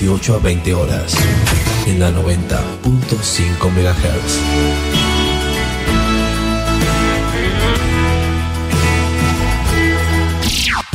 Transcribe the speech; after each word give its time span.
18 0.00 0.34
a 0.36 0.38
20 0.38 0.74
horas, 0.74 1.12
en 1.88 1.98
la 1.98 2.12
90.5 2.12 3.68
MHz. 3.68 4.38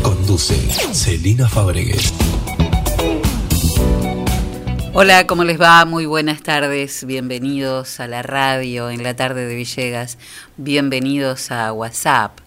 Conduce 0.01 0.55
Celina 0.93 1.49
Fabregues. 1.49 2.13
Hola, 4.95 5.25
¿cómo 5.25 5.43
les 5.43 5.59
va? 5.59 5.83
Muy 5.85 6.05
buenas 6.05 6.43
tardes. 6.43 7.03
Bienvenidos 7.03 7.99
a 7.99 8.07
la 8.07 8.21
radio 8.21 8.91
en 8.91 9.01
la 9.01 9.15
tarde 9.15 9.47
de 9.47 9.55
Villegas. 9.55 10.19
Bienvenidos 10.55 11.49
a 11.49 11.73
WhatsApp. 11.73 12.37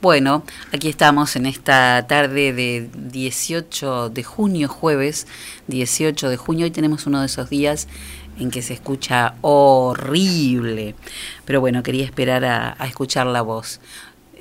Bueno, 0.00 0.44
aquí 0.72 0.88
estamos 0.88 1.36
en 1.36 1.46
esta 1.46 2.04
tarde 2.08 2.52
de 2.52 2.90
18 3.12 4.08
de 4.08 4.24
junio, 4.24 4.68
jueves 4.68 5.28
18 5.68 6.30
de 6.30 6.36
junio. 6.36 6.64
Hoy 6.64 6.72
tenemos 6.72 7.06
uno 7.06 7.20
de 7.20 7.26
esos 7.26 7.48
días 7.48 7.86
en 8.38 8.50
que 8.50 8.62
se 8.62 8.74
escucha 8.74 9.34
horrible. 9.42 10.96
Pero 11.44 11.60
bueno, 11.60 11.82
quería 11.82 12.04
esperar 12.04 12.44
a, 12.44 12.76
escuchar 12.86 13.26
la 13.26 13.42
voz. 13.42 13.80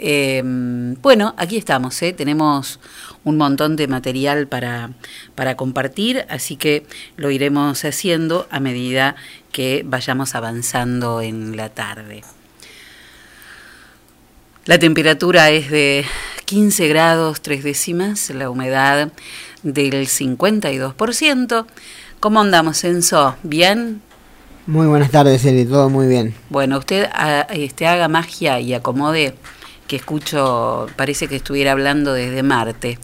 Em, 0.03 0.95
bueno, 0.95 1.35
aquí 1.37 1.57
estamos, 1.57 2.01
¿eh? 2.01 2.11
tenemos 2.13 2.79
un 3.23 3.37
montón 3.37 3.75
de 3.75 3.87
material 3.87 4.47
para, 4.47 4.91
para 5.35 5.55
compartir, 5.55 6.25
así 6.27 6.55
que 6.55 6.87
lo 7.17 7.29
iremos 7.29 7.85
haciendo 7.85 8.47
a 8.49 8.59
medida 8.59 9.15
que 9.51 9.83
vayamos 9.85 10.33
avanzando 10.33 11.21
en 11.21 11.55
la 11.55 11.69
tarde. 11.69 12.23
La 14.65 14.77
temperatura 14.77 15.49
es 15.49 15.71
de 15.71 16.05
15 16.45 16.87
grados 16.87 17.41
3 17.41 17.63
décimas, 17.63 18.29
la 18.29 18.51
humedad 18.51 19.11
del 19.63 20.07
52%. 20.07 21.65
¿Cómo 22.19 22.41
andamos, 22.41 22.83
Enzo? 22.83 23.35
¿Bien? 23.41 24.03
Muy 24.67 24.85
buenas 24.85 25.09
tardes, 25.09 25.43
Eli, 25.45 25.65
todo 25.65 25.89
muy 25.89 26.05
bien. 26.05 26.35
Bueno, 26.49 26.77
usted 26.77 27.09
ah, 27.11 27.47
este, 27.49 27.87
haga 27.87 28.07
magia 28.07 28.59
y 28.59 28.75
acomode 28.75 29.33
que 29.87 29.95
escucho, 29.95 30.85
parece 30.95 31.27
que 31.27 31.37
estuviera 31.37 31.71
hablando 31.71 32.13
desde 32.13 32.43
Marte. 32.43 32.99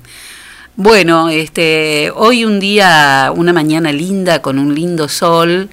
Bueno, 0.76 1.30
este, 1.30 2.12
hoy 2.14 2.46
un 2.46 2.60
día, 2.60 3.34
una 3.36 3.52
mañana 3.52 3.92
linda 3.92 4.44
con 4.44 4.60
un 4.60 4.76
lindo 4.76 5.10
sol 5.10 5.70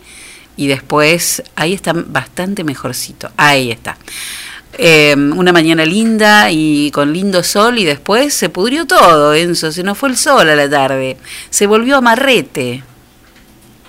y 0.56 0.67
después 0.67 1.43
ahí 1.56 1.75
está 1.75 1.93
bastante 1.93 2.65
mejorcito. 2.65 3.31
Ahí 3.37 3.71
está. 3.71 3.99
Em, 4.77 5.37
una 5.39 5.53
mañana 5.53 5.85
linda 5.85 6.51
y 6.51 6.91
con 6.91 7.12
lindo 7.12 7.45
sol 7.45 7.79
y 7.79 7.85
después 7.85 8.35
se 8.35 8.49
pudrió 8.49 8.87
todo, 8.87 9.33
Enzo, 9.33 9.71
se 9.71 9.85
nos 9.85 9.97
fue 9.97 10.09
el 10.09 10.17
sol 10.17 10.49
a 10.49 10.57
la 10.57 10.69
tarde, 10.69 11.17
se 11.51 11.67
volvió 11.67 11.97
amarrete. 11.97 12.83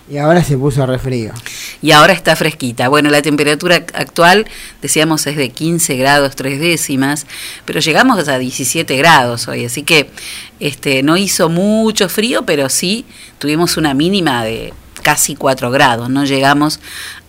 Y 0.08 0.18
ahora 0.18 0.44
se 0.44 0.56
puso 0.56 0.86
refrío. 0.86 1.34
Y 1.82 1.92
ahora 1.92 2.14
está 2.14 2.36
fresquita. 2.36 2.90
Bueno, 2.90 3.10
la 3.10 3.24
temperatura 3.24 3.78
actual, 3.96 4.46
decíamos, 4.80 5.26
es 5.26 5.36
de 5.36 5.50
15 5.50 5.96
grados 5.96 6.36
tres 6.36 6.60
décimas, 6.60 7.26
pero 7.66 7.80
llegamos 7.80 8.28
a 8.28 8.38
17 8.38 8.96
grados 8.98 9.48
hoy, 9.48 9.66
así 9.66 9.82
que 9.82 10.12
este, 10.60 11.02
no 11.02 11.18
hizo 11.18 11.50
mucho 11.50 12.08
frío, 12.08 12.46
pero 12.46 12.70
sí 12.70 13.06
tuvimos 13.40 13.78
una 13.78 13.96
mínima 13.96 14.44
de 14.44 14.74
casi 15.02 15.36
4 15.36 15.72
grados. 15.72 16.10
No 16.10 16.26
llegamos 16.26 16.80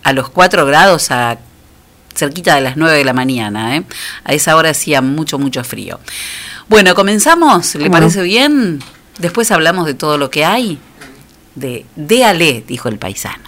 a 0.03 0.13
los 0.13 0.29
4 0.29 0.65
grados 0.67 1.09
a 1.09 1.39
cerquita 2.17 2.55
de 2.55 2.61
las 2.61 2.77
9 2.77 2.97
de 2.97 3.05
la 3.05 3.13
mañana. 3.13 3.77
¿eh? 3.77 3.83
A 4.23 4.33
esa 4.33 4.55
hora 4.55 4.71
hacía 4.71 5.01
mucho, 5.01 5.39
mucho 5.39 5.63
frío. 5.63 5.99
Bueno, 6.67 6.95
comenzamos, 6.95 7.75
¿le 7.75 7.89
parece 7.89 8.21
bien? 8.23 8.79
Después 9.19 9.51
hablamos 9.51 9.85
de 9.85 9.93
todo 9.93 10.17
lo 10.17 10.29
que 10.29 10.43
hay 10.43 10.79
de 11.55 11.85
Déale, 11.95 12.63
dijo 12.67 12.89
el 12.89 12.97
paisano. 12.97 13.47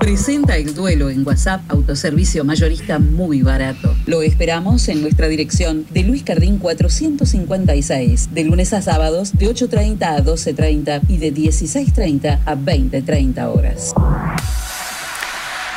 Presenta 0.00 0.56
el 0.56 0.74
duelo 0.74 1.10
en 1.10 1.26
WhatsApp 1.26 1.60
Autoservicio 1.68 2.42
Mayorista 2.42 2.98
muy 2.98 3.42
barato. 3.42 3.94
Lo 4.06 4.22
esperamos 4.22 4.88
en 4.88 5.02
nuestra 5.02 5.28
dirección 5.28 5.84
de 5.90 6.02
Luis 6.02 6.22
Cardín 6.22 6.58
456, 6.58 8.30
de 8.32 8.44
lunes 8.44 8.72
a 8.72 8.80
sábados 8.80 9.36
de 9.36 9.46
8.30 9.46 10.02
a 10.02 10.24
12.30 10.24 11.02
y 11.06 11.18
de 11.18 11.34
16.30 11.34 12.40
a 12.46 12.56
20.30 12.56 13.54
horas. 13.54 13.94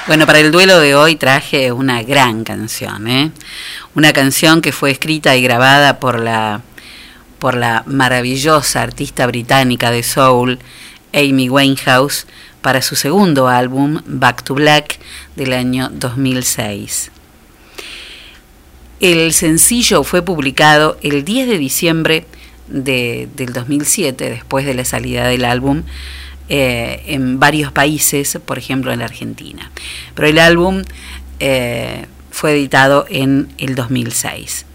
Bueno, 0.06 0.26
para 0.26 0.40
el 0.40 0.52
duelo 0.52 0.82
de 0.82 0.96
hoy 0.96 1.16
traje 1.16 1.72
una 1.72 2.04
gran 2.04 2.44
canción, 2.44 3.08
¿eh? 3.08 3.32
Una 3.96 4.12
canción 4.12 4.60
que 4.60 4.74
fue 4.74 4.92
escrita 4.92 5.38
y 5.38 5.42
grabada 5.42 6.02
por 6.02 6.20
la 6.20 6.62
por 7.40 7.56
la 7.56 7.84
maravillosa 7.86 8.82
artista 8.82 9.26
británica 9.28 9.92
de 9.92 10.04
soul 10.04 10.60
Amy 11.14 11.48
Winehouse 11.50 12.28
para 12.62 12.82
su 12.82 12.98
segundo 12.98 13.48
álbum, 13.48 14.02
Back 14.06 14.44
to 14.44 14.56
Black, 14.56 15.00
del 15.38 15.54
año 15.54 15.90
2006. 15.94 17.10
El 19.00 19.32
sencillo 19.32 20.04
fue 20.04 20.22
publicado 20.22 20.98
el 21.02 21.24
10 21.24 21.48
de 21.48 21.58
diciembre 21.58 22.26
del 22.68 23.54
2007, 23.54 24.30
después 24.30 24.66
de 24.66 24.74
la 24.74 24.84
salida 24.84 25.28
del 25.28 25.46
álbum, 25.46 25.84
eh, 26.50 27.04
en 27.08 27.40
varios 27.40 27.72
países, 27.72 28.38
por 28.46 28.58
ejemplo 28.58 28.92
en 28.92 29.00
la 29.00 29.06
Argentina. 29.06 29.72
Pero 30.14 30.28
el 30.28 30.40
álbum 30.40 30.84
eh, 31.40 32.06
fue 32.32 32.52
editado 32.52 33.06
en 33.10 33.54
el 33.58 33.76
2006. 33.76 34.66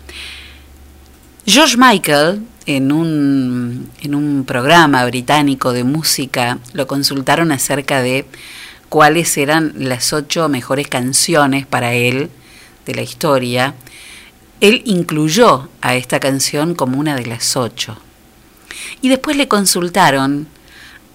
George 1.47 1.77
Michael, 1.77 2.43
en 2.67 2.93
un, 2.93 3.91
en 4.01 4.15
un 4.15 4.45
programa 4.45 5.05
británico 5.07 5.73
de 5.73 5.85
música, 5.85 6.59
lo 6.73 6.87
consultaron 6.87 7.53
acerca 7.53 8.03
de 8.03 8.27
cuáles 8.89 9.37
eran 9.37 9.73
las 9.77 10.13
ocho 10.13 10.49
mejores 10.49 10.89
canciones 10.89 11.67
para 11.67 11.93
él 11.95 12.31
de 12.87 12.95
la 12.95 13.03
historia. 13.03 13.75
Él 14.61 14.83
incluyó 14.87 15.69
a 15.81 15.95
esta 15.95 16.21
canción 16.21 16.75
como 16.75 16.99
una 16.99 17.15
de 17.15 17.27
las 17.27 17.57
ocho. 17.57 17.99
Y 19.01 19.09
después 19.09 19.37
le 19.37 19.49
consultaron 19.49 20.49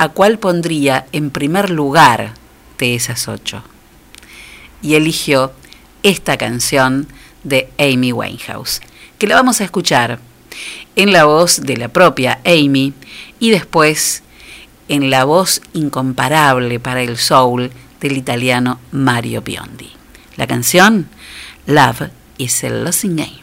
a 0.04 0.10
cuál 0.10 0.38
pondría 0.38 1.08
en 1.12 1.30
primer 1.30 1.70
lugar 1.70 2.34
de 2.78 2.96
esas 2.96 3.28
ocho. 3.28 3.64
Y 4.82 4.96
eligió 4.96 5.54
esta 6.04 6.38
canción 6.38 7.08
de 7.44 7.70
Amy 7.78 8.12
Winehouse, 8.12 8.82
que 9.18 9.28
la 9.28 9.36
vamos 9.36 9.62
a 9.62 9.64
escuchar 9.64 10.20
en 10.96 11.14
la 11.14 11.24
voz 11.24 11.62
de 11.62 11.78
la 11.78 11.88
propia 11.88 12.40
Amy 12.46 12.94
y 13.40 13.52
después 13.52 14.24
en 14.90 15.10
la 15.10 15.24
voz 15.24 15.62
incomparable 15.74 16.80
para 16.80 17.02
el 17.02 17.18
soul 17.18 17.72
del 18.02 18.18
italiano 18.18 18.80
Mario 18.92 19.42
Biondi. 19.42 19.92
La 20.36 20.48
canción 20.48 21.08
Love 21.66 22.10
is 22.38 22.64
a 22.66 22.70
Losing 22.70 23.16
Game. 23.16 23.43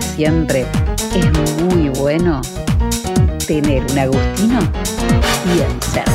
siempre 0.00 0.66
es 1.14 1.62
muy 1.62 1.88
bueno 1.90 2.40
tener 3.46 3.84
un 3.90 3.98
Agustino 3.98 4.60
bien 5.44 5.80
cerca. 5.80 6.14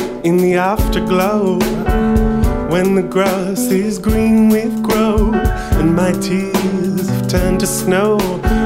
in 0.23 0.37
the 0.37 0.55
afterglow. 0.55 1.57
When 2.69 2.95
the 2.95 3.03
grass 3.03 3.59
is 3.71 3.99
green 3.99 4.49
with 4.49 4.81
growth 4.83 5.35
and 5.79 5.95
my 5.95 6.11
tears 6.13 7.09
have 7.09 7.27
turned 7.27 7.59
to 7.61 7.67
snow, 7.67 8.17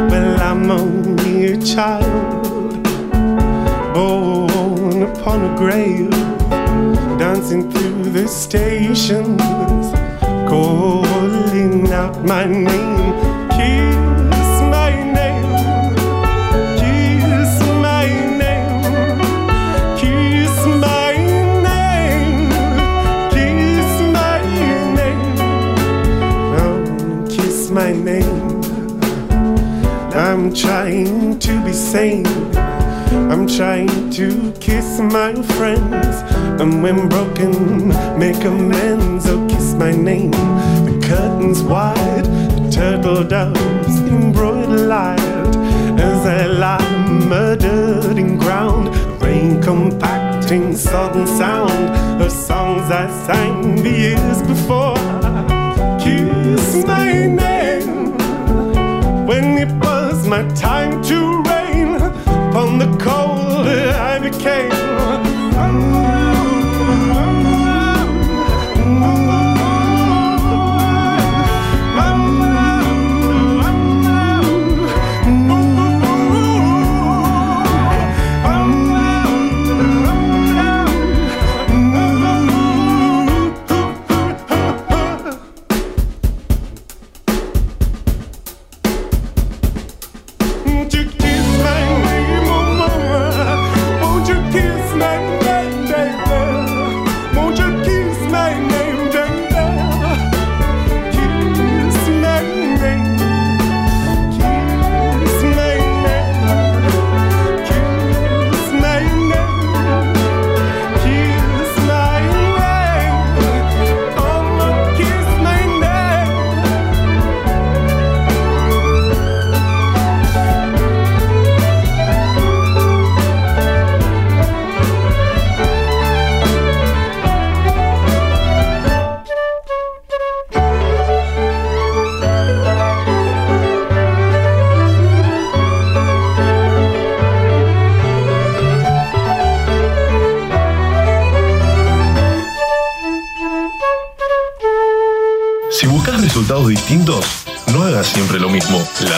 well, 0.09 0.39
I'm 0.41 0.69
only 0.69 1.53
a 1.53 1.57
child 1.61 2.83
born 3.93 5.03
upon 5.03 5.45
a 5.45 5.57
grave, 5.57 6.09
dancing 7.17 7.71
through 7.71 8.11
the 8.11 8.27
stations, 8.27 9.41
calling 10.49 11.91
out 11.91 12.23
my 12.25 12.45
name. 12.45 13.49
Kiss 13.51 13.94
I'm 30.45 30.53
trying 30.53 31.39
to 31.39 31.65
be 31.65 31.73
sane. 31.73 32.27
I'm 33.31 33.47
trying 33.47 34.11
to 34.11 34.53
kiss 34.59 34.99
my 34.99 35.33
friends. 35.57 36.17
And 36.61 36.83
when 36.83 37.09
broken, 37.09 37.87
make 38.19 38.43
amends. 38.43 39.25
Oh, 39.27 39.43
kiss 39.49 39.73
my 39.73 39.91
name. 39.91 40.29
The 40.29 41.03
curtains 41.03 41.63
wide, 41.63 42.25
the 42.25 42.69
turtle 42.71 43.23
doves 43.23 43.97
embroidered 44.01 44.81
light. 44.81 45.55
As 45.99 46.27
I 46.27 46.45
lie 46.45 47.07
murdered 47.25 48.19
in 48.19 48.37
ground, 48.37 48.95
rain 49.23 49.59
compacting 49.63 50.75
sudden 50.75 51.25
sound 51.25 52.21
of 52.21 52.31
songs 52.31 52.91
I 52.91 53.09
sang 53.25 53.81
the 53.81 53.89
years 53.89 54.43
before. 54.43 54.93
Kiss 55.99 56.85
my 56.85 57.25
name 57.25 57.54
my 60.27 60.43
time 60.53 61.03
to 61.03 61.43
reign 61.43 61.95
upon 61.95 62.79
the 62.79 62.87
cold 62.99 63.67
I 63.67 64.19
became. 64.19 66.24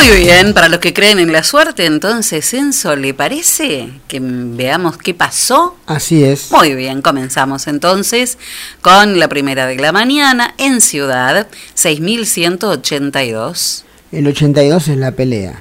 Muy 0.00 0.22
bien, 0.22 0.54
para 0.54 0.70
los 0.70 0.80
que 0.80 0.94
creen 0.94 1.18
en 1.18 1.30
la 1.30 1.42
suerte, 1.42 1.84
entonces, 1.84 2.54
Enzo, 2.54 2.96
¿le 2.96 3.12
parece 3.12 3.90
que 4.08 4.18
veamos 4.22 4.96
qué 4.96 5.12
pasó? 5.12 5.76
Así 5.84 6.24
es. 6.24 6.50
Muy 6.50 6.74
bien, 6.74 7.02
comenzamos 7.02 7.66
entonces 7.66 8.38
con 8.80 9.18
la 9.18 9.28
primera 9.28 9.66
de 9.66 9.76
la 9.76 9.92
mañana 9.92 10.54
en 10.56 10.80
Ciudad, 10.80 11.48
6182. 11.74 13.84
El 14.10 14.26
82 14.26 14.88
es 14.88 14.96
la 14.96 15.12
pelea. 15.12 15.60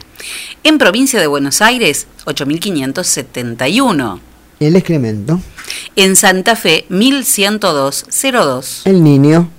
En 0.64 0.78
provincia 0.78 1.20
de 1.20 1.28
Buenos 1.28 1.62
Aires, 1.62 2.08
8571. 2.24 4.22
El 4.62 4.78
excremento. 4.78 5.42
En 5.98 6.16
Santa 6.16 6.56
Fe, 6.56 6.86
110202. 6.88 8.84
El 8.86 9.04
niño. 9.04 9.50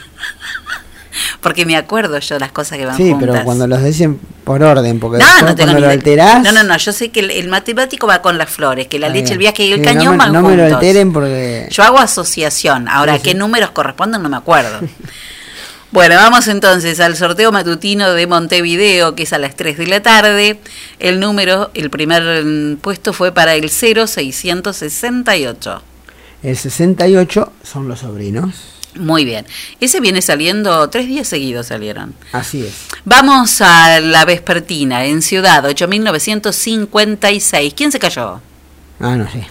Porque 1.41 1.67
me 1.67 1.77
acuerdo 1.77 2.19
yo 2.19 2.39
las 2.39 2.53
cosas 2.53 2.79
que 2.79 2.87
van 2.87 2.97
Sí, 2.97 3.11
juntas. 3.11 3.29
pero 3.33 3.45
cuando 3.45 3.67
los 3.67 3.83
dicen 3.85 4.19
por 4.45 4.63
orden, 4.63 5.01
porque 5.01 5.19
No, 5.19 5.25
no 5.43 5.55
tengo 5.55 5.71
cuando 5.73 5.81
lo 5.87 5.91
alterás. 5.91 6.43
No, 6.43 6.53
no, 6.53 6.63
no, 6.65 6.77
yo 6.77 6.93
sé 6.93 7.11
que 7.11 7.21
el, 7.21 7.31
el 7.31 7.49
matemático 7.49 8.07
va 8.07 8.21
con 8.23 8.37
las 8.39 8.51
flores, 8.51 8.87
que 8.89 8.99
la 8.99 9.09
leche, 9.09 9.33
el 9.33 9.39
viaje 9.39 9.65
y 9.65 9.73
el 9.73 9.79
Sí, 9.81 9.85
cañón 9.85 10.05
no 10.05 10.11
me, 10.13 10.17
van 10.19 10.33
no 10.33 10.43
me 10.43 10.57
lo 10.57 10.63
juntos. 10.63 10.73
alteren 10.75 11.13
porque. 11.13 11.69
Yo 11.71 11.83
hago 11.83 11.99
asociación. 11.99 12.89
Ahora, 12.89 13.15
Sí, 13.15 13.21
sí. 13.21 13.25
¿qué 13.31 13.35
números 13.35 13.71
corresponden? 13.71 14.23
No 14.23 14.29
me 14.29 14.37
acuerdo. 14.37 14.81
bueno, 15.93 16.17
vamos 16.17 16.47
entonces 16.49 16.99
al 17.01 17.17
sorteo 17.17 17.53
matutino 17.53 18.13
de 18.13 18.27
Montevideo, 18.27 19.15
que 19.15 19.23
es 19.23 19.33
a 19.33 19.39
las 19.39 19.55
3 19.57 19.79
de 19.79 19.87
la 19.87 20.03
tarde. 20.03 20.59
El 20.99 21.21
número, 21.21 21.71
el 21.75 21.89
primer 21.91 22.45
mm, 22.45 22.77
puesto 22.79 23.13
fue 23.13 23.33
para 23.33 23.55
el 23.55 23.71
0668. 23.71 25.83
El 26.43 26.57
68 26.57 27.53
son 27.63 27.89
los 27.89 28.01
sobrinos. 28.01 28.55
Muy 28.97 29.25
bien. 29.25 29.45
Ese 29.81 30.01
viene 30.01 30.23
saliendo, 30.23 30.89
tres 30.91 31.07
días 31.09 31.27
seguidos 31.29 31.67
salieron. 31.67 32.15
Así 32.33 32.65
es. 32.65 32.75
Vamos 33.05 33.61
a 33.61 34.01
la 34.01 34.25
vespertina 34.25 35.05
en 35.05 35.23
Ciudad, 35.23 35.65
8956. 35.65 37.75
¿Quién 37.77 37.93
se 37.93 37.99
cayó? 37.99 38.41
Ah, 39.01 39.17
no 39.17 39.31
sé. 39.31 39.47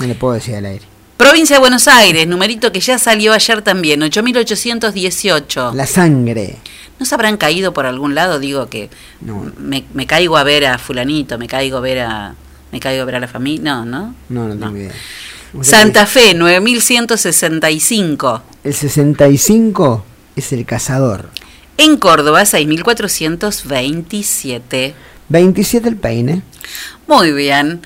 No 0.00 0.06
le 0.06 0.14
puedo 0.14 0.34
decir 0.34 0.56
al 0.56 0.66
aire. 0.66 0.84
Provincia 1.16 1.56
de 1.56 1.60
Buenos 1.60 1.86
Aires, 1.88 2.26
numerito 2.26 2.72
que 2.72 2.80
ya 2.80 2.98
salió 2.98 3.32
ayer 3.32 3.62
también, 3.62 4.02
8818. 4.02 5.72
La 5.74 5.86
sangre. 5.86 6.56
¿No 6.98 7.06
se 7.06 7.14
habrán 7.14 7.36
caído 7.36 7.72
por 7.72 7.86
algún 7.86 8.14
lado? 8.14 8.38
Digo 8.40 8.68
que 8.68 8.90
No. 9.20 9.50
me, 9.58 9.84
me 9.94 10.06
caigo 10.06 10.36
a 10.36 10.42
ver 10.44 10.66
a 10.66 10.78
fulanito, 10.78 11.38
me 11.38 11.46
caigo 11.46 11.78
a 11.78 11.80
ver 11.80 12.00
a 12.00 12.34
me 12.72 12.80
caigo 12.80 13.02
a 13.02 13.04
ver 13.06 13.14
a 13.14 13.20
la 13.20 13.28
familia. 13.28 13.62
No, 13.62 13.84
¿no? 13.84 14.14
No, 14.28 14.48
no 14.48 14.56
tengo 14.58 14.76
idea. 14.76 14.92
Santa 15.62 16.06
Fe, 16.06 16.34
9165. 16.34 18.42
que 18.62 18.68
El 18.68 18.74
65 18.74 20.04
es 20.36 20.52
el 20.52 20.64
cazador. 20.66 21.30
En 21.76 21.96
Córdoba, 21.96 22.44
6427. 22.44 24.94
27 25.28 25.88
el 25.88 25.96
peine. 25.96 26.42
Muy 27.06 27.32
bien. 27.32 27.80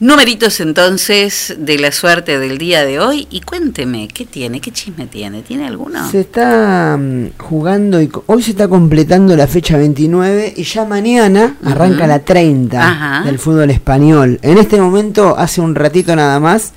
Numeritos 0.00 0.60
entonces 0.60 1.54
de 1.58 1.78
la 1.78 1.92
suerte 1.92 2.38
del 2.40 2.58
día 2.58 2.84
de 2.84 2.98
hoy. 2.98 3.28
Y 3.30 3.40
cuénteme, 3.42 4.08
¿qué 4.08 4.24
tiene? 4.24 4.60
¿Qué 4.60 4.72
chisme 4.72 5.06
tiene? 5.06 5.42
¿Tiene 5.42 5.68
alguno? 5.68 6.10
Se 6.10 6.18
está 6.20 6.96
mm, 6.98 7.38
jugando 7.38 8.02
y 8.02 8.10
hoy 8.26 8.42
se 8.42 8.50
está 8.50 8.66
completando 8.66 9.36
la 9.36 9.46
fecha 9.46 9.76
29 9.76 10.54
y 10.56 10.64
ya 10.64 10.84
mañana 10.84 11.54
arranca 11.64 12.08
la 12.08 12.18
30 12.18 12.82
Ajá. 12.82 13.22
del 13.24 13.38
fútbol 13.38 13.70
español. 13.70 14.40
En 14.42 14.58
este 14.58 14.80
momento, 14.80 15.36
hace 15.38 15.60
un 15.60 15.76
ratito 15.76 16.16
nada 16.16 16.40
más, 16.40 16.72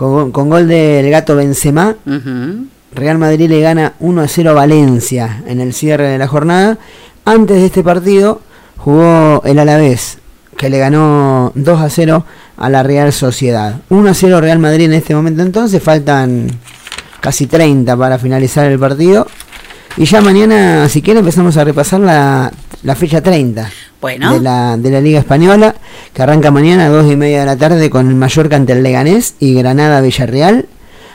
con, 0.00 0.32
con 0.32 0.48
gol 0.48 0.66
del 0.66 1.10
gato 1.10 1.36
Benzema, 1.36 1.94
Ujú. 2.06 2.64
Real 2.94 3.18
Madrid 3.18 3.50
le 3.50 3.60
gana 3.60 3.92
1 4.00 4.22
a 4.22 4.28
0 4.28 4.50
a 4.50 4.54
Valencia 4.54 5.42
en 5.46 5.60
el 5.60 5.74
cierre 5.74 6.08
de 6.08 6.16
la 6.16 6.26
jornada. 6.26 6.78
Antes 7.26 7.58
de 7.58 7.66
este 7.66 7.82
partido 7.84 8.40
jugó 8.78 9.42
el 9.44 9.58
Alavés, 9.58 10.16
que 10.56 10.70
le 10.70 10.78
ganó 10.78 11.52
2 11.54 11.80
a 11.82 11.90
0 11.90 12.24
a 12.56 12.70
la 12.70 12.82
Real 12.82 13.12
Sociedad. 13.12 13.82
1 13.90 14.08
a 14.08 14.14
0 14.14 14.40
Real 14.40 14.58
Madrid 14.58 14.86
en 14.86 14.94
este 14.94 15.14
momento 15.14 15.42
entonces, 15.42 15.82
faltan 15.82 16.48
casi 17.20 17.46
30 17.46 17.94
para 17.94 18.18
finalizar 18.18 18.70
el 18.70 18.78
partido. 18.78 19.26
Y 19.98 20.06
ya 20.06 20.22
mañana, 20.22 20.88
si 20.88 21.02
quiere, 21.02 21.20
empezamos 21.20 21.58
a 21.58 21.64
repasar 21.64 22.00
la, 22.00 22.50
la 22.82 22.94
fecha 22.94 23.20
30 23.22 23.70
Bueno. 24.00 24.32
de, 24.34 24.40
la, 24.40 24.76
de 24.76 24.90
la 24.90 25.00
Liga 25.00 25.18
Española, 25.20 25.74
que 26.14 26.22
arranca 26.22 26.50
mañana 26.50 26.86
a 26.86 26.88
2 26.88 27.12
y 27.12 27.16
media 27.16 27.40
de 27.40 27.46
la 27.46 27.56
tarde 27.56 27.90
con 27.90 28.08
el 28.08 28.14
Mallorca 28.14 28.56
ante 28.56 28.72
el 28.72 28.82
Leganés 28.82 29.34
y 29.38 29.54
Granada 29.54 30.00
Villarreal. 30.00 30.66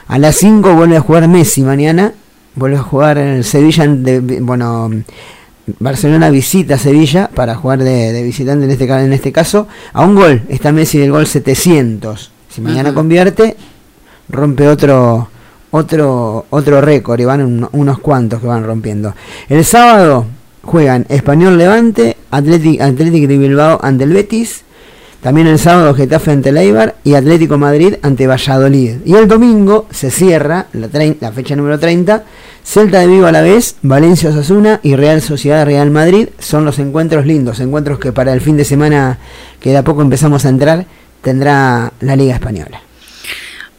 A 0.08 0.18
las 0.20 0.36
5 0.36 0.76
vuelve 0.76 0.98
a 0.98 1.02
jugar 1.02 1.28
Messi 1.28 1.62
mañana, 1.64 2.14
vuelve 2.56 2.78
a 2.78 2.82
jugar 2.82 3.18
en 3.18 3.28
el 3.30 3.44
Sevilla, 3.44 3.88
de, 3.88 4.20
bueno, 4.42 4.92
Barcelona 5.80 6.30
visita 6.30 6.78
Sevilla 6.78 7.30
para 7.34 7.56
jugar 7.56 7.80
de, 7.80 8.14
de 8.14 8.22
visitante 8.22 8.66
en 8.66 8.72
este, 8.72 8.86
en 8.86 9.14
este 9.14 9.32
caso. 9.32 9.68
A 9.94 10.02
un 10.06 10.14
gol, 10.16 10.44
está 10.50 10.72
Messi 10.72 11.00
del 11.00 11.10
gol 11.12 11.26
700. 11.26 12.32
Si 12.50 12.62
mañana 12.62 12.94
convierte, 12.94 13.58
rompe 14.30 14.68
otro 14.68 15.30
otro 15.72 16.46
otro 16.52 16.80
récord 16.82 17.20
y 17.20 17.26
van 17.26 17.42
un- 17.42 17.68
unos 17.74 18.00
cuantos 18.00 18.40
que 18.40 18.48
van 18.48 18.64
rompiendo. 18.64 19.14
El 19.50 19.66
sábado 19.66 20.26
juegan 20.66 21.06
Español 21.10 21.58
Levante, 21.58 22.18
Atlético 22.32 22.84
Atlético 22.84 23.28
de 23.28 23.38
Bilbao 23.38 23.80
ante 23.82 24.04
el 24.04 24.14
Betis, 24.14 24.64
también 25.22 25.48
el 25.48 25.58
sábado 25.58 25.94
Getafe 25.94 26.32
ante 26.32 26.50
el 26.50 26.58
Eibar 26.58 26.96
y 27.04 27.16
Atlético 27.16 27.58
Madrid 27.58 27.96
ante 28.02 28.28
Valladolid. 28.28 28.98
Y 29.06 29.16
el 29.16 29.28
domingo 29.28 29.88
se 29.90 30.12
cierra 30.12 30.68
la, 30.74 30.88
la 31.20 31.32
fecha 31.32 31.56
número 31.56 31.80
30, 31.80 32.24
Celta 32.64 33.00
de 33.00 33.08
Vigo 33.08 33.26
a 33.26 33.32
la 33.32 33.42
vez, 33.42 33.76
Valencia 33.82 34.30
Osasuna 34.30 34.80
y 34.84 34.96
Real 34.96 35.22
Sociedad 35.22 35.66
Real 35.66 35.90
Madrid 35.92 36.30
son 36.40 36.66
los 36.66 36.80
encuentros 36.80 37.26
lindos, 37.26 37.60
encuentros 37.60 38.00
que 38.00 38.12
para 38.12 38.34
el 38.34 38.42
fin 38.42 38.58
de 38.58 38.66
semana 38.66 39.18
que 39.60 39.72
de 39.72 39.78
a 39.78 39.84
poco 39.84 40.02
empezamos 40.02 40.46
a 40.46 40.50
entrar 40.50 40.86
tendrá 41.22 41.92
la 42.02 42.16
Liga 42.16 42.36
Española. 42.36 42.85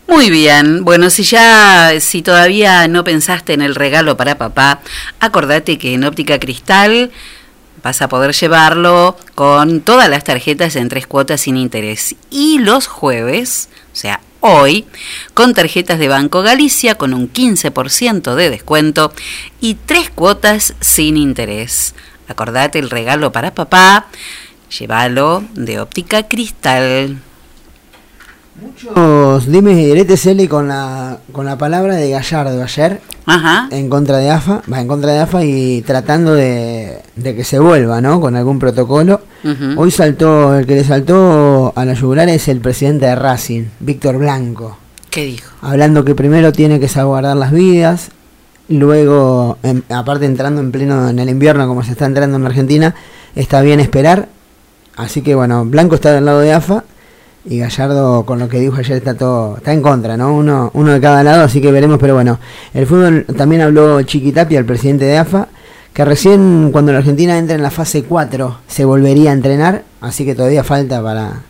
Muy 0.06 0.30
bien. 0.30 0.84
Bueno, 0.84 1.10
si 1.10 1.24
ya, 1.24 1.94
si 2.00 2.22
todavía 2.22 2.86
no 2.86 3.02
pensaste 3.02 3.54
en 3.54 3.62
el 3.62 3.74
regalo 3.74 4.16
para 4.16 4.38
papá, 4.38 4.80
acordate 5.18 5.78
que 5.78 5.94
en 5.94 6.04
Óptica 6.04 6.38
Cristal 6.38 7.10
vas 7.82 8.02
a 8.02 8.08
poder 8.08 8.32
llevarlo 8.32 9.16
con 9.34 9.80
todas 9.80 10.08
las 10.08 10.24
tarjetas 10.24 10.76
en 10.76 10.88
tres 10.88 11.06
cuotas 11.06 11.40
sin 11.40 11.56
interés. 11.56 12.14
Y 12.30 12.58
los 12.60 12.86
jueves, 12.86 13.68
o 13.92 13.96
sea, 13.96 14.20
hoy, 14.40 14.86
con 15.34 15.54
tarjetas 15.54 15.98
de 15.98 16.08
Banco 16.08 16.42
Galicia 16.42 16.94
con 16.94 17.12
un 17.12 17.32
15% 17.32 18.34
de 18.36 18.50
descuento 18.50 19.12
y 19.60 19.74
tres 19.74 20.10
cuotas 20.10 20.74
sin 20.80 21.16
interés. 21.16 21.94
Acordate 22.28 22.78
el 22.78 22.90
regalo 22.90 23.32
para 23.32 23.54
papá, 23.54 24.06
llévalo 24.78 25.44
de 25.54 25.80
Óptica 25.80 26.28
Cristal. 26.28 27.18
Muchos 28.60 29.46
dimes 29.50 29.76
y 29.78 29.84
diretes 29.86 30.24
Eli 30.26 30.48
con 30.48 30.68
la 30.68 31.18
con 31.32 31.44
la 31.44 31.58
palabra 31.58 31.96
de 31.96 32.10
Gallardo 32.10 32.62
ayer 32.62 33.00
Ajá. 33.26 33.68
en 33.70 33.90
contra 33.90 34.16
de 34.18 34.30
AFA, 34.30 34.62
va 34.72 34.80
en 34.80 34.88
contra 34.88 35.12
de 35.12 35.18
AFA 35.18 35.44
y 35.44 35.82
tratando 35.82 36.32
de, 36.34 37.00
de 37.16 37.34
que 37.36 37.44
se 37.44 37.58
vuelva, 37.58 38.00
¿no? 38.00 38.20
Con 38.20 38.34
algún 38.36 38.58
protocolo. 38.58 39.20
Hoy 39.76 39.90
saltó, 39.90 40.56
el 40.58 40.66
que 40.66 40.74
le 40.74 40.84
saltó 40.84 41.72
a 41.76 41.84
la 41.84 41.92
yugular 41.94 42.28
es 42.28 42.48
el 42.48 42.60
presidente 42.60 43.06
de 43.06 43.14
Racing, 43.14 43.64
Víctor 43.78 44.18
Blanco, 44.18 44.76
¿Qué 45.10 45.24
dijo? 45.26 45.54
hablando 45.62 46.04
que 46.04 46.14
primero 46.16 46.50
tiene 46.52 46.80
que 46.80 46.88
salvaguardar 46.88 47.36
las 47.36 47.52
vidas, 47.52 48.10
luego, 48.68 49.58
en- 49.62 49.84
aparte 49.88 50.26
entrando 50.26 50.60
en 50.60 50.72
pleno 50.72 51.08
en 51.08 51.18
el 51.18 51.28
invierno 51.28 51.68
como 51.68 51.84
se 51.84 51.92
está 51.92 52.06
entrando 52.06 52.36
en 52.36 52.46
Argentina, 52.46 52.94
está 53.36 53.60
bien 53.60 53.78
esperar. 53.80 54.28
Así 54.96 55.22
que 55.22 55.34
bueno, 55.34 55.64
Blanco 55.64 55.94
está 55.94 56.12
del 56.12 56.24
lado 56.24 56.40
de 56.40 56.52
AFA 56.52 56.84
y 57.48 57.58
Gallardo 57.58 58.26
con 58.26 58.38
lo 58.38 58.48
que 58.48 58.58
dijo 58.58 58.76
ayer 58.76 58.96
está 58.96 59.14
todo 59.14 59.56
está 59.58 59.72
en 59.72 59.80
contra, 59.80 60.16
¿no? 60.16 60.34
Uno 60.34 60.70
uno 60.74 60.92
de 60.92 61.00
cada 61.00 61.22
lado, 61.22 61.44
así 61.44 61.60
que 61.60 61.70
veremos, 61.70 61.98
pero 61.98 62.14
bueno, 62.14 62.38
el 62.74 62.86
fútbol 62.86 63.24
también 63.36 63.62
habló 63.62 64.02
Chiquitapia, 64.02 64.58
el 64.58 64.64
presidente 64.64 65.04
de 65.04 65.18
AFA, 65.18 65.48
que 65.92 66.04
recién 66.04 66.70
cuando 66.72 66.92
la 66.92 66.98
Argentina 66.98 67.38
entra 67.38 67.54
en 67.54 67.62
la 67.62 67.70
fase 67.70 68.02
4 68.02 68.58
se 68.66 68.84
volvería 68.84 69.30
a 69.30 69.34
entrenar, 69.34 69.84
así 70.00 70.24
que 70.24 70.34
todavía 70.34 70.64
falta 70.64 71.02
para 71.02 71.42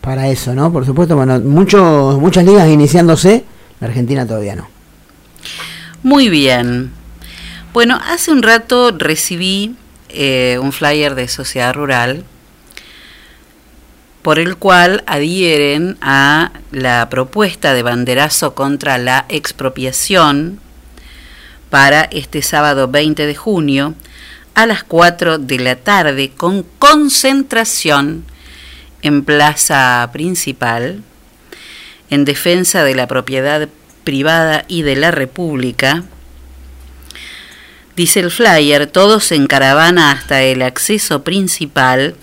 para 0.00 0.28
eso, 0.28 0.54
¿no? 0.54 0.72
Por 0.72 0.86
supuesto, 0.86 1.16
bueno, 1.16 1.40
muchos 1.40 2.18
muchas 2.18 2.44
ligas 2.44 2.68
iniciándose, 2.68 3.44
la 3.80 3.88
Argentina 3.88 4.26
todavía 4.26 4.54
no. 4.54 4.68
Muy 6.02 6.28
bien. 6.28 6.92
Bueno, 7.72 7.98
hace 8.06 8.30
un 8.30 8.42
rato 8.42 8.92
recibí 8.96 9.74
eh, 10.10 10.58
un 10.62 10.70
flyer 10.70 11.14
de 11.16 11.26
Sociedad 11.26 11.74
Rural 11.74 12.24
por 14.24 14.38
el 14.38 14.56
cual 14.56 15.04
adhieren 15.06 15.98
a 16.00 16.50
la 16.70 17.10
propuesta 17.10 17.74
de 17.74 17.82
banderazo 17.82 18.54
contra 18.54 18.96
la 18.96 19.26
expropiación 19.28 20.60
para 21.68 22.04
este 22.04 22.40
sábado 22.40 22.88
20 22.88 23.26
de 23.26 23.34
junio 23.34 23.94
a 24.54 24.64
las 24.64 24.82
4 24.82 25.36
de 25.36 25.58
la 25.58 25.76
tarde 25.76 26.30
con 26.34 26.62
concentración 26.78 28.24
en 29.02 29.24
plaza 29.24 30.08
principal 30.10 31.02
en 32.08 32.24
defensa 32.24 32.82
de 32.82 32.94
la 32.94 33.06
propiedad 33.06 33.68
privada 34.04 34.64
y 34.68 34.80
de 34.80 34.96
la 34.96 35.10
República. 35.10 36.02
Dice 37.94 38.20
el 38.20 38.30
flyer, 38.30 38.86
todos 38.86 39.32
en 39.32 39.46
caravana 39.48 40.12
hasta 40.12 40.40
el 40.40 40.62
acceso 40.62 41.22
principal 41.24 42.14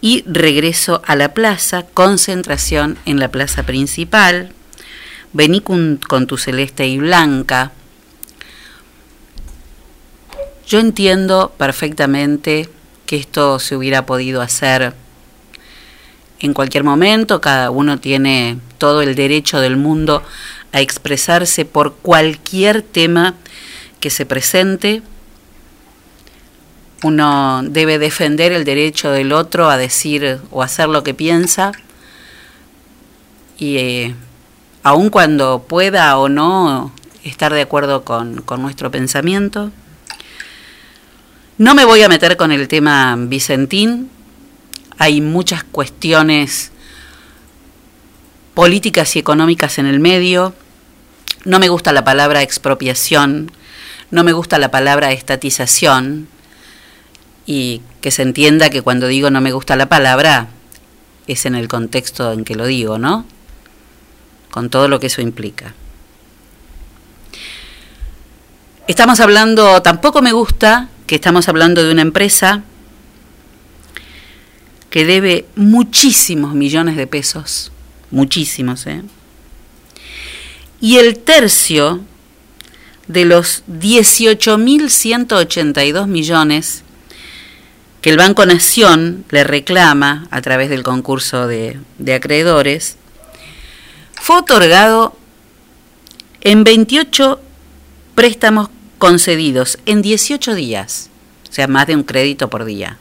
y 0.00 0.22
regreso 0.26 1.02
a 1.06 1.16
la 1.16 1.34
plaza, 1.34 1.84
concentración 1.94 2.98
en 3.04 3.18
la 3.18 3.28
plaza 3.28 3.64
principal. 3.64 4.52
Vení 5.32 5.60
con, 5.60 5.98
tu 6.26 6.36
celeste 6.38 6.86
y 6.86 6.98
blanca. 6.98 7.72
Yo 10.66 10.78
entiendo 10.78 11.52
perfectamente 11.56 12.68
que 13.06 13.16
esto 13.16 13.58
se 13.58 13.76
hubiera 13.76 14.06
podido 14.06 14.42
hacer 14.42 14.94
en 16.40 16.54
cualquier 16.54 16.84
momento, 16.84 17.40
cada 17.40 17.70
uno 17.70 17.98
tiene 17.98 18.58
todo 18.78 19.02
el 19.02 19.16
derecho 19.16 19.58
del 19.58 19.76
mundo 19.76 20.22
a 20.72 20.80
expresarse 20.80 21.64
por 21.64 21.96
cualquier 21.96 22.82
tema 22.82 23.34
que 23.98 24.10
se 24.10 24.24
presente. 24.24 25.02
Uno 27.02 27.62
debe 27.64 27.98
defender 27.98 28.52
el 28.52 28.64
derecho 28.64 29.10
del 29.10 29.32
otro 29.32 29.70
a 29.70 29.76
decir 29.76 30.40
o 30.50 30.62
hacer 30.62 30.88
lo 30.88 31.04
que 31.04 31.14
piensa. 31.14 31.72
Y 33.58 33.76
eh, 33.76 34.14
aun 34.82 35.10
cuando 35.10 35.64
pueda 35.68 36.18
o 36.18 36.28
no 36.28 36.92
estar 37.24 37.52
de 37.52 37.62
acuerdo 37.62 38.04
con, 38.04 38.42
con 38.42 38.62
nuestro 38.62 38.90
pensamiento. 38.90 39.70
No 41.56 41.74
me 41.74 41.84
voy 41.84 42.02
a 42.02 42.08
meter 42.08 42.36
con 42.36 42.52
el 42.52 42.68
tema 42.68 43.16
Vicentín, 43.18 44.10
hay 44.96 45.20
muchas 45.20 45.64
cuestiones 45.64 46.70
políticas 48.54 49.14
y 49.16 49.18
económicas 49.18 49.78
en 49.78 49.86
el 49.86 50.00
medio. 50.00 50.54
No 51.44 51.58
me 51.58 51.68
gusta 51.68 51.92
la 51.92 52.04
palabra 52.04 52.42
expropiación, 52.42 53.52
no 54.10 54.24
me 54.24 54.32
gusta 54.32 54.58
la 54.58 54.70
palabra 54.70 55.12
estatización 55.12 56.28
y 57.48 57.80
que 58.02 58.10
se 58.10 58.22
entienda 58.22 58.68
que 58.68 58.82
cuando 58.82 59.08
digo 59.08 59.30
no 59.30 59.40
me 59.40 59.52
gusta 59.52 59.74
la 59.74 59.88
palabra 59.88 60.48
es 61.26 61.46
en 61.46 61.54
el 61.54 61.66
contexto 61.66 62.32
en 62.32 62.44
que 62.44 62.54
lo 62.54 62.66
digo, 62.66 62.98
¿no? 62.98 63.24
con 64.50 64.70
todo 64.70 64.88
lo 64.88 64.98
que 64.98 65.08
eso 65.08 65.20
implica. 65.22 65.74
Estamos 68.86 69.20
hablando, 69.20 69.82
tampoco 69.82 70.22
me 70.22 70.32
gusta 70.32 70.88
que 71.06 71.14
estamos 71.14 71.48
hablando 71.48 71.84
de 71.84 71.92
una 71.92 72.02
empresa 72.02 72.62
que 74.90 75.04
debe 75.04 75.46
muchísimos 75.56 76.54
millones 76.54 76.96
de 76.96 77.06
pesos, 77.06 77.72
muchísimos, 78.10 78.86
¿eh? 78.86 79.02
Y 80.80 80.96
el 80.96 81.18
tercio 81.18 82.00
de 83.06 83.24
los 83.24 83.64
18.182 83.66 86.06
millones 86.06 86.84
que 88.00 88.10
el 88.10 88.16
Banco 88.16 88.46
Nación 88.46 89.24
le 89.30 89.44
reclama 89.44 90.28
a 90.30 90.40
través 90.40 90.70
del 90.70 90.82
concurso 90.82 91.46
de, 91.46 91.78
acreedores, 92.14 92.96
fue 94.14 94.38
otorgado 94.38 95.16
en 96.40 96.64
28 96.64 97.40
préstamos 98.14 98.70
concedidos 98.98 99.78
en 99.86 100.02
18 100.02 100.54
días, 100.54 101.10
o 101.48 101.52
sea, 101.52 101.66
más 101.66 101.86
de 101.86 101.96
un 101.96 102.04
crédito 102.04 102.48
por 102.48 102.64
día. 102.64 102.98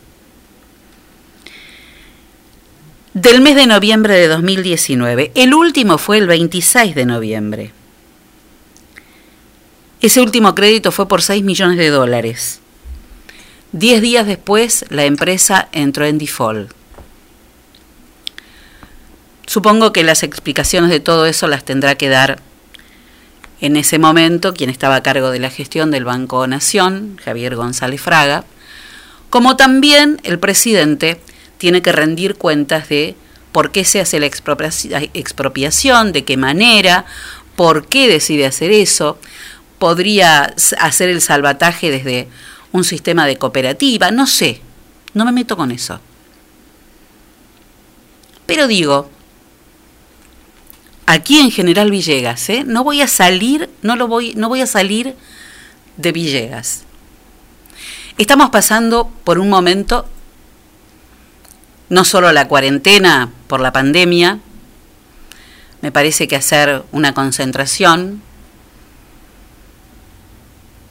Del 3.13 3.41
mes 3.41 3.55
de 3.55 3.65
noviembre 3.65 4.15
de 4.15 4.27
2019. 4.27 5.31
El 5.33 5.55
último 5.55 5.97
fue 5.97 6.19
el 6.19 6.27
26 6.27 6.93
de 6.93 7.05
noviembre. 7.05 7.71
Ese 10.01 10.21
último 10.21 10.53
crédito 10.53 10.91
fue 10.91 11.07
por 11.07 11.23
6 11.23 11.43
millones 11.43 11.77
de 11.77 11.89
dólares. 11.89 12.61
Diez 13.73 14.01
días 14.01 14.25
después, 14.25 14.85
la 14.89 15.03
empresa 15.05 15.67
entró 15.73 16.05
en 16.05 16.17
default. 16.17 16.71
Supongo 19.45 19.91
que 19.91 20.03
las 20.03 20.23
explicaciones 20.23 20.89
de 20.89 20.99
todo 20.99 21.25
eso 21.25 21.47
las 21.47 21.65
tendrá 21.65 21.95
que 21.95 22.09
dar 22.09 22.39
en 23.59 23.75
ese 23.75 23.99
momento 23.99 24.53
quien 24.53 24.69
estaba 24.69 24.95
a 24.95 25.03
cargo 25.03 25.31
de 25.31 25.39
la 25.39 25.49
gestión 25.49 25.91
del 25.91 26.05
Banco 26.05 26.45
Nación, 26.47 27.19
Javier 27.23 27.55
González 27.55 27.99
Fraga, 27.99 28.45
como 29.29 29.57
también 29.57 30.21
el 30.23 30.39
presidente 30.39 31.19
tiene 31.57 31.81
que 31.81 31.91
rendir 31.91 32.35
cuentas 32.35 32.87
de 32.87 33.15
por 33.51 33.71
qué 33.71 33.83
se 33.83 33.99
hace 33.99 34.19
la 34.19 34.27
expropiación, 34.27 36.11
de 36.13 36.23
qué 36.23 36.37
manera, 36.37 37.05
por 37.55 37.87
qué 37.87 38.07
decide 38.07 38.45
hacer 38.45 38.71
eso, 38.71 39.17
podría 39.79 40.53
hacer 40.79 41.09
el 41.09 41.21
salvataje 41.21 41.89
desde 41.91 42.27
un 42.77 42.83
sistema 42.83 43.25
de 43.25 43.37
cooperativa, 43.37 44.11
no 44.11 44.27
sé, 44.27 44.61
no 45.13 45.25
me 45.25 45.31
meto 45.31 45.57
con 45.57 45.71
eso. 45.71 45.99
Pero 48.45 48.67
digo, 48.67 49.09
aquí 51.05 51.39
en 51.39 51.51
General 51.51 51.91
Villegas, 51.91 52.49
¿eh? 52.49 52.63
no 52.65 52.83
voy 52.83 53.01
a 53.01 53.07
salir, 53.07 53.69
no 53.81 53.95
lo 53.95 54.07
voy, 54.07 54.33
no 54.35 54.47
voy 54.47 54.61
a 54.61 54.67
salir 54.67 55.15
de 55.97 56.11
Villegas. 56.11 56.83
Estamos 58.17 58.49
pasando 58.49 59.11
por 59.23 59.39
un 59.39 59.49
momento, 59.49 60.07
no 61.89 62.05
solo 62.05 62.31
la 62.31 62.47
cuarentena 62.47 63.31
por 63.47 63.59
la 63.59 63.71
pandemia, 63.73 64.39
me 65.81 65.91
parece 65.91 66.27
que 66.27 66.35
hacer 66.35 66.83
una 66.91 67.13
concentración 67.13 68.21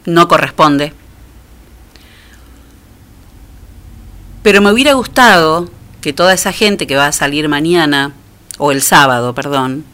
no 0.05 0.29
corresponde. 0.29 0.93
Pero 4.47 4.63
me 4.63 4.71
hubiera 4.71 4.93
gustado 4.93 5.69
que 6.01 6.13
toda 6.13 6.33
esa 6.33 6.53
gente 6.53 6.87
que 6.87 6.95
va 6.95 7.09
a 7.09 7.13
salir 7.13 7.49
mañana, 7.49 8.13
o 8.59 8.71
el 8.71 8.81
sábado, 8.81 9.35
perdón, 9.35 9.85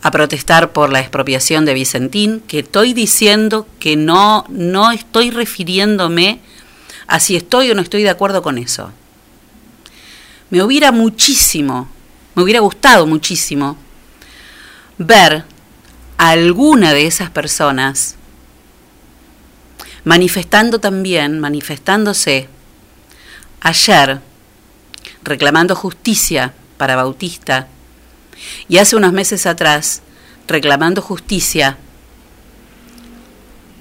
a 0.00 0.10
protestar 0.10 0.72
por 0.72 0.90
la 0.90 1.00
expropiación 1.00 1.66
de 1.66 1.74
Vicentín, 1.74 2.40
que 2.40 2.60
estoy 2.60 2.94
diciendo 2.94 3.68
que 3.78 3.96
no, 3.96 4.46
no 4.48 4.92
estoy 4.92 5.30
refiriéndome 5.30 6.40
a 7.06 7.20
si 7.20 7.36
estoy 7.36 7.70
o 7.70 7.74
no 7.74 7.82
estoy 7.82 8.02
de 8.02 8.08
acuerdo 8.08 8.40
con 8.40 8.56
eso. 8.56 8.92
Me 10.48 10.62
hubiera 10.62 10.90
muchísimo, 10.90 11.86
me 12.34 12.44
hubiera 12.44 12.60
gustado 12.60 13.06
muchísimo 13.06 13.76
ver 14.96 15.44
a 16.16 16.30
alguna 16.30 16.94
de 16.94 17.06
esas 17.06 17.28
personas 17.28 18.16
manifestando 20.02 20.80
también, 20.80 21.40
manifestándose 21.40 22.48
ayer, 23.64 24.20
reclamando 25.24 25.74
justicia 25.74 26.54
para 26.76 26.94
Bautista, 26.94 27.66
y 28.68 28.78
hace 28.78 28.94
unos 28.94 29.12
meses 29.12 29.46
atrás 29.46 30.02
reclamando 30.46 31.00
justicia 31.02 31.78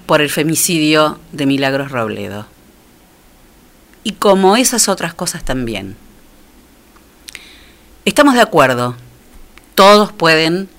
por 0.05 0.21
el 0.21 0.29
femicidio 0.29 1.19
de 1.31 1.45
Milagros 1.45 1.91
Robledo. 1.91 2.47
Y 4.03 4.13
como 4.13 4.55
esas 4.57 4.87
otras 4.87 5.13
cosas 5.13 5.43
también. 5.43 5.95
Estamos 8.05 8.35
de 8.35 8.41
acuerdo, 8.41 8.95
todos 9.75 10.11
pueden 10.11 10.69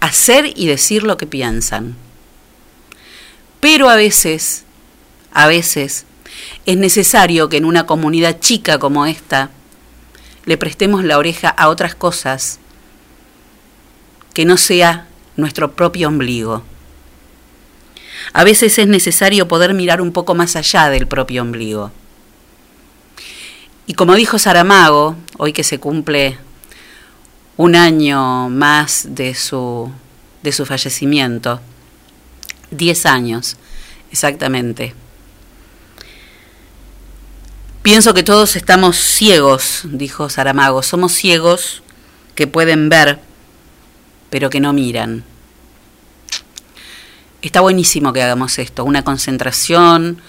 hacer 0.00 0.52
y 0.56 0.66
decir 0.66 1.02
lo 1.02 1.16
que 1.16 1.26
piensan. 1.26 1.96
Pero 3.60 3.88
a 3.88 3.96
veces, 3.96 4.64
a 5.32 5.46
veces, 5.46 6.06
es 6.66 6.76
necesario 6.76 7.48
que 7.48 7.56
en 7.56 7.64
una 7.64 7.86
comunidad 7.86 8.40
chica 8.40 8.78
como 8.78 9.06
esta 9.06 9.50
le 10.44 10.58
prestemos 10.58 11.04
la 11.04 11.16
oreja 11.16 11.48
a 11.48 11.68
otras 11.68 11.94
cosas 11.94 12.58
que 14.34 14.44
no 14.44 14.56
sea 14.56 15.06
nuestro 15.36 15.72
propio 15.72 16.08
ombligo. 16.08 16.62
A 18.32 18.44
veces 18.44 18.78
es 18.78 18.88
necesario 18.88 19.46
poder 19.48 19.74
mirar 19.74 20.00
un 20.00 20.12
poco 20.12 20.34
más 20.34 20.56
allá 20.56 20.90
del 20.90 21.06
propio 21.06 21.42
ombligo. 21.42 21.92
Y 23.86 23.94
como 23.94 24.16
dijo 24.16 24.38
Saramago, 24.38 25.16
hoy 25.38 25.52
que 25.52 25.62
se 25.62 25.78
cumple 25.78 26.36
un 27.56 27.76
año 27.76 28.48
más 28.48 29.06
de 29.10 29.34
su, 29.34 29.90
de 30.42 30.50
su 30.50 30.66
fallecimiento, 30.66 31.60
diez 32.72 33.06
años 33.06 33.56
exactamente. 34.10 35.05
Pienso 37.86 38.14
que 38.14 38.24
todos 38.24 38.56
estamos 38.56 38.96
ciegos, 38.96 39.82
dijo 39.84 40.28
Saramago, 40.28 40.82
somos 40.82 41.12
ciegos 41.12 41.84
que 42.34 42.48
pueden 42.48 42.88
ver 42.88 43.20
pero 44.28 44.50
que 44.50 44.58
no 44.58 44.72
miran. 44.72 45.22
Está 47.42 47.60
buenísimo 47.60 48.12
que 48.12 48.24
hagamos 48.24 48.58
esto, 48.58 48.84
una 48.84 49.04
concentración, 49.04 50.20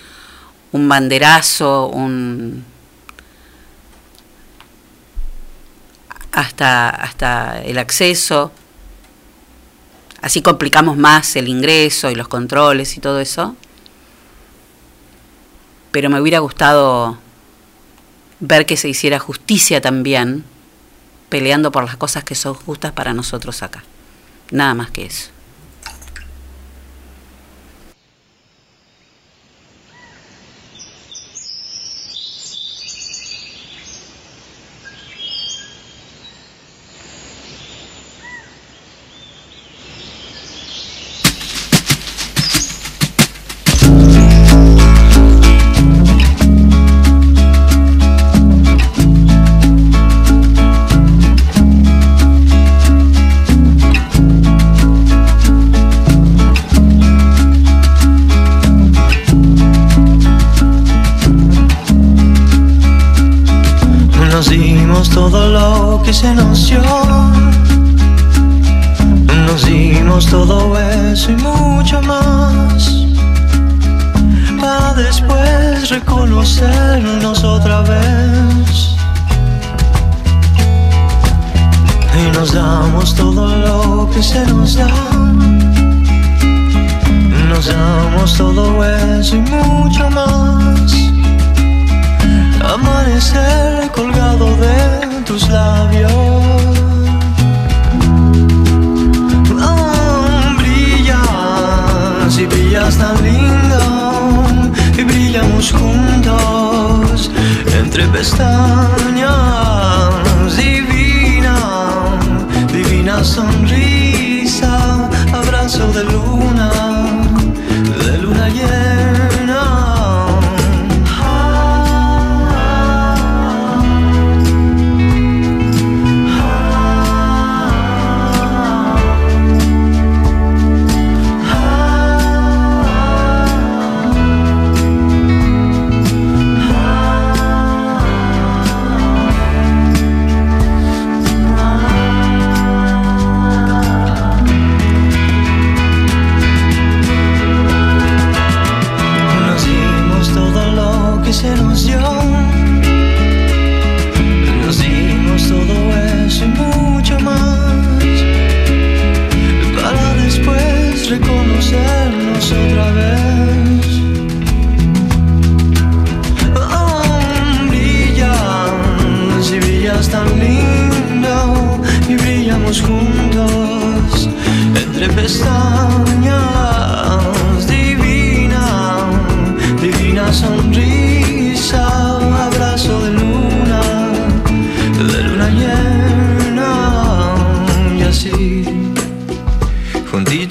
un 0.72 0.88
banderazo, 0.88 1.88
un 1.88 2.64
hasta, 6.32 6.90
hasta 6.90 7.64
el 7.64 7.80
acceso. 7.80 8.52
Así 10.22 10.44
complicamos 10.44 10.96
más 10.96 11.36
el 11.36 11.48
ingreso 11.48 12.12
y 12.12 12.14
los 12.14 12.28
controles 12.28 12.96
y 12.98 13.00
todo 13.00 13.20
eso. 13.20 13.56
Pero 15.90 16.12
me 16.12 16.22
hubiera 16.22 16.38
gustado 16.38 17.18
ver 18.40 18.66
que 18.66 18.78
se 18.78 18.90
hiciera 18.90 19.20
justicia 19.20 19.82
también 19.82 20.44
peleando 21.30 21.72
por 21.72 21.84
las 21.84 21.98
cosas 21.98 22.24
que 22.24 22.36
son 22.36 22.54
justas 22.54 22.92
para 22.94 23.14
nosotros 23.14 23.64
acá. 23.64 23.84
Nada 24.52 24.74
más 24.74 24.92
que 24.92 25.06
eso. 25.06 25.30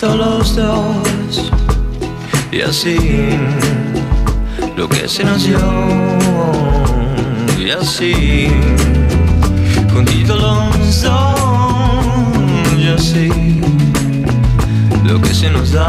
Los 0.03 0.55
dos. 0.55 1.53
Y 2.53 2.61
así 2.61 3.31
lo 4.77 4.89
que 4.89 5.09
se 5.09 5.25
dio 5.25 5.59
y 7.59 7.71
así 7.71 8.49
juntitos 9.93 10.41
los 10.41 11.03
dos. 11.03 11.81
Y 12.79 12.89
así 12.89 13.61
lo 15.05 15.21
que 15.21 15.35
se 15.35 15.51
nos 15.51 15.73
da. 15.73 15.89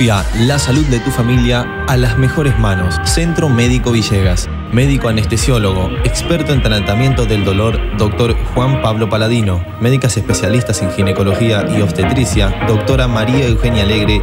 Confía 0.00 0.24
la 0.46 0.58
salud 0.58 0.86
de 0.86 0.98
tu 0.98 1.10
familia 1.10 1.84
a 1.86 1.94
las 1.94 2.16
mejores 2.16 2.58
manos. 2.58 2.94
Centro 3.04 3.50
Médico 3.50 3.92
Villegas. 3.92 4.48
Médico 4.72 5.08
anestesiólogo, 5.08 5.90
experto 6.04 6.54
en 6.54 6.62
tratamiento 6.62 7.26
del 7.26 7.44
dolor, 7.44 7.78
doctor 7.98 8.34
Juan 8.54 8.80
Pablo 8.80 9.10
Paladino. 9.10 9.62
Médicas 9.78 10.16
especialistas 10.16 10.80
en 10.80 10.90
ginecología 10.92 11.66
y 11.76 11.82
obstetricia, 11.82 12.64
doctora 12.66 13.08
María 13.08 13.46
Eugenia 13.46 13.82
Alegre 13.82 14.22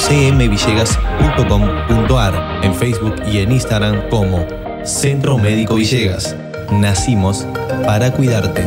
www.cmvillegas.com.ar, 0.09 2.59
en 2.63 2.75
Facebook 2.75 3.15
y 3.31 3.37
en 3.39 3.51
Instagram 3.51 4.09
como 4.09 4.45
Centro 4.83 5.37
Médico 5.37 5.75
Villegas. 5.75 6.35
Nacimos 6.71 7.45
para 7.85 8.11
cuidarte. 8.11 8.65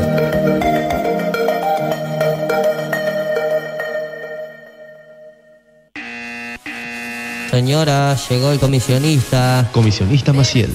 Señora, 7.50 8.16
llegó 8.28 8.52
el 8.52 8.58
comisionista. 8.58 9.68
Comisionista 9.72 10.32
Maciel. 10.32 10.74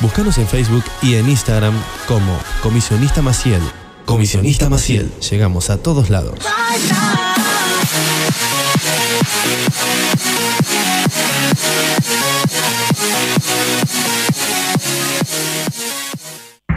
Búscanos 0.00 0.36
en 0.38 0.46
Facebook 0.46 0.84
y 1.02 1.14
en 1.14 1.28
Instagram 1.28 1.74
como 2.06 2.38
Comisionista 2.62 3.22
Maciel. 3.22 3.62
Comisionista 4.04 4.68
Maciel. 4.68 5.10
Llegamos 5.30 5.70
a 5.70 5.78
todos 5.78 6.10
lados. 6.10 6.38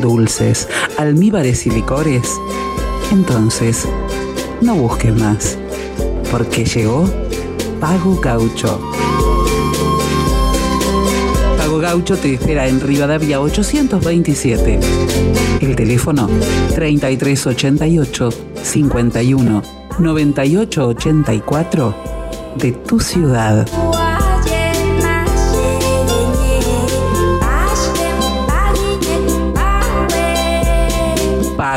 dulces, 0.00 0.68
almíbares 0.96 1.66
y 1.66 1.70
licores, 1.70 2.32
entonces 3.12 3.86
no 4.60 4.74
busques 4.74 5.14
más, 5.14 5.58
porque 6.30 6.64
llegó 6.64 7.08
Pago 7.80 8.20
Gaucho. 8.20 8.80
Pago 11.56 11.78
Gaucho 11.78 12.16
te 12.16 12.34
espera 12.34 12.66
en 12.66 12.80
Rivadavia 12.80 13.40
827. 13.40 14.80
El 15.60 15.76
teléfono 15.76 16.28
3388 16.74 18.30
51 18.62 19.62
9884 19.98 21.94
de 22.56 22.72
tu 22.72 23.00
ciudad. 23.00 23.66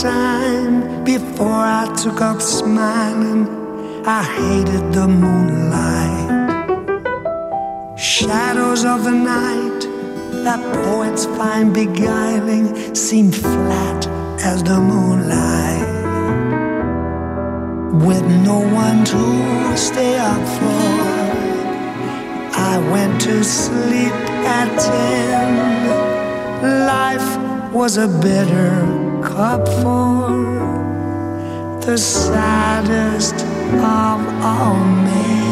Time, 0.00 1.04
before 1.04 1.48
I 1.48 1.92
took 2.02 2.20
up 2.20 2.40
smiling, 2.40 3.46
I 4.06 4.22
hated 4.22 4.92
the 4.92 5.06
moonlight. 5.06 6.30
Shadows 7.98 8.84
of 8.84 9.04
the 9.04 9.12
night 9.12 9.80
that 10.44 10.60
poets 10.84 11.26
find 11.26 11.74
beguiling 11.74 12.94
seem 12.94 13.30
flat 13.30 14.06
as 14.40 14.62
the 14.62 14.80
moonlight. 14.80 15.88
With 18.06 18.24
no 18.44 18.60
one 18.60 19.04
to 19.04 19.76
stay 19.76 20.16
up 20.18 20.42
for, 20.56 20.92
I 22.54 22.78
went 22.90 23.20
to 23.22 23.44
sleep 23.44 24.12
at 24.58 24.68
ten. 24.80 25.48
Life 26.86 27.72
was 27.72 27.98
a 27.98 28.08
bitter 28.08 29.01
for 29.82 30.30
the 31.86 31.96
saddest 31.96 33.34
of 33.34 34.20
all 34.42 34.74
men. 34.74 35.51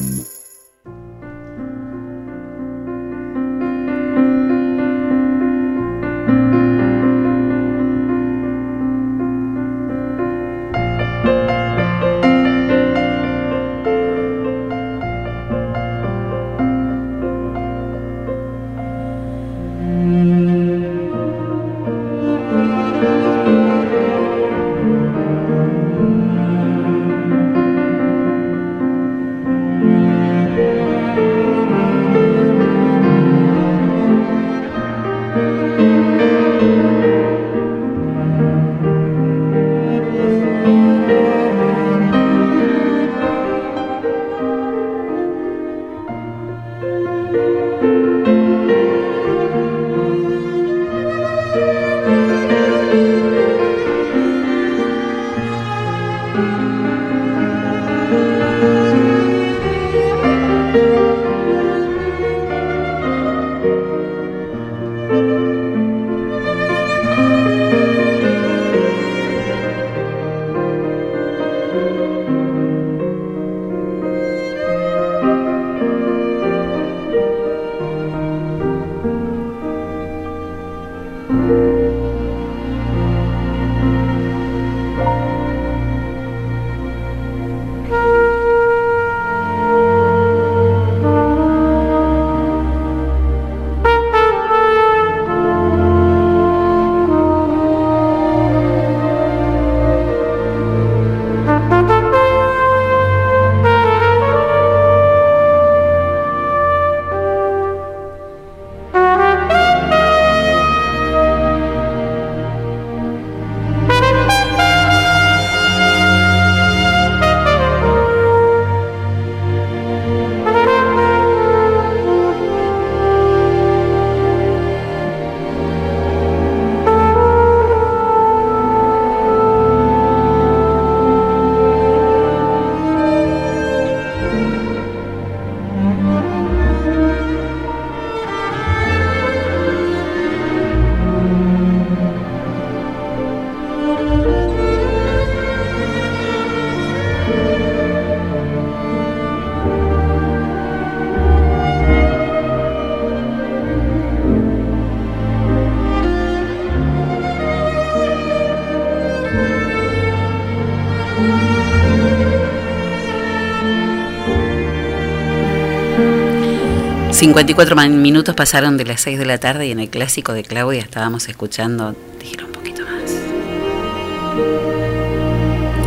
54 167.28 167.74
man- 167.74 168.02
minutos 168.02 168.34
pasaron 168.34 168.76
de 168.76 168.84
las 168.84 169.00
6 169.00 169.18
de 169.18 169.24
la 169.24 169.38
tarde 169.38 169.66
y 169.66 169.70
en 169.70 169.80
el 169.80 169.88
clásico 169.88 170.34
de 170.34 170.42
Claudia 170.42 170.82
estábamos 170.82 171.26
escuchando, 171.26 171.96
dígelo 172.20 172.44
un 172.44 172.52
poquito 172.52 172.82
más. 172.84 173.10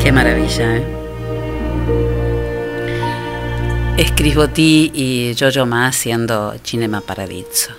Qué 0.03 0.11
maravilla, 0.11 0.77
¿eh? 0.77 0.83
Escribotí 3.97 4.91
y 4.95 5.35
Jojo 5.39 5.67
Ma 5.67 5.85
haciendo 5.87 6.55
Cinema 6.63 7.01
Paradiso. 7.01 7.69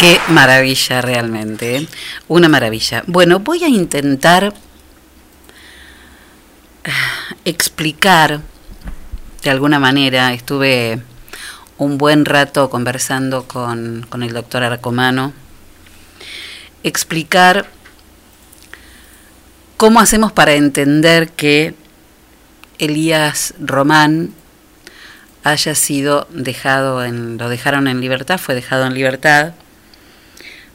Qué 0.00 0.18
maravilla 0.28 1.02
realmente, 1.02 1.76
¿eh? 1.76 1.88
una 2.26 2.48
maravilla. 2.48 3.04
Bueno, 3.06 3.40
voy 3.40 3.64
a 3.64 3.68
intentar 3.68 4.54
ah, 6.86 7.34
explicar 7.44 8.40
de 9.42 9.50
alguna 9.50 9.78
manera, 9.78 10.32
estuve 10.32 11.02
un 11.76 11.98
buen 11.98 12.24
rato 12.24 12.70
conversando 12.70 13.46
con, 13.46 14.06
con 14.08 14.22
el 14.22 14.32
doctor 14.32 14.62
Arcomano, 14.62 15.34
explicar 16.82 17.66
cómo 19.76 20.00
hacemos 20.00 20.32
para 20.32 20.54
entender 20.54 21.28
que 21.28 21.74
Elías 22.78 23.52
Román 23.60 24.32
haya 25.44 25.74
sido 25.74 26.26
dejado 26.30 27.04
en, 27.04 27.36
lo 27.36 27.50
dejaron 27.50 27.86
en 27.86 28.00
libertad, 28.00 28.38
fue 28.38 28.54
dejado 28.54 28.86
en 28.86 28.94
libertad 28.94 29.52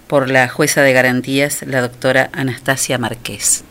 por 0.08 0.30
la 0.30 0.48
jueza 0.48 0.82
de 0.82 0.94
garantías, 0.94 1.64
la 1.66 1.82
doctora 1.82 2.30
Anastasia 2.34 2.98
Márquez. 2.98 3.64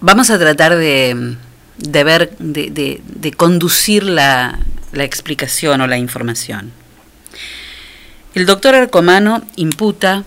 Vamos 0.00 0.30
a 0.30 0.38
tratar 0.38 0.76
de, 0.76 1.36
de 1.78 2.04
ver, 2.04 2.36
de, 2.38 2.70
de, 2.70 3.02
de 3.06 3.32
conducir 3.32 4.02
la, 4.02 4.58
la, 4.92 5.04
explicación 5.04 5.80
o 5.80 5.86
la 5.86 5.96
información. 5.96 6.72
El 8.34 8.46
doctor 8.46 8.74
Arcomano 8.74 9.42
imputa 9.56 10.24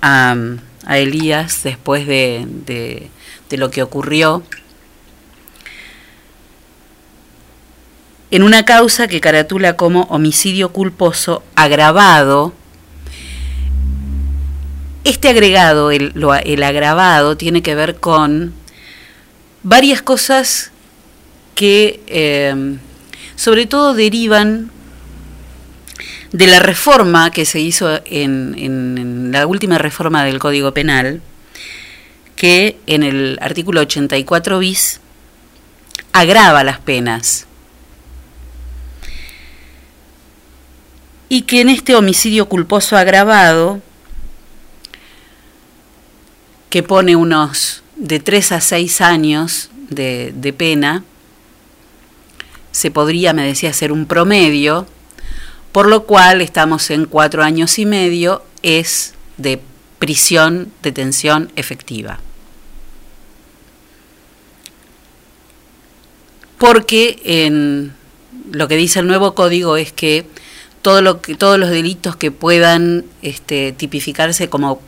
a, 0.00 0.36
a 0.86 0.98
Elías 0.98 1.64
después 1.64 2.06
de, 2.06 2.46
de 3.50 3.56
lo 3.56 3.70
que 3.70 3.82
ocurrió 3.82 4.44
en 8.30 8.42
una 8.42 8.64
causa 8.64 9.08
que 9.08 9.20
caratula 9.20 9.76
como 9.76 10.02
homicidio 10.02 10.70
culposo 10.70 11.42
agravado. 11.54 12.52
Este 15.04 15.28
agregado, 15.28 15.90
el, 15.90 16.12
lo, 16.14 16.32
agravado, 16.32 17.36
tiene 17.36 17.62
que 17.62 17.74
ver 17.74 17.96
con 17.96 18.52
varias 19.62 20.02
cosas 20.02 20.70
que 21.54 22.00
eh, 22.06 22.76
sobre 23.36 23.66
todo 23.66 23.94
derivan 23.94 24.70
de 26.32 26.46
la 26.46 26.60
reforma 26.60 27.30
que 27.30 27.46
se 27.46 27.60
hizo 27.60 28.00
en, 28.04 28.54
en, 28.58 28.98
en, 28.98 29.32
la 29.32 29.46
última 29.46 29.78
reforma 29.78 30.24
del 30.24 30.38
Código 30.38 30.74
Penal, 30.74 31.22
que 32.36 32.78
en 32.86 33.02
el 33.02 33.38
artículo 33.40 33.80
84 33.80 34.58
bis 34.58 35.00
agrava 36.12 36.62
las 36.64 36.78
penas 36.80 37.47
y 41.28 41.42
que 41.42 41.60
en 41.60 41.68
este 41.68 41.94
homicidio 41.94 42.48
culposo 42.48 42.96
agravado, 42.96 43.80
que 46.70 46.82
pone 46.82 47.16
unos 47.16 47.82
de 47.96 48.20
3 48.20 48.52
a 48.52 48.60
6 48.60 49.00
años 49.00 49.70
de, 49.90 50.32
de, 50.34 50.52
pena, 50.52 51.04
se 52.72 52.90
podría, 52.90 53.32
me 53.32 53.46
decía, 53.46 53.70
hacer 53.70 53.92
un 53.92 54.06
promedio, 54.06 54.86
por 55.72 55.88
lo 55.88 56.04
cual 56.04 56.40
estamos 56.40 56.90
en 56.90 57.06
cuatro 57.06 57.42
años 57.42 57.78
y 57.78 57.86
medio, 57.86 58.42
es 58.62 59.14
de 59.36 59.60
prisión, 59.98 60.70
detención 60.82 61.50
efectiva. 61.56 62.20
Porque 66.58 67.20
en 67.24 67.94
lo 68.50 68.68
que 68.68 68.76
dice 68.76 69.00
el 69.00 69.06
nuevo 69.06 69.34
código 69.34 69.76
es 69.76 69.92
que 69.92 70.26
todo 70.82 71.02
lo 71.02 71.20
que, 71.20 71.34
todos 71.34 71.58
los 71.58 71.70
delitos 71.70 72.16
que 72.16 72.30
puedan 72.30 73.04
este, 73.22 73.72
tipificarse 73.72 74.48
como 74.48 74.80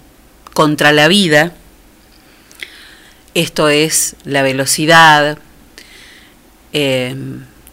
contra 0.54 0.92
la 0.92 1.08
vida, 1.08 1.52
esto 3.34 3.68
es 3.68 4.16
la 4.24 4.42
velocidad, 4.42 5.38
eh, 6.72 7.14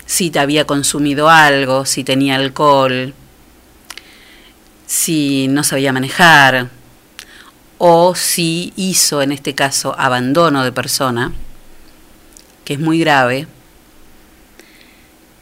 si 0.06 0.30
te 0.30 0.40
había 0.40 0.66
consumido 0.66 1.30
algo, 1.30 1.86
si 1.86 2.04
tenía 2.04 2.36
alcohol, 2.36 3.14
si 4.86 5.48
no 5.50 5.64
sabía 5.64 5.94
manejar 5.94 6.70
o 7.78 8.16
si 8.16 8.74
hizo 8.76 9.22
en 9.22 9.32
este 9.32 9.54
caso 9.54 9.94
abandono 10.00 10.64
de 10.64 10.72
persona, 10.72 11.34
que 12.66 12.74
es 12.74 12.80
muy 12.80 13.00
grave, 13.00 13.48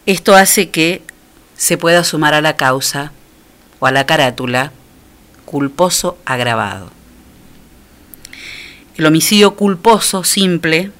esto 0.05 0.36
hace 0.36 0.69
que 0.69 1.01
se 1.57 1.77
pueda 1.77 2.03
sumar 2.03 2.33
a 2.33 2.41
la 2.41 2.55
causa 2.55 3.11
o 3.79 3.87
a 3.87 3.91
la 3.91 4.05
carátula 4.05 4.71
culposo 5.45 6.17
agravado. 6.25 6.91
El 8.97 9.05
homicidio 9.05 9.55
culposo 9.55 10.23
simple, 10.23 10.91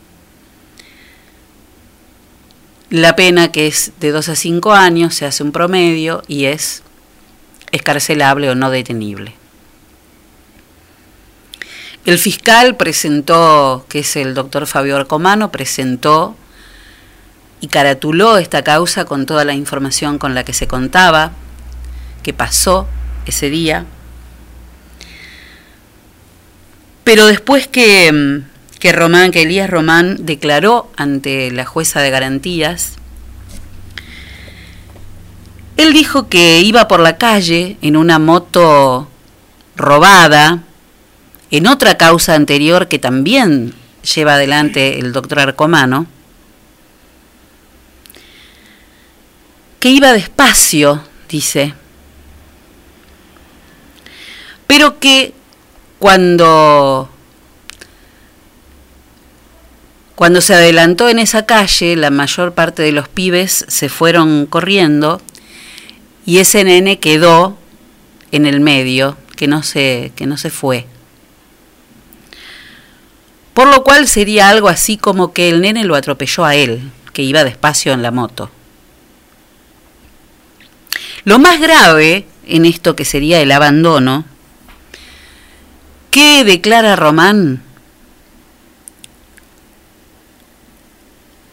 la 2.89 3.15
pena 3.15 3.51
que 3.51 3.67
es 3.67 3.93
de 3.99 4.11
2 4.11 4.29
a 4.29 4.35
5 4.35 4.73
años, 4.73 5.15
se 5.15 5.25
hace 5.25 5.43
un 5.43 5.51
promedio 5.51 6.23
y 6.27 6.45
es 6.45 6.83
escarcelable 7.71 8.49
o 8.49 8.55
no 8.55 8.69
detenible. 8.69 9.33
El 12.05 12.19
fiscal 12.19 12.75
presentó, 12.75 13.85
que 13.89 13.99
es 13.99 14.15
el 14.15 14.35
doctor 14.35 14.67
Fabio 14.67 14.95
Arcomano, 14.95 15.51
presentó 15.51 16.35
y 17.66 17.68
caratuló 17.68 18.38
esta 18.38 18.63
causa 18.63 19.05
con 19.05 19.26
toda 19.26 19.43
la 19.43 19.55
información 19.55 20.20
con 20.20 20.36
la 20.36 20.45
que 20.45 20.53
se 20.53 20.68
contaba, 20.68 21.32
que 22.22 22.32
pasó 22.32 22.88
ese 23.26 23.49
día. 23.49 23.86
Pero 27.03 27.26
después 27.26 27.68
que, 27.68 28.43
que 28.80 28.91
Román, 28.91 29.32
que 29.32 29.41
Elías 29.41 29.68
Román 29.68 30.28
declaró 30.28 30.91
ante 30.95 31.49
la 31.49 31.66
jueza 31.66 32.01
de 32.01 32.11
garantías, 32.11 32.97
él 35.76 35.91
dijo 35.91 36.30
que 36.30 36.61
iba 36.61 36.88
por 36.88 36.99
la 36.99 37.18
calle 37.18 37.78
en 37.82 37.97
una 37.97 38.20
moto 38.20 39.09
robada, 39.76 40.61
en 41.49 41.66
otra 41.66 41.97
causa 41.97 42.36
anterior 42.36 42.88
que 42.88 42.99
también 42.99 43.74
lleva 44.03 44.36
adelante 44.36 44.99
el 44.99 45.13
doctor 45.13 45.39
Arcomano, 45.39 46.05
que 49.80 49.89
iba 49.89 50.13
despacio, 50.13 51.03
dice, 51.30 51.73
pero 54.67 54.99
que 54.99 55.34
cuando 55.99 57.09
cuando 60.15 60.39
se 60.39 60.55
adelantó 60.55 61.09
en 61.09 61.19
esa 61.19 61.45
calle, 61.45 61.95
la 61.97 62.09
mayor 62.09 62.53
parte 62.53 62.82
de 62.82 62.93
los 62.93 63.09
pibes 63.09 63.65
se 63.67 63.89
fueron 63.89 64.45
corriendo 64.45 65.21
y 66.26 66.38
ese 66.38 66.63
nene 66.63 66.99
quedó 66.99 67.57
en 68.32 68.45
el 68.45 68.61
medio, 68.61 69.17
que 69.36 69.47
no 69.47 69.61
se, 69.61 70.13
que 70.15 70.26
no 70.26 70.38
se 70.38 70.49
fue. 70.49 70.88
Por 73.53 73.67
lo 73.67 73.84
cual 73.84 74.07
sería 74.07 74.49
algo 74.49 74.69
así 74.69 74.97
como 74.97 75.34
que 75.34 75.49
el 75.49 75.61
nene 75.61 75.84
lo 75.84 75.95
atropelló 75.95 76.45
a 76.45 76.55
él, 76.55 76.91
que 77.13 77.21
iba 77.21 77.43
despacio 77.43 77.91
en 77.93 78.01
la 78.01 78.11
moto. 78.11 78.49
Lo 81.26 81.39
más 81.39 81.59
grave 81.59 82.28
en 82.45 82.65
esto 82.65 82.95
que 82.95 83.03
sería 83.03 83.41
el 83.41 83.51
abandono, 83.51 84.26
¿qué 86.11 86.43
declara 86.43 86.95
Román? 86.95 87.63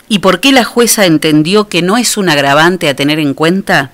¿Y 0.08 0.18
por 0.18 0.40
qué 0.40 0.52
la 0.52 0.64
jueza 0.64 1.06
entendió 1.06 1.70
que 1.70 1.80
no 1.80 1.96
es 1.96 2.18
un 2.18 2.28
agravante 2.28 2.86
a 2.90 2.94
tener 2.94 3.18
en 3.18 3.32
cuenta? 3.32 3.92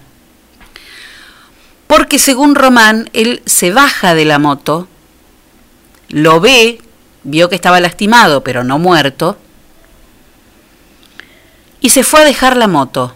Porque 1.87 2.18
según 2.18 2.57
Román, 2.57 3.09
él 3.12 3.41
se 3.47 3.70
baja 3.70 4.16
de 4.16 4.24
la 4.24 4.41
moto, 4.41 4.89
lo 6.09 6.41
ve, 6.41 6.81
vio 7.22 7.49
que 7.49 7.55
estaba 7.55 7.79
lastimado 7.79 8.43
pero 8.43 8.64
no 8.64 8.81
muerto, 8.81 9.39
y 11.81 11.91
se 11.91 12.03
fue 12.03 12.22
a 12.22 12.24
dejar 12.24 12.57
la 12.57 12.66
moto. 12.66 13.14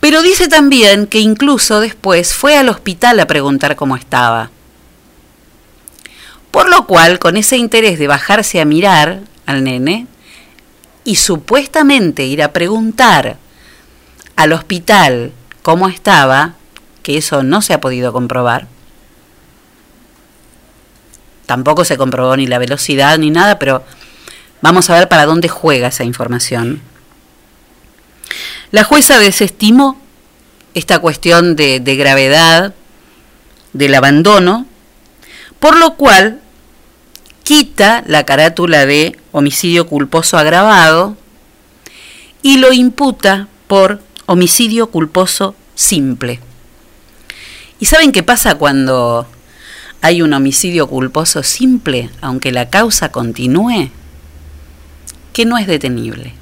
Pero 0.00 0.22
dice 0.22 0.48
también 0.48 1.06
que 1.06 1.18
incluso 1.20 1.80
después 1.80 2.34
fue 2.34 2.56
al 2.56 2.68
hospital 2.68 3.18
a 3.20 3.26
preguntar 3.26 3.76
cómo 3.76 3.96
estaba. 3.96 4.50
Por 6.50 6.68
lo 6.68 6.86
cual, 6.86 7.18
con 7.18 7.36
ese 7.36 7.56
interés 7.56 7.98
de 7.98 8.06
bajarse 8.06 8.60
a 8.60 8.64
mirar 8.64 9.20
al 9.46 9.64
nene 9.64 10.06
y 11.04 11.16
supuestamente 11.16 12.24
ir 12.26 12.42
a 12.42 12.52
preguntar 12.52 13.36
al 14.36 14.52
hospital 14.52 15.32
cómo 15.62 15.88
estaba, 15.88 16.54
que 17.02 17.16
eso 17.16 17.42
no 17.42 17.60
se 17.60 17.74
ha 17.74 17.80
podido 17.80 18.12
comprobar, 18.12 18.66
tampoco 21.46 21.84
se 21.84 21.96
comprobó 21.96 22.36
ni 22.36 22.46
la 22.46 22.58
velocidad 22.58 23.18
ni 23.18 23.30
nada, 23.30 23.58
pero 23.58 23.82
vamos 24.60 24.90
a 24.90 24.94
ver 24.94 25.08
para 25.08 25.26
dónde 25.26 25.48
juega 25.48 25.88
esa 25.88 26.04
información. 26.04 26.82
La 28.70 28.84
jueza 28.84 29.18
desestimó 29.18 29.98
esta 30.74 30.98
cuestión 30.98 31.56
de, 31.56 31.78
gravedad 31.80 32.74
del 33.72 33.94
abandono, 33.94 34.66
por 35.58 35.76
lo 35.76 35.94
cual 35.94 36.40
quita 37.44 38.04
la 38.06 38.24
carátula 38.24 38.84
de 38.84 39.18
homicidio 39.32 39.86
culposo 39.86 40.36
agravado 40.36 41.16
y 42.42 42.58
lo 42.58 42.72
imputa 42.72 43.48
por 43.66 44.02
homicidio 44.26 44.90
culposo 44.90 45.54
simple. 45.74 46.40
¿Y 47.80 47.86
saben 47.86 48.12
qué 48.12 48.22
pasa 48.22 48.56
cuando 48.56 49.26
hay 50.02 50.20
un 50.20 50.34
homicidio 50.34 50.88
culposo 50.88 51.42
simple, 51.42 52.10
aunque 52.20 52.52
la 52.52 52.68
causa 52.68 53.10
continúe? 53.10 53.90
Que 55.32 55.46
no 55.46 55.56
es 55.56 55.66
detenible. 55.66 56.37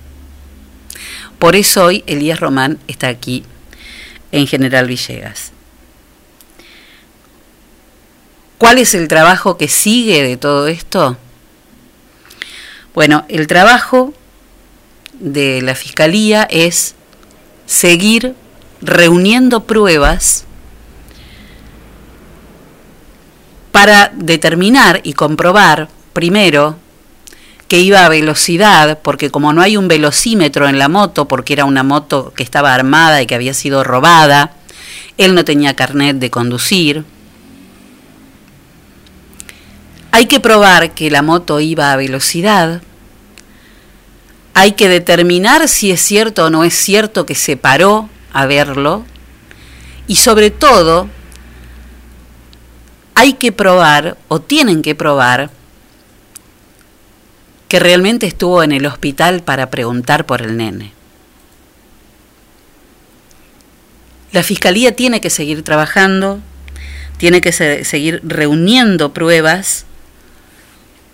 Por 1.38 1.56
eso 1.56 1.84
hoy 1.84 2.02
Elías 2.06 2.40
Román 2.40 2.78
está 2.88 3.08
aquí 3.08 3.44
en 4.32 4.46
General 4.46 4.86
Villegas. 4.86 5.52
¿Cuál 8.58 8.78
es 8.78 8.94
el 8.94 9.06
trabajo 9.08 9.58
que 9.58 9.68
sigue 9.68 10.22
de 10.22 10.36
todo 10.36 10.66
esto? 10.66 11.18
Bueno, 12.94 13.26
el 13.28 13.46
trabajo 13.46 14.14
de 15.20 15.60
la 15.60 15.74
Fiscalía 15.74 16.44
es 16.50 16.94
seguir 17.66 18.34
reuniendo 18.80 19.64
pruebas 19.64 20.44
para 23.72 24.10
determinar 24.14 25.00
y 25.02 25.12
comprobar, 25.12 25.88
primero, 26.14 26.78
que 27.68 27.80
iba 27.80 28.04
a 28.04 28.08
velocidad, 28.08 29.00
porque 29.02 29.30
como 29.30 29.52
no 29.52 29.60
hay 29.60 29.76
un 29.76 29.88
velocímetro 29.88 30.68
en 30.68 30.78
la 30.78 30.88
moto, 30.88 31.26
porque 31.26 31.52
era 31.52 31.64
una 31.64 31.82
moto 31.82 32.32
que 32.34 32.42
estaba 32.42 32.74
armada 32.74 33.20
y 33.22 33.26
que 33.26 33.34
había 33.34 33.54
sido 33.54 33.82
robada, 33.82 34.52
él 35.18 35.34
no 35.34 35.44
tenía 35.44 35.74
carnet 35.74 36.18
de 36.18 36.30
conducir. 36.30 37.04
Hay 40.12 40.26
que 40.26 40.40
probar 40.40 40.92
que 40.92 41.10
la 41.10 41.22
moto 41.22 41.60
iba 41.60 41.92
a 41.92 41.96
velocidad. 41.96 42.82
Hay 44.54 44.72
que 44.72 44.88
determinar 44.88 45.68
si 45.68 45.90
es 45.90 46.00
cierto 46.00 46.46
o 46.46 46.50
no 46.50 46.64
es 46.64 46.74
cierto 46.74 47.26
que 47.26 47.34
se 47.34 47.56
paró 47.56 48.08
a 48.32 48.46
verlo. 48.46 49.04
Y 50.06 50.16
sobre 50.16 50.50
todo, 50.50 51.08
hay 53.14 53.34
que 53.34 53.50
probar 53.50 54.16
o 54.28 54.40
tienen 54.40 54.82
que 54.82 54.94
probar 54.94 55.50
que 57.68 57.78
realmente 57.78 58.26
estuvo 58.26 58.62
en 58.62 58.72
el 58.72 58.86
hospital 58.86 59.42
para 59.42 59.70
preguntar 59.70 60.26
por 60.26 60.42
el 60.42 60.56
nene. 60.56 60.92
La 64.32 64.42
fiscalía 64.42 64.94
tiene 64.94 65.20
que 65.20 65.30
seguir 65.30 65.62
trabajando, 65.62 66.40
tiene 67.16 67.40
que 67.40 67.52
se 67.52 67.84
seguir 67.84 68.20
reuniendo 68.22 69.12
pruebas, 69.12 69.86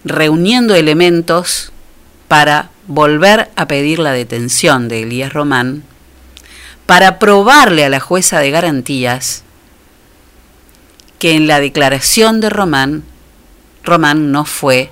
reuniendo 0.04 0.74
elementos 0.74 1.72
para 2.28 2.70
volver 2.86 3.50
a 3.54 3.68
pedir 3.68 3.98
la 3.98 4.12
detención 4.12 4.88
de 4.88 5.02
Elías 5.02 5.32
Román, 5.32 5.84
para 6.86 7.18
probarle 7.18 7.84
a 7.84 7.88
la 7.88 8.00
jueza 8.00 8.40
de 8.40 8.50
garantías 8.50 9.44
que 11.18 11.36
en 11.36 11.46
la 11.46 11.60
declaración 11.60 12.40
de 12.40 12.50
Román, 12.50 13.04
Román 13.84 14.32
no 14.32 14.44
fue 14.44 14.90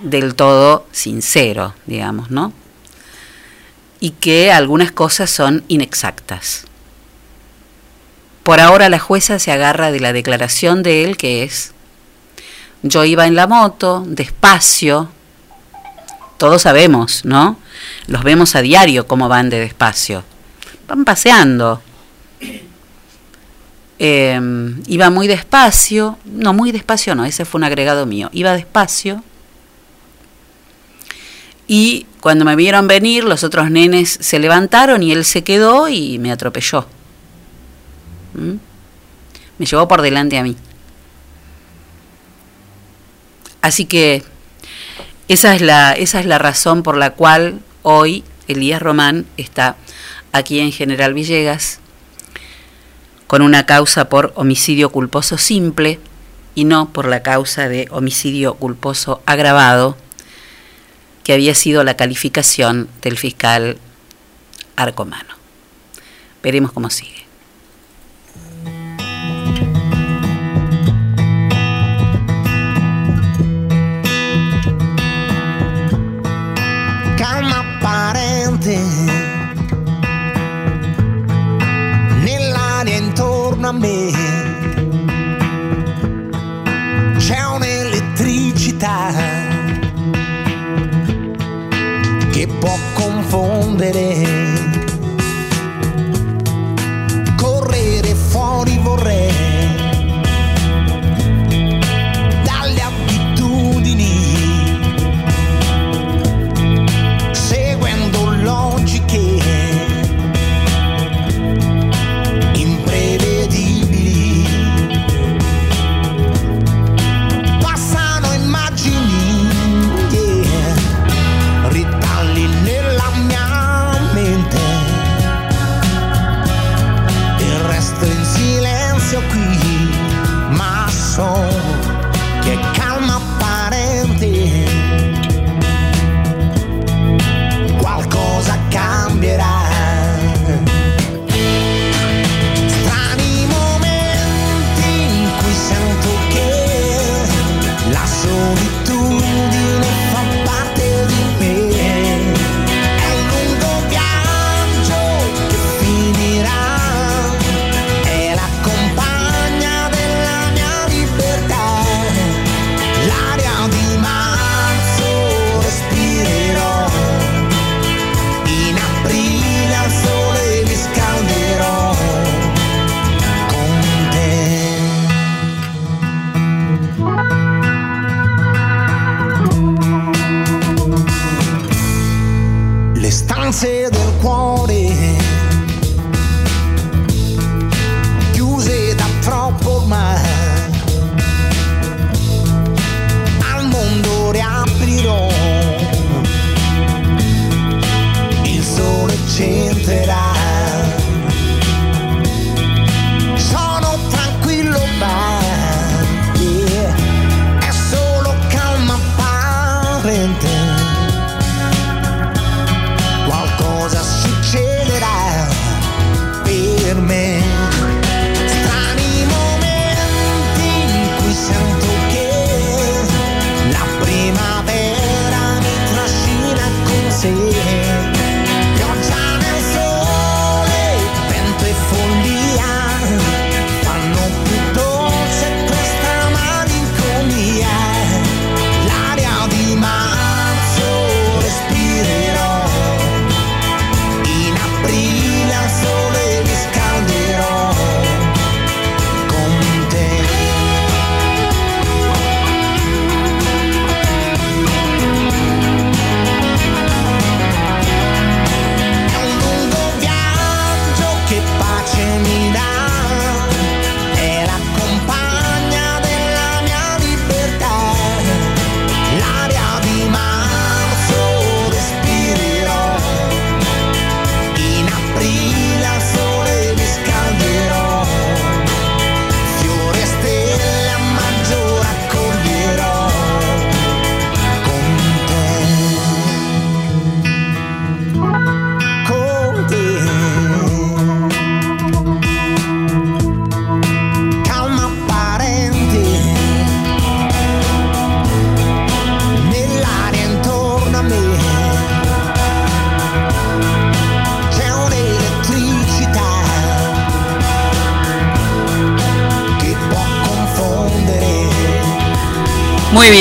del 0.00 0.34
todo 0.34 0.86
sincero, 0.92 1.74
digamos, 1.86 2.30
¿no? 2.30 2.52
Y 4.00 4.10
que 4.10 4.52
algunas 4.52 4.92
cosas 4.92 5.30
son 5.30 5.64
inexactas. 5.68 6.64
Por 8.42 8.60
ahora 8.60 8.88
la 8.88 8.98
jueza 8.98 9.38
se 9.38 9.52
agarra 9.52 9.90
de 9.90 10.00
la 10.00 10.12
declaración 10.12 10.82
de 10.82 11.04
él 11.04 11.16
que 11.16 11.42
es, 11.44 11.72
yo 12.82 13.04
iba 13.04 13.26
en 13.26 13.34
la 13.34 13.46
moto, 13.46 14.04
despacio, 14.06 15.08
todos 16.36 16.62
sabemos, 16.62 17.24
¿no? 17.24 17.56
Los 18.06 18.22
vemos 18.22 18.54
a 18.54 18.60
diario 18.60 19.06
cómo 19.06 19.28
van 19.28 19.48
de 19.48 19.60
despacio. 19.60 20.24
Van 20.86 21.04
paseando. 21.04 21.80
Eh, 23.98 24.40
iba 24.86 25.08
muy 25.08 25.28
despacio, 25.28 26.18
no, 26.24 26.52
muy 26.52 26.72
despacio 26.72 27.14
no, 27.14 27.24
ese 27.24 27.44
fue 27.44 27.60
un 27.60 27.64
agregado 27.64 28.04
mío. 28.04 28.28
Iba 28.32 28.52
despacio. 28.52 29.22
Y 31.66 32.06
cuando 32.20 32.44
me 32.44 32.56
vieron 32.56 32.86
venir, 32.86 33.24
los 33.24 33.44
otros 33.44 33.70
nenes 33.70 34.18
se 34.20 34.38
levantaron 34.38 35.02
y 35.02 35.12
él 35.12 35.24
se 35.24 35.44
quedó 35.44 35.88
y 35.88 36.18
me 36.18 36.30
atropelló. 36.30 36.86
¿Mm? 38.34 38.56
Me 39.58 39.66
llevó 39.66 39.88
por 39.88 40.02
delante 40.02 40.38
a 40.38 40.42
mí. 40.42 40.56
Así 43.62 43.86
que 43.86 44.22
esa 45.28 45.54
es 45.54 45.62
la, 45.62 45.92
esa 45.94 46.20
es 46.20 46.26
la 46.26 46.38
razón 46.38 46.82
por 46.82 46.96
la 46.96 47.10
cual 47.10 47.60
hoy 47.82 48.24
Elías 48.46 48.82
Román 48.82 49.24
está 49.38 49.76
aquí 50.32 50.60
en 50.60 50.70
General 50.70 51.14
Villegas 51.14 51.80
con 53.26 53.42
una 53.42 53.66
causa 53.66 54.08
por 54.08 54.32
homicidio 54.36 54.90
culposo 54.90 55.38
simple 55.38 55.98
y 56.54 56.64
no 56.64 56.90
por 56.90 57.06
la 57.06 57.22
causa 57.22 57.68
de 57.68 57.88
homicidio 57.90 58.54
culposo 58.54 59.22
agravado, 59.26 59.96
que 61.24 61.32
había 61.32 61.54
sido 61.54 61.82
la 61.82 61.96
calificación 61.96 62.88
del 63.02 63.16
fiscal 63.18 63.78
Arcomano. 64.76 65.34
Veremos 66.42 66.70
cómo 66.72 66.90
sigue. 66.90 67.24
calma 77.16 77.60
apparente 77.60 78.76
nell'aria 82.22 82.98
intorno 82.98 83.68
a 83.68 83.72
me 83.72 84.13
può 92.64 92.78
confondere 92.94 94.53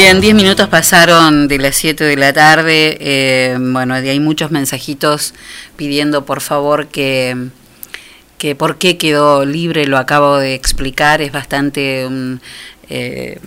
bien, 0.03 0.19
10 0.19 0.35
minutos 0.35 0.67
pasaron 0.67 1.47
de 1.47 1.57
las 1.59 1.77
7 1.77 2.03
de 2.03 2.17
la 2.17 2.33
tarde. 2.33 2.97
Eh, 2.99 3.55
bueno, 3.57 3.93
hay 3.93 4.19
muchos 4.19 4.51
mensajitos 4.51 5.33
pidiendo 5.77 6.25
por 6.25 6.41
favor 6.41 6.87
que, 6.87 7.47
que 8.37 8.53
por 8.53 8.77
qué 8.77 8.97
quedó 8.97 9.45
libre, 9.45 9.87
lo 9.87 9.97
acabo 9.97 10.39
de 10.39 10.55
explicar, 10.55 11.21
es 11.21 11.31
bastante... 11.31 12.09
eh, 12.89 13.39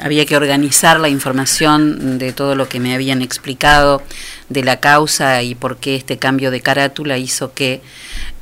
había 0.00 0.26
que 0.26 0.36
organizar 0.36 0.98
la 0.98 1.08
información 1.08 2.18
de 2.18 2.32
todo 2.32 2.56
lo 2.56 2.68
que 2.68 2.80
me 2.80 2.92
habían 2.94 3.22
explicado 3.22 4.02
de 4.48 4.64
la 4.64 4.80
causa 4.80 5.40
y 5.44 5.54
por 5.54 5.76
qué 5.76 5.94
este 5.94 6.18
cambio 6.18 6.50
de 6.50 6.62
carátula 6.62 7.16
hizo 7.16 7.52
que, 7.52 7.80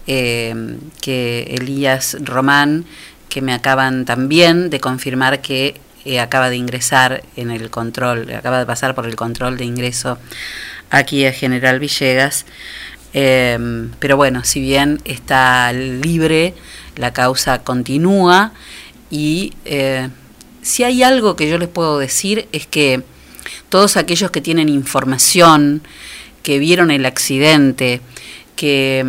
eh, 0.06 0.54
que 1.02 1.42
Elías 1.50 2.16
Román, 2.22 2.86
que 3.28 3.42
me 3.42 3.52
acaban 3.52 4.06
también 4.06 4.70
de 4.70 4.80
confirmar 4.80 5.42
que 5.42 5.78
eh, 6.08 6.20
acaba 6.20 6.48
de 6.48 6.56
ingresar 6.56 7.22
en 7.36 7.50
el 7.50 7.68
control, 7.68 8.32
acaba 8.32 8.58
de 8.58 8.64
pasar 8.64 8.94
por 8.94 9.04
el 9.04 9.14
control 9.14 9.58
de 9.58 9.66
ingreso 9.66 10.16
aquí 10.88 11.26
a 11.26 11.32
General 11.32 11.78
Villegas. 11.78 12.46
Eh, 13.12 13.58
pero 13.98 14.16
bueno, 14.16 14.42
si 14.42 14.58
bien 14.58 15.02
está 15.04 15.70
libre, 15.74 16.54
la 16.96 17.12
causa 17.12 17.62
continúa 17.62 18.52
y 19.10 19.52
eh, 19.66 20.08
si 20.62 20.82
hay 20.82 21.02
algo 21.02 21.36
que 21.36 21.46
yo 21.46 21.58
les 21.58 21.68
puedo 21.68 21.98
decir 21.98 22.48
es 22.52 22.66
que 22.66 23.02
todos 23.68 23.98
aquellos 23.98 24.30
que 24.30 24.40
tienen 24.40 24.70
información, 24.70 25.82
que 26.42 26.58
vieron 26.58 26.90
el 26.90 27.04
accidente, 27.04 28.00
que, 28.56 29.04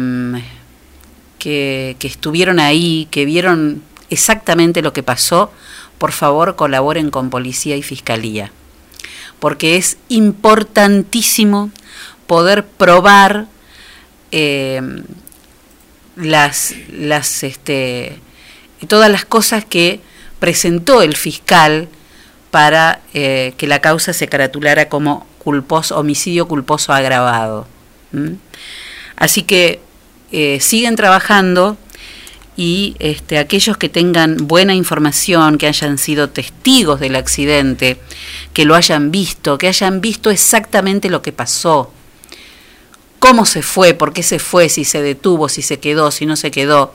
que, 1.37 1.95
que 1.97 2.07
estuvieron 2.07 2.59
ahí, 2.59 3.07
que 3.09 3.23
vieron 3.23 3.83
exactamente 4.09 4.81
lo 4.81 4.91
que 4.91 5.01
pasó, 5.01 5.53
por 5.99 6.11
favor 6.11 6.55
colaboren 6.55 7.11
con 7.11 7.29
policía 7.29 7.75
y 7.75 7.83
fiscalía, 7.83 8.51
porque 9.39 9.77
es 9.77 9.97
importantísimo 10.07 11.69
poder 12.25 12.65
probar 12.65 13.45
eh, 14.31 14.81
las, 16.15 16.73
las, 16.91 17.43
este, 17.43 18.19
todas 18.87 19.11
las 19.11 19.25
cosas 19.25 19.63
que 19.65 20.01
presentó 20.39 21.01
el 21.01 21.15
fiscal 21.15 21.87
para 22.51 23.01
eh, 23.13 23.53
que 23.57 23.67
la 23.67 23.79
causa 23.79 24.13
se 24.13 24.27
caratulara 24.27 24.89
como 24.89 25.27
culposo, 25.37 25.97
homicidio 25.97 26.47
culposo 26.47 26.93
agravado. 26.93 27.67
Así 29.15 29.43
que 29.43 29.81
eh, 30.31 30.59
siguen 30.59 30.95
trabajando 30.95 31.77
y 32.59 32.97
este, 32.99 33.37
aquellos 33.37 33.77
que 33.77 33.87
tengan 33.87 34.35
buena 34.35 34.75
información, 34.75 35.57
que 35.57 35.65
hayan 35.65 35.97
sido 35.97 36.29
testigos 36.29 36.99
del 36.99 37.15
accidente, 37.15 38.01
que 38.51 38.65
lo 38.65 38.75
hayan 38.75 39.11
visto, 39.11 39.57
que 39.57 39.69
hayan 39.69 40.01
visto 40.01 40.29
exactamente 40.29 41.09
lo 41.09 41.21
que 41.21 41.31
pasó, 41.31 41.89
cómo 43.19 43.45
se 43.45 43.61
fue, 43.61 43.93
por 43.93 44.11
qué 44.11 44.23
se 44.23 44.39
fue, 44.39 44.67
si 44.67 44.83
se 44.83 45.01
detuvo, 45.01 45.47
si 45.47 45.61
se 45.61 45.79
quedó, 45.79 46.11
si 46.11 46.25
no 46.25 46.35
se 46.35 46.51
quedó, 46.51 46.93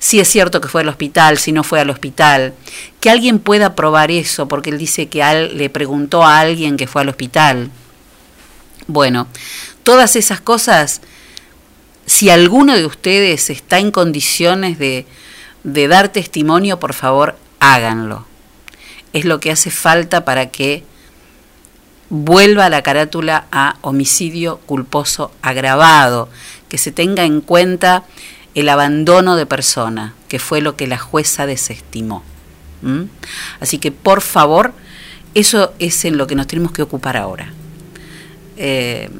si 0.00 0.18
es 0.18 0.26
cierto 0.26 0.60
que 0.60 0.66
fue 0.66 0.80
al 0.80 0.88
hospital, 0.88 1.38
si 1.38 1.52
no 1.52 1.62
fue 1.62 1.78
al 1.78 1.90
hospital, 1.90 2.52
que 2.98 3.08
alguien 3.08 3.38
pueda 3.38 3.76
probar 3.76 4.10
eso, 4.10 4.48
porque 4.48 4.70
él 4.70 4.78
dice 4.78 5.06
que 5.06 5.22
al, 5.22 5.56
le 5.56 5.70
preguntó 5.70 6.24
a 6.24 6.40
alguien 6.40 6.76
que 6.76 6.88
fue 6.88 7.02
al 7.02 7.08
hospital. 7.08 7.70
Bueno, 8.88 9.28
todas 9.84 10.16
esas 10.16 10.40
cosas 10.40 11.02
si 12.06 12.30
alguno 12.30 12.74
de 12.74 12.86
ustedes 12.86 13.50
está 13.50 13.78
en 13.78 13.90
condiciones 13.90 14.78
de, 14.78 15.06
de, 15.62 15.88
dar 15.88 16.08
testimonio, 16.08 16.78
por 16.78 16.92
favor, 16.92 17.36
háganlo. 17.60 18.26
Es 19.12 19.24
lo 19.24 19.40
que 19.40 19.50
hace 19.50 19.70
falta 19.70 20.24
para 20.24 20.50
que 20.50 20.84
vuelva 22.10 22.68
la 22.68 22.82
carátula 22.82 23.46
a 23.50 23.76
homicidio 23.80 24.58
culposo 24.66 25.32
agravado, 25.42 26.28
que 26.68 26.78
se 26.78 26.92
tenga 26.92 27.24
en 27.24 27.40
cuenta 27.40 28.04
el 28.54 28.68
abandono 28.68 29.36
de 29.36 29.46
persona, 29.46 30.14
que 30.28 30.38
fue 30.38 30.60
lo 30.60 30.76
que 30.76 30.86
la 30.86 30.98
jueza 30.98 31.46
desestimó. 31.46 32.22
¿Mm? 32.82 33.04
Así 33.60 33.78
que, 33.78 33.90
por 33.90 34.20
favor, 34.20 34.72
eso 35.34 35.72
es 35.78 36.04
en 36.04 36.16
lo 36.16 36.26
que 36.26 36.34
nos 36.34 36.46
tenemos 36.46 36.72
que 36.72 36.82
ocupar 36.82 37.16
ahora. 37.16 37.52
Eh, 38.56 39.10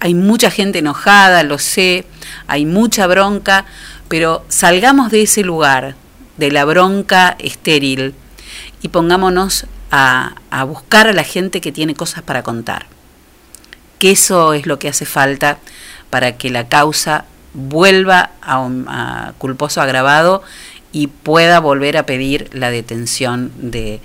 hay 0.00 0.14
mucha 0.14 0.50
gente 0.50 0.80
enojada, 0.80 1.42
lo 1.42 1.58
sé, 1.58 2.04
hay 2.46 2.66
mucha 2.66 3.06
bronca, 3.06 3.64
pero 4.08 4.44
salgamos 4.48 5.10
de 5.10 5.22
ese 5.22 5.42
lugar, 5.42 5.96
de 6.36 6.50
la 6.50 6.64
bronca 6.64 7.36
estéril, 7.38 8.14
y 8.82 8.88
pongámonos 8.88 9.66
a, 9.90 10.34
a, 10.50 10.64
buscar 10.64 11.06
a 11.06 11.12
la 11.12 11.24
gente 11.24 11.60
que 11.60 11.72
tiene 11.72 11.94
cosas 11.94 12.22
para 12.22 12.42
contar. 12.42 12.86
Que 13.98 14.10
eso 14.10 14.52
es 14.52 14.66
lo 14.66 14.78
que 14.78 14.88
hace 14.88 15.06
falta 15.06 15.58
para 16.10 16.36
que 16.36 16.50
la 16.50 16.68
causa 16.68 17.24
vuelva 17.54 18.30
a, 18.42 18.68
a 18.86 19.32
culposo 19.38 19.80
agravado 19.80 20.42
y 20.92 21.08
pueda 21.08 21.60
volver 21.60 21.96
a 21.96 22.06
pedir 22.06 22.50
la 22.52 22.70
detención 22.70 23.50
de, 23.56 24.00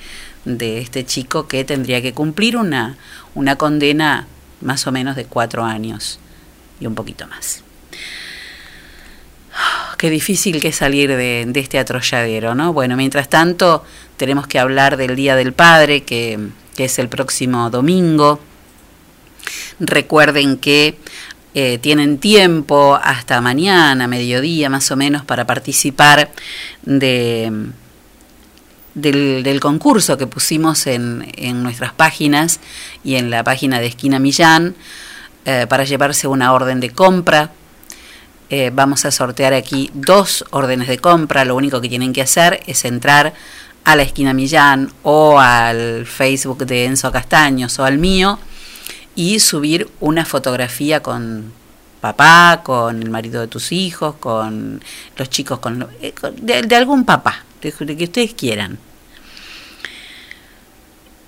de 0.45 0.79
este 0.79 1.05
chico 1.05 1.47
que 1.47 1.63
tendría 1.63 2.01
que 2.01 2.13
cumplir 2.13 2.57
una, 2.57 2.97
una 3.35 3.55
condena 3.57 4.27
más 4.61 4.87
o 4.87 4.91
menos 4.91 5.15
de 5.15 5.25
cuatro 5.25 5.63
años 5.63 6.19
y 6.79 6.87
un 6.87 6.95
poquito 6.95 7.27
más. 7.27 7.63
Qué 9.97 10.09
difícil 10.09 10.59
que 10.59 10.69
es 10.69 10.77
salir 10.77 11.09
de, 11.09 11.49
este 11.55 11.79
atrolladero, 11.79 12.55
¿no? 12.55 12.73
Bueno, 12.73 12.97
mientras 12.97 13.29
tanto, 13.29 13.83
tenemos 14.17 14.47
que 14.47 14.59
hablar 14.59 14.97
del 14.97 15.15
Día 15.15 15.35
del 15.35 15.53
Padre, 15.53 16.03
que, 16.03 16.39
que 16.75 16.85
es 16.85 16.99
el 16.99 17.09
próximo 17.09 17.69
domingo. 17.69 18.39
Recuerden 19.79 20.57
que 20.57 20.97
eh, 21.53 21.79
tienen 21.79 22.17
tiempo 22.17 22.97
hasta 23.01 23.41
mañana, 23.41 24.07
mediodía 24.07 24.69
más 24.69 24.89
o 24.91 24.95
menos, 24.95 25.25
para 25.25 25.45
participar 25.45 26.31
de, 26.83 27.71
del, 28.93 29.59
concurso 29.59 30.17
que 30.17 30.27
pusimos 30.27 30.87
en, 30.87 31.63
nuestras 31.63 31.93
páginas 31.93 32.59
y 33.03 33.15
en 33.15 33.29
la 33.29 33.43
página 33.43 33.79
de 33.79 33.87
Esquina 33.87 34.19
Millán 34.19 34.75
eh, 35.45 35.65
para 35.67 35.83
llevarse 35.83 36.27
una 36.27 36.53
orden 36.53 36.79
de 36.79 36.91
compra. 36.91 37.51
Eh, 38.49 38.69
vamos 38.73 39.05
a 39.05 39.11
sortear 39.11 39.53
aquí 39.53 39.89
dos 39.93 40.45
órdenes 40.51 40.87
de 40.87 40.97
compra. 40.97 41.45
Lo 41.45 41.55
único 41.55 41.79
que 41.79 41.89
tienen 41.89 42.11
que 42.11 42.21
hacer 42.21 42.61
es 42.67 42.83
entrar 42.83 43.33
a 43.83 43.95
la 43.95 44.03
Esquina 44.03 44.33
Millán 44.33 44.91
o 45.03 45.39
al 45.39 46.05
Facebook 46.05 46.65
de 46.65 46.85
Enzo 46.85 47.11
Castaños 47.11 47.79
o 47.79 47.85
al 47.85 47.97
mío 47.97 48.39
y 49.15 49.39
subir 49.39 49.89
una 49.99 50.25
fotografía 50.25 51.01
con 51.01 51.53
papá, 52.01 52.61
con 52.63 53.01
el 53.01 53.09
marido 53.09 53.41
de 53.41 53.47
tus 53.47 53.71
hijos, 53.71 54.15
con 54.19 54.83
los 55.15 55.29
chicos, 55.29 55.59
con, 55.59 55.87
de, 56.41 56.61
de 56.63 56.75
algún 56.75 57.05
papá 57.05 57.45
de 57.61 57.97
que 57.97 58.03
ustedes 58.05 58.33
quieran. 58.33 58.77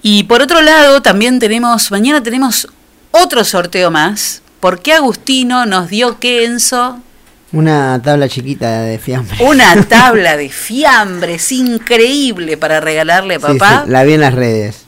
Y 0.01 0.23
por 0.23 0.41
otro 0.41 0.61
lado, 0.61 1.01
también 1.01 1.39
tenemos, 1.39 1.89
mañana 1.89 2.21
tenemos 2.21 2.67
otro 3.11 3.43
sorteo 3.45 3.89
más, 3.89 4.41
porque 4.59 4.93
Agustino 4.93 5.65
nos 5.65 5.89
dio 5.89 6.19
que 6.19 6.43
Enzo. 6.43 6.99
Una 7.53 8.01
tabla 8.01 8.27
chiquita 8.27 8.81
de 8.81 8.99
fiambre. 8.99 9.37
Una 9.39 9.81
tabla 9.87 10.35
de 10.35 10.49
fiambres 10.49 11.51
increíble 11.51 12.57
para 12.57 12.81
regalarle 12.81 13.35
a 13.35 13.39
papá. 13.39 13.69
Sí, 13.69 13.85
sí, 13.85 13.91
la 13.91 14.03
vi 14.03 14.13
en 14.13 14.21
las 14.21 14.33
redes. 14.33 14.85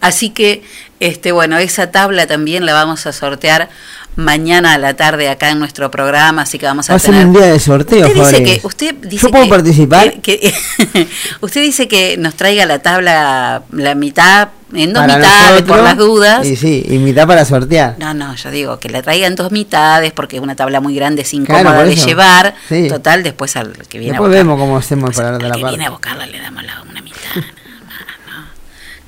Así 0.00 0.30
que, 0.30 0.62
este, 1.00 1.32
bueno, 1.32 1.58
esa 1.58 1.90
tabla 1.90 2.26
también 2.26 2.64
la 2.64 2.72
vamos 2.72 3.06
a 3.06 3.12
sortear 3.12 3.68
mañana 4.16 4.74
a 4.74 4.78
la 4.78 4.94
tarde 4.94 5.28
acá 5.28 5.50
en 5.50 5.58
nuestro 5.58 5.90
programa, 5.90 6.42
así 6.42 6.58
que 6.58 6.66
vamos 6.66 6.90
a, 6.90 6.94
a 6.94 6.98
tener 6.98 7.26
un 7.26 7.32
día 7.32 7.46
de 7.46 7.58
sorteo. 7.58 8.06
Usted 8.06 8.14
dice 8.14 8.42
que 8.42 8.66
usted 8.66 8.94
dice 8.94 9.26
Yo 9.26 9.30
puedo 9.30 9.44
que, 9.44 9.50
participar. 9.50 10.12
Que, 10.20 10.38
que 10.38 11.08
usted 11.40 11.62
dice 11.62 11.88
que 11.88 12.16
nos 12.18 12.34
traiga 12.34 12.66
la 12.66 12.80
tabla 12.80 13.62
la 13.70 13.94
mitad 13.94 14.48
en 14.74 14.92
dos 14.92 15.02
Para 15.02 15.16
mitades 15.16 15.50
nosotros, 15.50 15.76
por 15.76 15.84
las 15.84 15.96
dudas. 15.96 16.46
Y 16.46 16.56
sí, 16.56 16.84
y 16.88 16.98
mitad 16.98 17.26
para 17.26 17.44
sortear. 17.44 17.96
No, 17.98 18.14
no, 18.14 18.34
yo 18.34 18.50
digo 18.50 18.78
que 18.78 18.88
la 18.88 19.02
traiga 19.02 19.26
en 19.26 19.34
dos 19.34 19.52
mitades 19.52 20.12
porque 20.12 20.36
es 20.36 20.42
una 20.42 20.56
tabla 20.56 20.80
muy 20.80 20.94
grande, 20.94 21.22
es 21.22 21.34
incómoda 21.34 21.84
de 21.84 21.96
llevar. 21.96 22.54
Sí. 22.68 22.88
Total, 22.88 23.22
después 23.22 23.56
al 23.56 23.72
que 23.88 23.98
viene 23.98 24.12
Después 24.12 24.28
a 24.28 24.30
buscar, 24.30 24.44
vemos 24.44 24.58
cómo 24.58 24.76
hacemos 24.76 25.04
pues, 25.08 25.16
para 25.16 25.32
darte 25.32 25.48
la 25.48 25.54
que 25.54 25.60
parte. 25.60 25.76
viene 25.76 25.86
a 25.86 25.90
buscarla 25.90 26.26
le 26.26 26.38
damos 26.38 26.64
la, 26.64 26.82
una 26.82 27.02
mitad. 27.02 27.18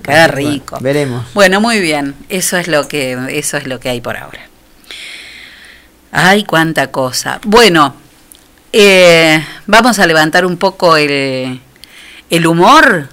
Queda 0.02 0.26
rico. 0.28 0.78
Veremos. 0.80 1.24
Bueno, 1.32 1.60
muy 1.62 1.80
bien. 1.80 2.14
Eso 2.28 2.58
es 2.58 2.68
lo 2.68 2.86
que 2.88 3.18
eso 3.30 3.56
es 3.56 3.66
lo 3.66 3.80
que 3.80 3.88
hay 3.88 4.02
por 4.02 4.18
ahora. 4.18 4.40
Ay, 6.16 6.44
cuánta 6.44 6.92
cosa. 6.92 7.40
Bueno, 7.44 7.92
eh, 8.72 9.44
vamos 9.66 9.98
a 9.98 10.06
levantar 10.06 10.46
un 10.46 10.56
poco 10.56 10.96
el, 10.96 11.60
el 12.30 12.46
humor. 12.46 13.08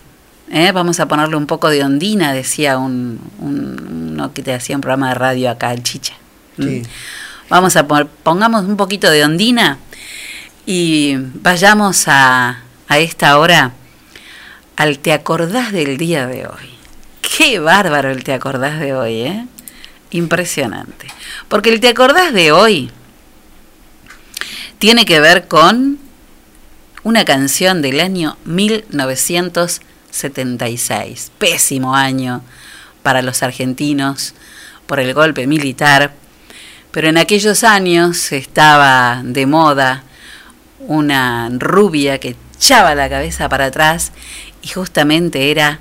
¿eh? 0.51 0.71
Vamos 0.71 0.99
a 0.99 1.07
ponerle 1.07 1.35
un 1.35 1.47
poco 1.47 1.71
de 1.71 1.83
ondina, 1.83 2.31
decía 2.31 2.77
un, 2.77 3.19
un, 3.39 4.11
uno 4.13 4.33
que 4.33 4.43
te 4.43 4.53
hacía 4.53 4.75
un 4.75 4.81
programa 4.81 5.09
de 5.09 5.15
radio 5.15 5.49
acá, 5.49 5.73
el 5.73 5.81
Chicha. 5.81 6.13
¿Mm? 6.57 6.63
Sí. 6.63 6.83
Vamos 7.49 7.75
a 7.75 7.87
poner, 7.87 8.05
pongamos 8.05 8.65
un 8.65 8.77
poquito 8.77 9.09
de 9.09 9.25
ondina 9.25 9.79
y 10.67 11.15
vayamos 11.17 12.07
a, 12.07 12.59
a 12.87 12.99
esta 12.99 13.39
hora 13.39 13.71
al 14.75 14.99
¿Te 14.99 15.11
acordás 15.11 15.71
del 15.71 15.97
día 15.97 16.27
de 16.27 16.45
hoy? 16.45 16.69
Qué 17.21 17.57
bárbaro 17.57 18.11
el 18.11 18.23
te 18.23 18.33
acordás 18.33 18.79
de 18.79 18.93
hoy, 18.93 19.21
¿eh? 19.21 19.47
Impresionante. 20.11 21.07
Porque 21.47 21.69
el 21.69 21.79
te 21.79 21.89
acordás 21.89 22.33
de 22.33 22.51
hoy 22.51 22.89
tiene 24.79 25.05
que 25.05 25.19
ver 25.19 25.47
con 25.47 25.99
una 27.03 27.25
canción 27.25 27.81
del 27.81 27.99
año 27.99 28.37
1976. 28.45 31.31
Pésimo 31.37 31.95
año 31.95 32.43
para 33.03 33.21
los 33.21 33.43
argentinos 33.43 34.33
por 34.85 34.99
el 34.99 35.13
golpe 35.13 35.47
militar. 35.47 36.13
Pero 36.91 37.07
en 37.07 37.17
aquellos 37.17 37.63
años 37.63 38.31
estaba 38.31 39.21
de 39.23 39.45
moda 39.45 40.03
una 40.79 41.49
rubia 41.51 42.19
que 42.19 42.35
echaba 42.57 42.95
la 42.95 43.09
cabeza 43.09 43.47
para 43.49 43.65
atrás 43.65 44.11
y 44.61 44.67
justamente 44.67 45.51
era 45.51 45.79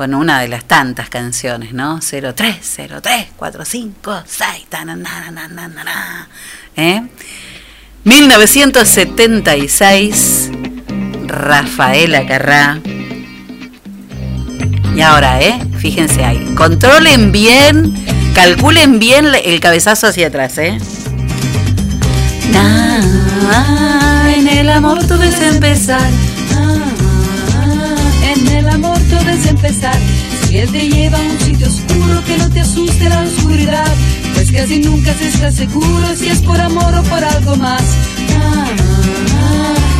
con 0.00 0.14
una 0.14 0.40
de 0.40 0.48
las 0.48 0.64
tantas 0.64 1.10
canciones, 1.10 1.74
¿no? 1.74 2.00
03, 2.00 2.34
03, 2.34 3.26
45, 3.36 4.22
6, 4.26 4.66
¿eh? 6.76 7.02
1976, 8.04 10.50
Rafaela 11.26 12.26
Carrá. 12.26 12.80
Y 14.96 15.02
ahora, 15.02 15.42
¿eh? 15.42 15.60
Fíjense 15.76 16.24
ahí. 16.24 16.54
Controlen 16.54 17.30
bien, 17.30 17.92
calculen 18.34 18.98
bien 18.98 19.26
el 19.44 19.60
cabezazo 19.60 20.06
hacia 20.06 20.28
atrás, 20.28 20.56
¿eh? 20.56 20.78
Ah, 22.56 24.32
en 24.34 24.48
el 24.48 24.70
amor 24.70 25.06
todo 25.06 25.22
es 25.24 25.38
empezar. 25.42 26.08
Ah, 28.60 28.62
el 28.62 28.68
amor 28.68 28.98
todo 29.08 29.28
es 29.30 29.46
empezar. 29.46 29.96
Si 30.46 30.58
él 30.58 30.70
te 30.70 30.88
lleva 30.88 31.16
a 31.16 31.22
un 31.22 31.40
sitio 31.40 31.66
oscuro 31.66 32.24
que 32.26 32.36
no 32.36 32.50
te 32.50 32.60
asuste 32.60 33.08
la 33.08 33.22
oscuridad, 33.22 33.94
pues 34.34 34.52
casi 34.52 34.80
nunca 34.80 35.14
se 35.14 35.28
está 35.28 35.50
seguro 35.50 36.14
si 36.14 36.28
es 36.28 36.42
por 36.42 36.60
amor 36.60 36.94
o 36.94 37.02
por 37.04 37.24
algo 37.24 37.56
más. 37.56 37.82
Ah, 38.38 38.66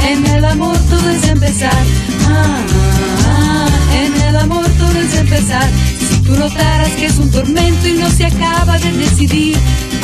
en 0.08 0.26
el 0.26 0.44
amor 0.44 0.76
todo 0.90 1.08
es 1.08 1.24
empezar. 1.28 1.82
en 3.94 4.22
el 4.22 4.36
amor 4.36 4.66
todo 4.78 4.98
es 5.00 5.14
empezar. 5.14 5.68
Si 6.08 6.20
tú 6.20 6.36
notaras 6.36 6.90
que 6.90 7.06
es 7.06 7.18
un 7.18 7.30
tormento 7.30 7.88
y 7.88 7.94
no 7.94 8.10
se 8.10 8.26
acaba 8.26 8.78
de 8.78 8.92
decidir, 8.92 9.56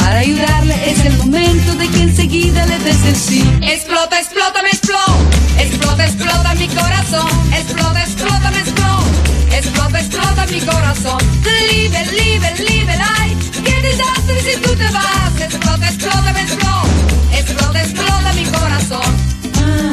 para 0.07 0.21
ayudarle 0.21 0.75
es 0.89 1.05
el 1.05 1.17
momento 1.19 1.75
de 1.75 1.89
que 1.89 2.03
enseguida 2.03 2.65
le 2.67 2.79
des 2.79 3.05
el 3.07 3.17
sí. 3.17 3.43
Explota, 3.61 4.21
explota, 4.21 4.63
me 4.63 4.69
explota. 4.69 5.17
Explota, 5.59 6.05
explota 6.05 6.55
mi 6.55 6.69
corazón. 6.69 7.29
Explota, 7.53 8.01
explota, 8.05 8.51
me 8.53 8.61
explota. 8.61 9.57
Explota, 9.59 9.99
explota 9.99 10.47
mi 10.47 10.61
corazón. 10.61 11.19
Libre, 11.73 12.07
libre, 12.13 12.55
libre, 12.71 12.95
ay. 13.19 13.37
Qué 13.65 13.83
desastre 13.83 14.37
si 14.47 14.61
tú 14.61 14.77
te 14.77 14.89
vas. 14.91 15.41
Explota, 15.41 15.87
explota, 15.89 16.33
me 16.33 16.43
explota. 16.43 17.39
Explota, 17.41 17.83
explota 17.83 18.33
mi 18.35 18.45
corazón. 18.45 19.11
Ah, 19.59 19.93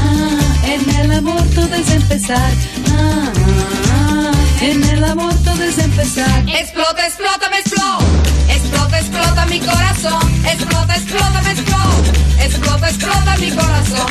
ah, 0.00 0.66
en 0.72 0.94
el 1.00 1.12
amor 1.18 1.42
todo 1.54 1.74
es 1.74 1.90
empezar. 1.90 2.50
Ah, 2.96 4.23
en 4.64 4.82
el 4.84 5.04
amor 5.04 5.34
todo 5.44 5.62
es 5.62 5.78
empezar. 5.78 6.42
Explota, 6.48 7.06
explota, 7.06 7.50
me 7.50 7.58
explota. 7.58 8.04
Explota, 8.48 8.98
explota 8.98 9.46
mi 9.46 9.60
corazón. 9.60 10.22
Explota, 10.46 10.94
explota, 10.96 11.42
me 11.42 11.50
explota. 11.52 12.44
Explota, 12.44 12.88
explota 12.88 13.36
mi 13.38 13.50
corazón. 13.50 14.06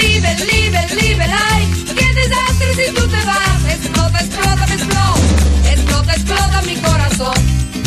Libre, 0.00 0.36
libre, 1.00 1.26
ay. 1.50 1.84
Qué 1.98 2.06
desastre 2.20 2.68
si 2.76 2.94
tú 2.94 3.08
te 3.08 3.24
vas. 3.24 3.64
Explota, 3.68 4.18
explota, 4.20 4.66
me 4.66 4.74
explota. 4.74 5.70
Explota, 5.72 6.12
explota 6.14 6.62
mi 6.62 6.76
corazón. 6.76 7.36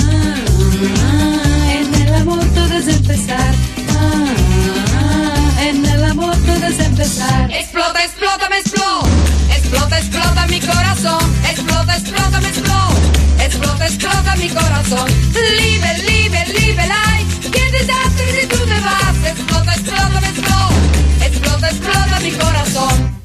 Ah, 0.09 1.71
en 1.71 1.93
el 1.95 2.13
amor 2.15 2.43
todo 2.53 2.73
es 2.73 2.87
empezar. 2.87 3.53
Ah, 3.97 4.39
en 5.69 5.85
el 5.85 6.03
amor 6.03 6.35
todo 6.35 6.65
es 6.65 6.79
empezar. 6.79 7.51
Explota, 7.51 8.03
explota, 8.03 8.49
me 8.49 8.57
explota. 8.57 9.07
Explota, 9.55 9.99
explota 9.99 10.47
mi 10.47 10.59
corazón. 10.59 11.35
Explota, 11.47 11.95
explota, 11.95 12.41
me 12.41 12.47
explota. 12.49 13.43
Explota, 13.45 13.85
explota 13.85 14.35
mi 14.37 14.49
corazón. 14.49 15.07
Libre, 15.33 15.97
libre, 15.99 16.45
libre, 16.59 16.89
ay. 17.07 17.25
Qué 17.51 17.71
desastre 17.71 18.41
si 18.41 18.47
tú 18.47 18.57
te 18.65 18.79
vas. 18.79 19.15
Explota, 19.23 19.71
explota, 19.73 20.21
me 20.21 20.29
explota. 20.29 21.25
Explota, 21.25 21.69
explota 21.69 22.19
mi 22.19 22.31
corazón. 22.31 23.18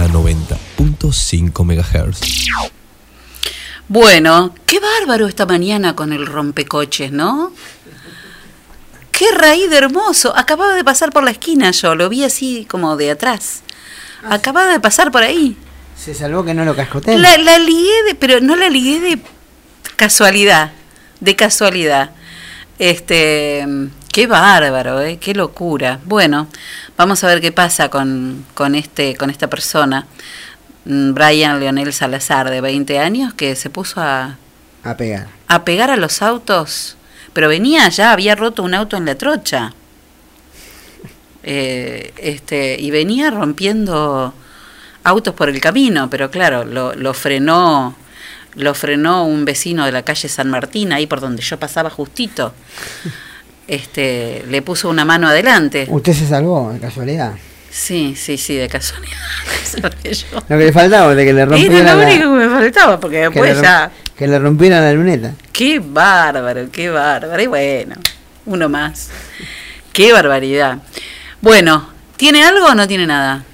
La 0.00 0.08
90.5 0.08 1.62
MHz. 1.62 2.48
Bueno, 3.86 4.54
qué 4.64 4.80
bárbaro 4.80 5.26
esta 5.26 5.44
mañana 5.44 5.94
con 5.94 6.14
el 6.14 6.24
rompecoches, 6.26 7.12
¿no? 7.12 7.52
Qué 9.12 9.26
raíz 9.32 9.68
de 9.68 9.76
hermoso. 9.76 10.34
Acababa 10.34 10.72
de 10.72 10.84
pasar 10.84 11.12
por 11.12 11.22
la 11.22 11.32
esquina 11.32 11.70
yo, 11.72 11.94
lo 11.94 12.08
vi 12.08 12.24
así 12.24 12.64
como 12.64 12.96
de 12.96 13.10
atrás. 13.10 13.60
Acababa 14.26 14.72
de 14.72 14.80
pasar 14.80 15.10
por 15.12 15.22
ahí. 15.22 15.54
Se 16.02 16.14
salvó 16.14 16.46
que 16.46 16.54
no 16.54 16.64
lo 16.64 16.74
cascoteen. 16.74 17.20
La, 17.20 17.36
la 17.36 17.58
ligué, 17.58 18.02
de, 18.06 18.14
pero 18.14 18.40
no 18.40 18.56
la 18.56 18.70
ligué 18.70 19.00
de 19.00 19.20
casualidad, 19.96 20.72
de 21.20 21.36
casualidad. 21.36 22.12
Este, 22.78 23.66
qué 24.12 24.26
bárbaro, 24.26 25.00
¿eh? 25.00 25.18
qué 25.20 25.34
locura. 25.34 26.00
Bueno, 26.04 26.48
vamos 26.96 27.22
a 27.24 27.28
ver 27.28 27.40
qué 27.40 27.52
pasa 27.52 27.88
con, 27.88 28.44
con, 28.54 28.74
este, 28.74 29.16
con 29.16 29.30
esta 29.30 29.48
persona, 29.48 30.06
mm, 30.84 31.12
Brian 31.12 31.60
Leonel 31.60 31.92
Salazar, 31.92 32.50
de 32.50 32.60
20 32.60 32.98
años, 32.98 33.34
que 33.34 33.56
se 33.56 33.70
puso 33.70 34.00
a, 34.00 34.36
A 34.82 34.96
pegar. 34.96 35.28
a 35.48 35.64
pegar 35.64 35.90
a 35.90 35.96
los 35.96 36.22
autos, 36.22 36.96
pero 37.32 37.48
venía 37.48 37.88
ya, 37.88 38.12
había 38.12 38.34
roto 38.34 38.62
un 38.62 38.74
auto 38.74 38.96
en 38.96 39.06
la 39.06 39.14
trocha. 39.14 39.72
Eh, 41.42 42.12
este, 42.18 42.76
y 42.78 42.90
venía 42.90 43.30
rompiendo 43.30 44.34
autos 45.04 45.34
por 45.34 45.48
el 45.48 45.58
camino, 45.60 46.10
pero 46.10 46.30
claro, 46.30 46.64
lo, 46.64 46.94
lo 46.94 47.14
frenó 47.14 47.96
lo 48.56 48.74
frenó 48.74 49.24
un 49.26 49.44
vecino 49.44 49.86
de 49.86 49.92
la 49.92 50.02
calle 50.02 50.28
San 50.28 50.50
Martín, 50.50 50.92
ahí 50.92 51.06
por 51.06 51.20
donde 51.20 51.40
yo 51.40 51.58
pasaba 51.58 51.88
justito. 51.88 52.52
Este, 53.70 54.44
le 54.48 54.62
puso 54.62 54.88
una 54.88 55.04
mano 55.04 55.28
adelante. 55.28 55.86
¿Usted 55.88 56.12
se 56.12 56.26
salvó, 56.26 56.72
de 56.72 56.80
casualidad? 56.80 57.34
Sí, 57.70 58.16
sí, 58.16 58.36
sí, 58.36 58.56
de 58.56 58.68
casualidad. 58.68 59.14
Lo 60.48 60.58
que 60.58 60.64
le 60.64 60.72
faltaba 60.72 61.14
de 61.14 61.24
que 61.24 61.32
le 61.32 61.46
rompiera 61.46 61.78
Era 61.78 61.94
lo 61.94 62.00
la, 62.00 62.06
único 62.08 62.22
que 62.32 62.36
me 62.36 62.48
faltaba, 62.48 62.98
porque 62.98 63.16
que 63.18 63.22
después 63.22 63.56
le, 63.56 63.62
ya... 63.62 63.92
que 64.16 64.26
le 64.26 64.40
rompiera 64.40 64.80
la 64.80 64.92
luneta. 64.92 65.34
Qué 65.52 65.78
bárbaro, 65.78 66.68
qué 66.72 66.90
bárbaro. 66.90 67.40
Y 67.40 67.46
bueno, 67.46 67.94
uno 68.46 68.68
más. 68.68 69.10
Qué 69.92 70.12
barbaridad. 70.12 70.78
Bueno, 71.40 71.90
¿tiene 72.16 72.42
algo 72.42 72.66
o 72.66 72.74
no 72.74 72.88
tiene 72.88 73.06
nada? 73.06 73.44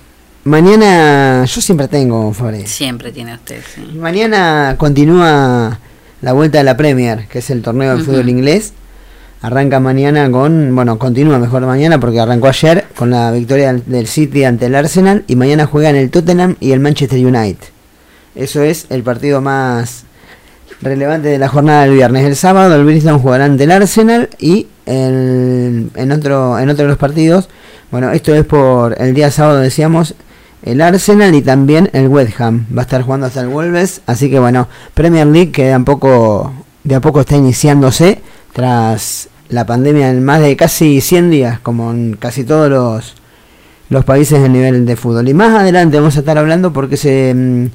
Mañana, 0.44 1.44
yo 1.44 1.60
siempre 1.60 1.88
tengo, 1.88 2.32
Fabre. 2.32 2.66
Siempre 2.66 3.12
tiene 3.12 3.34
usted, 3.34 3.62
sí. 3.74 3.82
Mañana 3.98 4.76
continúa 4.78 5.78
la 6.22 6.32
vuelta 6.32 6.56
de 6.56 6.64
la 6.64 6.74
Premier, 6.74 7.28
que 7.28 7.40
es 7.40 7.50
el 7.50 7.60
torneo 7.60 7.98
de 7.98 8.02
fútbol 8.02 8.30
inglés. 8.30 8.72
Arranca 9.42 9.80
mañana 9.80 10.30
con, 10.30 10.74
bueno, 10.74 10.98
continúa 10.98 11.38
mejor 11.38 11.62
mañana 11.66 12.00
porque 12.00 12.18
arrancó 12.20 12.48
ayer 12.48 12.86
con 12.96 13.10
la 13.10 13.30
victoria 13.30 13.74
del- 13.74 14.06
City 14.08 14.44
ante 14.44 14.66
el 14.66 14.74
Arsenal 14.74 15.24
y 15.26 15.36
mañana 15.36 15.66
juegan 15.66 15.94
el 15.94 16.10
Tottenham 16.10 16.56
y 16.58 16.72
el 16.72 16.80
Manchester 16.80 17.24
United. 17.24 17.64
Eso 18.34 18.62
es 18.62 18.86
el 18.90 19.02
partido 19.02 19.40
más 19.40 20.04
relevante 20.80 21.28
de 21.28 21.38
la 21.38 21.48
jornada 21.48 21.82
del 21.82 21.92
viernes. 21.94 22.24
El 22.24 22.34
sábado 22.36 22.74
el 22.74 22.84
Bristol 22.84 23.18
jugará 23.18 23.44
ante 23.44 23.64
el 23.64 23.70
Arsenal 23.72 24.30
y 24.38 24.68
el- 24.86 25.90
en, 25.94 26.12
otro, 26.12 26.58
en 26.58 26.68
otro 26.70 26.84
de 26.84 26.88
los 26.88 26.98
partidos. 26.98 27.48
Bueno, 27.90 28.10
esto 28.12 28.34
es 28.34 28.44
por 28.44 29.00
el 29.00 29.14
día 29.14 29.30
sábado, 29.30 29.58
decíamos, 29.60 30.14
el 30.64 30.80
Arsenal 30.80 31.34
y 31.34 31.42
también 31.42 31.88
el 31.92 32.08
West 32.08 32.40
Ham. 32.40 32.66
Va 32.76 32.82
a 32.82 32.84
estar 32.84 33.02
jugando 33.02 33.26
hasta 33.26 33.42
el 33.42 33.48
Wolves. 33.48 34.00
Así 34.06 34.28
que 34.30 34.38
bueno, 34.40 34.66
Premier 34.94 35.26
League 35.26 35.52
que 35.52 35.66
de 35.66 35.72
a 35.74 35.78
poco, 35.80 36.52
de 36.84 36.94
a 36.94 37.00
poco 37.00 37.20
está 37.20 37.36
iniciándose 37.36 38.20
tras 38.56 39.28
la 39.50 39.66
pandemia 39.66 40.08
en 40.08 40.24
más 40.24 40.40
de 40.40 40.56
casi 40.56 41.02
100 41.02 41.30
días, 41.30 41.60
como 41.60 41.90
en 41.90 42.16
casi 42.18 42.42
todos 42.42 42.70
los, 42.70 43.14
los 43.90 44.02
países 44.06 44.40
del 44.40 44.54
nivel 44.54 44.86
de 44.86 44.96
fútbol. 44.96 45.28
Y 45.28 45.34
más 45.34 45.54
adelante 45.54 45.98
vamos 45.98 46.16
a 46.16 46.20
estar 46.20 46.38
hablando 46.38 46.72
porque 46.72 46.96
se 46.96 47.34
mm, 47.34 47.66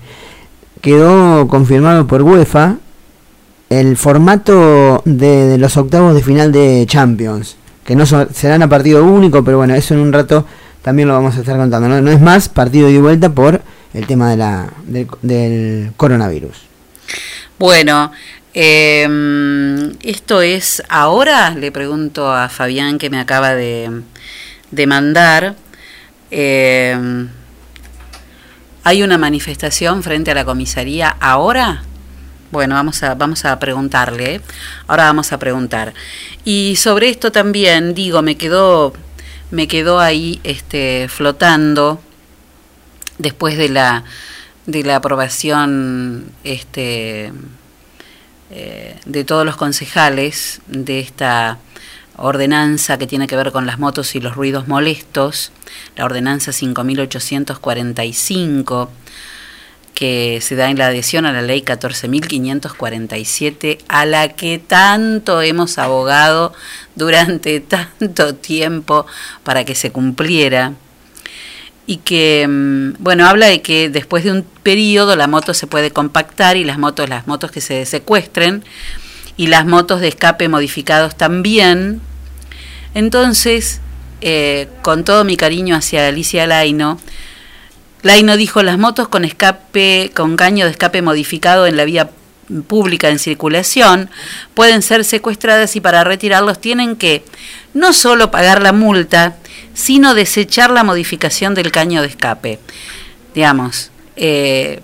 quedó 0.81 1.47
confirmado 1.47 2.07
por 2.07 2.23
UEFA 2.23 2.77
el 3.69 3.95
formato 3.95 5.03
de, 5.05 5.59
los 5.59 5.77
octavos 5.77 6.15
de 6.15 6.23
final 6.23 6.51
de 6.51 6.83
Champions, 6.87 7.57
que 7.85 7.95
no 7.95 8.07
son- 8.07 8.33
serán 8.33 8.63
a 8.63 8.67
partido 8.67 9.05
único, 9.05 9.43
pero 9.43 9.57
bueno, 9.57 9.75
eso 9.75 9.93
en 9.93 9.99
un 9.99 10.11
rato 10.11 10.47
también 10.81 11.07
lo 11.07 11.13
vamos 11.13 11.37
a 11.37 11.41
estar 11.41 11.57
contando. 11.57 11.87
No, 11.87 12.01
no 12.01 12.09
es 12.09 12.19
más 12.19 12.49
partido 12.49 12.87
de 12.87 12.99
vuelta 12.99 13.29
por 13.29 13.61
el 13.93 14.07
tema 14.07 14.31
de 14.31 14.37
la, 14.37 14.67
del 15.21 15.91
coronavirus. 15.95 16.57
Bueno, 17.59 18.11
eh, 18.53 19.93
esto 20.03 20.41
es 20.41 20.83
ahora, 20.89 21.51
le 21.51 21.71
pregunto 21.71 22.31
a 22.31 22.49
Fabián 22.49 22.97
que 22.97 23.09
me 23.09 23.19
acaba 23.19 23.53
de, 23.55 24.03
mandar. 24.87 25.55
eh, 26.31 27.27
¿Hay 28.83 29.03
una 29.03 29.19
manifestación 29.19 30.01
frente 30.01 30.31
a 30.31 30.35
la 30.35 30.43
comisaría 30.43 31.09
ahora? 31.19 31.83
Bueno, 32.51 32.75
vamos 32.75 33.03
a, 33.03 33.13
vamos 33.13 33.45
a 33.45 33.59
preguntarle. 33.59 34.35
¿eh? 34.35 34.41
Ahora 34.87 35.05
vamos 35.05 35.31
a 35.31 35.37
preguntar. 35.37 35.93
Y 36.43 36.75
sobre 36.77 37.09
esto 37.09 37.31
también, 37.31 37.93
digo, 37.93 38.21
me 38.23 38.35
quedó, 38.37 38.93
me 39.51 39.67
quedó 39.67 39.99
ahí 39.99 40.41
este, 40.43 41.07
flotando 41.09 42.01
después 43.19 43.57
de 43.57 43.69
la, 43.69 44.03
de 44.65 44.83
la 44.83 44.97
aprobación 44.97 46.31
este, 46.43 47.31
eh, 48.51 48.99
de 49.05 49.23
todos 49.23 49.45
los 49.45 49.55
concejales 49.55 50.59
de 50.67 50.99
esta 50.99 51.59
ordenanza 52.17 52.97
que 52.97 53.07
tiene 53.07 53.27
que 53.27 53.37
ver 53.37 53.53
con 53.53 53.65
las 53.65 53.79
motos 53.79 54.13
y 54.15 54.19
los 54.19 54.35
ruidos 54.35 54.67
molestos, 54.67 55.53
la 55.95 56.03
ordenanza 56.05 56.51
5845, 56.51 58.91
que 59.93 60.39
se 60.41 60.55
da 60.55 60.69
en 60.69 60.77
la 60.77 60.87
adhesión 60.87 61.25
a 61.25 61.31
la 61.31 61.41
ley 61.41 61.61
14.547, 61.61 63.77
a 63.87 64.05
la 64.05 64.27
que 64.29 64.59
tanto 64.59 65.41
hemos 65.41 65.77
abogado 65.77 66.53
durante 66.95 67.59
tanto 67.61 68.35
tiempo 68.35 69.05
para 69.43 69.63
que 69.63 69.75
se 69.75 69.91
cumpliera 69.91 70.73
y 71.91 71.97
que 71.97 72.47
mm, 72.47 73.03
bueno 73.03 73.25
habla 73.25 73.47
de 73.47 73.61
que 73.61 73.89
después 73.89 74.23
de 74.23 74.31
un 74.31 74.43
periodo 74.63 75.17
la 75.17 75.27
moto 75.27 75.53
se 75.53 75.67
puede 75.67 75.91
compactar 75.91 76.55
y 76.55 76.63
las 76.63 76.77
motos 76.77 77.09
las 77.09 77.27
motos 77.27 77.51
que 77.51 77.59
se 77.59 77.85
secuestren 77.85 78.63
y 79.35 79.47
las 79.47 79.65
motos 79.65 79.99
de 79.99 80.07
escape 80.07 80.47
modificados 80.47 81.17
también. 81.17 81.99
Entonces 82.93 83.81
eh, 84.21 84.69
con 84.83 85.03
todo 85.03 85.25
mi 85.25 85.35
cariño 85.35 85.75
hacia 85.75 86.07
Alicia 86.07 86.47
Laino 86.47 86.97
Laino 88.03 88.37
dijo 88.37 88.63
las 88.63 88.77
motos 88.77 89.09
con 89.09 89.25
escape 89.25 90.11
con 90.15 90.37
caño 90.37 90.63
de 90.63 90.71
escape 90.71 91.01
modificado 91.01 91.67
en 91.67 91.75
la 91.75 91.83
vía 91.83 92.09
pública 92.67 93.09
en 93.09 93.19
circulación 93.19 94.09
pueden 94.53 94.81
ser 94.81 95.05
secuestradas 95.05 95.75
y 95.75 95.81
para 95.81 96.03
retirarlos 96.03 96.59
tienen 96.59 96.95
que 96.95 97.23
no 97.73 97.93
solo 97.93 98.31
pagar 98.31 98.61
la 98.61 98.73
multa, 98.73 99.35
sino 99.73 100.13
desechar 100.13 100.71
la 100.71 100.83
modificación 100.83 101.55
del 101.55 101.71
caño 101.71 102.01
de 102.01 102.07
escape. 102.07 102.59
Digamos, 103.33 103.91
eh, 104.15 104.81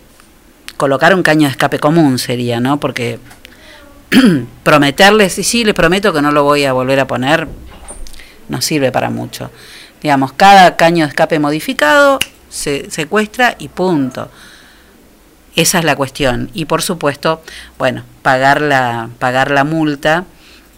colocar 0.77 1.13
un 1.13 1.23
caño 1.23 1.47
de 1.47 1.51
escape 1.51 1.79
común 1.79 2.19
sería, 2.19 2.59
¿no? 2.59 2.79
Porque 2.79 3.19
prometerles, 4.63 5.37
y 5.37 5.43
sí, 5.43 5.65
les 5.65 5.73
prometo 5.73 6.13
que 6.13 6.21
no 6.21 6.31
lo 6.31 6.43
voy 6.43 6.63
a 6.65 6.73
volver 6.73 6.99
a 6.99 7.07
poner, 7.07 7.47
no 8.47 8.61
sirve 8.61 8.91
para 8.91 9.09
mucho. 9.09 9.51
Digamos, 10.01 10.33
cada 10.33 10.77
caño 10.77 11.05
de 11.05 11.09
escape 11.09 11.39
modificado 11.39 12.19
se 12.49 12.89
secuestra 12.89 13.55
y 13.59 13.67
punto. 13.67 14.29
Esa 15.57 15.79
es 15.79 15.85
la 15.85 15.95
cuestión. 15.95 16.51
Y 16.53 16.65
por 16.65 16.83
supuesto, 16.83 17.41
bueno, 17.79 18.03
pagar 18.21 18.61
la, 18.61 19.09
pagar 19.17 19.49
la 19.49 19.63
multa, 19.63 20.25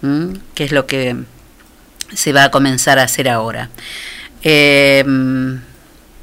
¿m? 0.01 0.39
que 0.55 0.63
es 0.63 0.71
lo 0.71 0.87
que 0.87 1.17
se 2.13 2.31
va 2.31 2.45
a 2.45 2.51
comenzar 2.51 2.97
a 2.97 3.03
hacer 3.03 3.27
ahora. 3.27 3.69
Eh, 4.41 5.03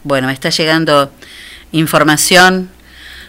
bueno, 0.05 0.27
me 0.27 0.33
está 0.33 0.49
llegando 0.49 1.13
información. 1.71 2.71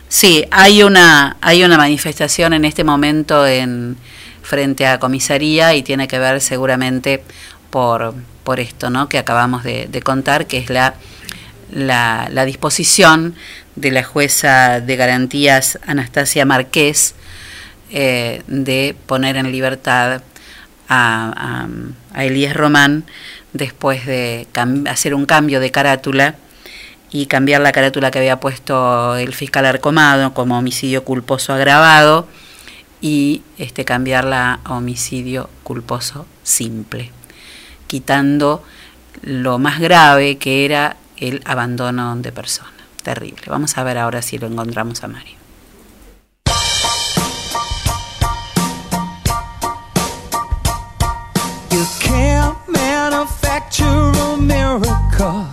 Sí, 0.08 0.46
hay 0.50 0.82
una, 0.82 1.36
hay 1.42 1.66
una 1.66 1.78
manifestación 1.78 2.54
en 2.54 2.64
este 2.64 2.86
momento 2.86 3.46
en 3.46 3.98
frente 4.44 4.88
a 4.88 4.98
comisaría 4.98 5.76
y 5.76 5.84
tiene 5.84 6.08
que 6.08 6.20
ver 6.20 6.40
seguramente 6.40 7.22
por, 7.70 8.16
por 8.46 8.62
esto 8.62 8.90
¿no? 8.90 9.10
que 9.10 9.18
acabamos 9.18 9.66
de, 9.66 9.88
de 9.88 10.02
contar, 10.02 10.48
que 10.48 10.60
es 10.60 10.70
la, 10.70 10.94
la, 11.70 12.30
la 12.32 12.46
disposición 12.46 13.36
de 13.78 13.92
la 13.92 14.04
jueza 14.04 14.82
de 14.82 14.96
garantías 14.96 15.80
Anastasia 15.86 16.46
Marqués 16.46 17.14
eh, 17.92 18.42
de 18.48 18.96
poner 19.06 19.38
en 19.38 19.52
libertad 19.52 20.22
a, 20.90 21.68
Elías 22.16 22.56
Román 22.56 23.04
después 23.54 24.06
de 24.06 24.48
hacer 24.90 25.14
un 25.14 25.26
cambio 25.26 25.60
de 25.60 25.72
carátula 25.72 26.36
y 27.12 27.28
cambiar 27.28 27.62
la 27.62 27.72
carátula 27.72 28.10
que 28.10 28.20
había 28.20 28.40
puesto 28.40 29.16
el 29.16 29.34
fiscal 29.34 29.66
Arcomado 29.66 30.34
como 30.34 30.58
homicidio 30.58 31.04
culposo 31.04 31.54
agravado 31.54 32.28
y 33.00 33.44
este 33.60 33.86
cambiarla 33.86 34.60
a 34.64 34.74
homicidio 34.74 35.50
culposo 35.64 36.26
simple, 36.42 37.12
quitando 37.86 38.64
lo 39.22 39.60
más 39.60 39.80
grave 39.80 40.38
que 40.38 40.66
era 40.66 40.98
el 41.18 41.42
abandono 41.46 42.16
de 42.16 42.32
persona. 42.32 42.77
Terrible. 43.08 43.44
Vamos 43.48 43.78
a 43.78 43.84
ver 43.86 43.98
ahora 43.98 44.22
si 44.22 44.38
lo 44.38 44.48
encontramos 44.48 45.02
a 45.02 45.08
Mario. 45.08 45.38
You 51.72 51.86
can't 52.02 52.58
manufacture 52.68 53.86
a 53.86 54.38
miracle. 54.38 55.48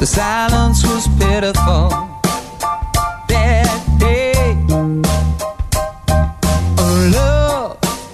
The 0.00 0.06
silence 0.06 0.84
was 0.88 1.06
pitiful 1.20 1.90
that 3.28 3.80
day. 4.00 4.56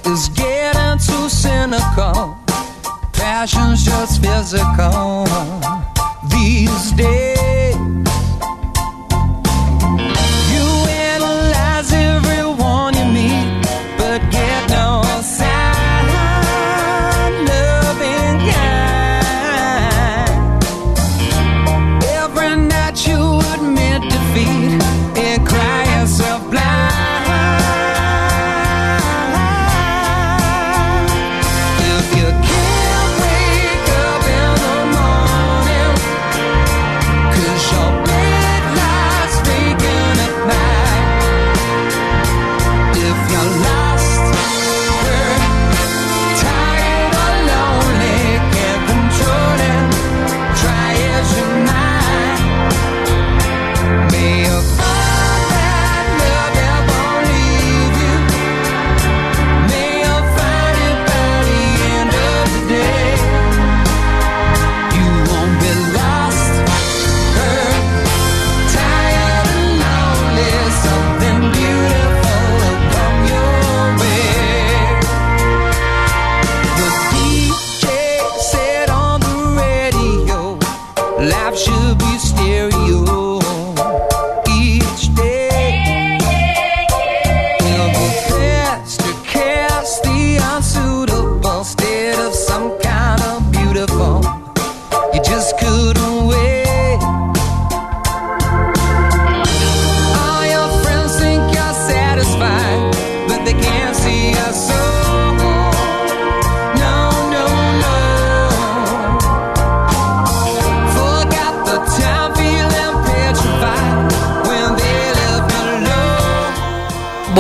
Is 0.04 0.28
getting 0.28 0.98
too 0.98 1.30
cynical. 1.30 2.36
Passion's 3.14 3.82
just 3.82 4.22
physical 4.22 5.24
these 6.28 6.92
days. 6.92 7.33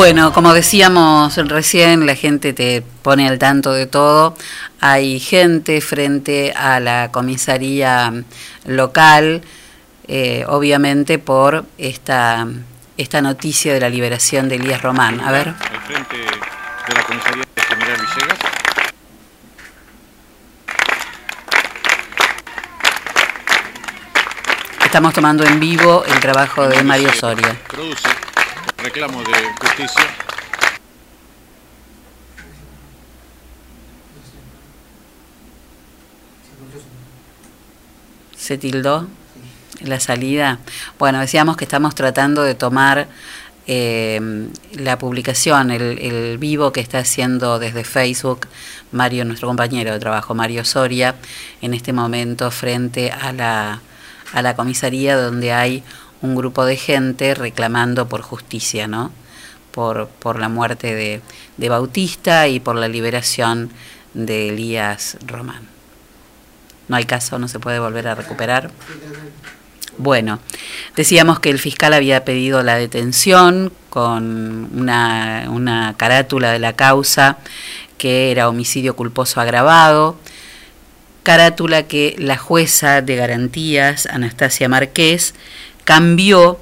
Bueno, 0.04 0.34
como 0.34 0.52
decíamos 0.52 1.34
recién, 1.48 2.04
la 2.04 2.14
gente 2.14 2.52
te 2.52 2.82
pone 3.00 3.26
al 3.26 3.38
tanto 3.38 3.72
de 3.72 3.86
todo. 3.86 4.36
Hay 4.78 5.18
gente 5.18 5.80
frente 5.80 6.52
a 6.54 6.78
la 6.78 7.10
comisaría 7.10 8.12
local, 8.66 9.40
eh, 10.06 10.44
obviamente 10.46 11.18
por 11.18 11.64
esta, 11.78 12.46
esta 12.98 13.22
noticia 13.22 13.72
de 13.72 13.80
la 13.80 13.88
liberación 13.88 14.50
de 14.50 14.56
Elías 14.56 14.82
Román. 14.82 15.22
A 15.22 15.32
ver. 15.32 15.48
Al 15.48 15.80
frente 15.80 16.18
de 16.18 16.94
la 16.94 17.02
comisaría 17.04 17.44
de 17.56 17.62
General 17.62 17.96
Villegas. 17.96 18.38
Estamos 24.84 25.14
tomando 25.14 25.44
en 25.46 25.58
vivo 25.58 26.04
el 26.04 26.20
trabajo 26.20 26.68
de 26.68 26.82
Mario 26.82 27.10
Soria. 27.14 27.56
Produce 27.68 28.23
reclamo 28.84 29.22
de 29.22 29.32
justicia. 29.58 30.04
¿Se 38.36 38.58
tildó 38.58 39.08
la 39.80 40.00
salida? 40.00 40.58
Bueno, 40.98 41.20
decíamos 41.20 41.56
que 41.56 41.64
estamos 41.64 41.94
tratando 41.94 42.42
de 42.42 42.54
tomar 42.54 43.08
eh, 43.66 44.20
la 44.74 44.98
publicación, 44.98 45.70
el, 45.70 45.98
el 45.98 46.36
vivo 46.36 46.70
que 46.70 46.80
está 46.80 46.98
haciendo 46.98 47.58
desde 47.58 47.84
Facebook 47.84 48.46
Mario, 48.92 49.24
nuestro 49.24 49.48
compañero 49.48 49.92
de 49.92 49.98
trabajo, 49.98 50.34
Mario 50.34 50.62
Soria, 50.66 51.14
en 51.62 51.72
este 51.72 51.94
momento 51.94 52.50
frente 52.50 53.10
a 53.10 53.32
la, 53.32 53.80
a 54.34 54.42
la 54.42 54.54
comisaría 54.54 55.16
donde 55.16 55.54
hay 55.54 55.82
un 56.24 56.34
grupo 56.34 56.64
de 56.64 56.76
gente 56.76 57.34
reclamando 57.34 58.08
por 58.08 58.22
justicia, 58.22 58.88
¿no? 58.88 59.12
Por, 59.72 60.08
por 60.08 60.40
la 60.40 60.48
muerte 60.48 60.94
de, 60.94 61.20
de 61.58 61.68
Bautista 61.68 62.48
y 62.48 62.60
por 62.60 62.76
la 62.76 62.88
liberación 62.88 63.70
de 64.14 64.48
Elías 64.48 65.18
Román. 65.26 65.68
No 66.88 66.96
hay 66.96 67.04
caso, 67.04 67.38
no 67.38 67.46
se 67.46 67.58
puede 67.58 67.78
volver 67.78 68.08
a 68.08 68.14
recuperar. 68.14 68.70
Bueno, 69.98 70.40
decíamos 70.96 71.40
que 71.40 71.50
el 71.50 71.58
fiscal 71.58 71.92
había 71.92 72.24
pedido 72.24 72.62
la 72.62 72.76
detención 72.76 73.70
con 73.90 74.70
una, 74.74 75.46
una 75.50 75.94
carátula 75.96 76.52
de 76.52 76.58
la 76.58 76.72
causa 76.72 77.36
que 77.98 78.30
era 78.30 78.48
homicidio 78.48 78.96
culposo 78.96 79.40
agravado, 79.40 80.18
carátula 81.22 81.84
que 81.84 82.16
la 82.18 82.36
jueza 82.36 83.02
de 83.02 83.16
garantías, 83.16 84.06
Anastasia 84.06 84.68
Marqués, 84.68 85.34
cambió 85.84 86.58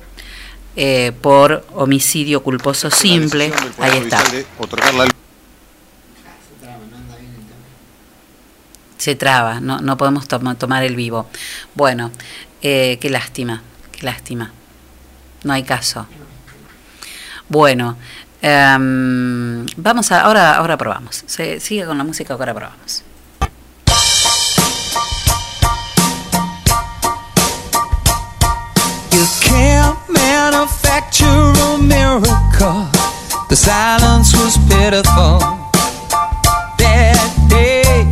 eh, 0.77 1.13
por 1.21 1.65
homicidio 1.75 2.43
culposo 2.43 2.91
simple. 2.91 3.53
Ahí 3.79 3.99
está. 3.99 4.23
Se 8.99 9.17
traba, 9.17 9.61
no, 9.61 9.81
no 9.81 9.97
podemos 9.97 10.29
toma- 10.29 10.55
tomar 10.57 10.85
el 10.85 10.95
vivo. 10.95 11.29
Bueno, 11.75 12.13
eh, 12.63 12.99
qué 13.01 13.11
lástima, 13.11 13.63
qué 13.91 14.07
lástima. 14.07 14.53
No 15.43 15.53
hay 15.53 15.65
caso. 15.65 16.07
Bueno, 17.49 17.97
em, 18.41 19.67
vamos 19.77 20.13
a, 20.13 20.21
ahora, 20.21 20.55
ahora 20.57 20.77
probamos. 20.77 21.25
Se, 21.27 21.59
sigue 21.59 21.85
con 21.85 21.99
la 21.99 22.05
música, 22.05 22.35
ahora 22.35 22.55
probamos. 22.55 23.03
Manufacture 30.51 31.53
a 31.69 31.79
miracle. 31.79 32.83
The 33.49 33.55
silence 33.55 34.33
was 34.35 34.59
pitiful 34.71 35.39
that 36.83 37.31
day. 37.49 38.03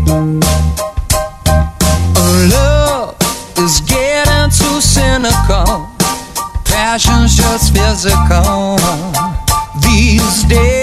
Love 2.55 3.17
is 3.59 3.81
getting 3.81 4.49
too 4.61 4.79
cynical. 4.81 5.91
Passion's 6.65 7.35
just 7.35 7.75
physical 7.75 8.79
these 9.83 10.45
days. 10.45 10.80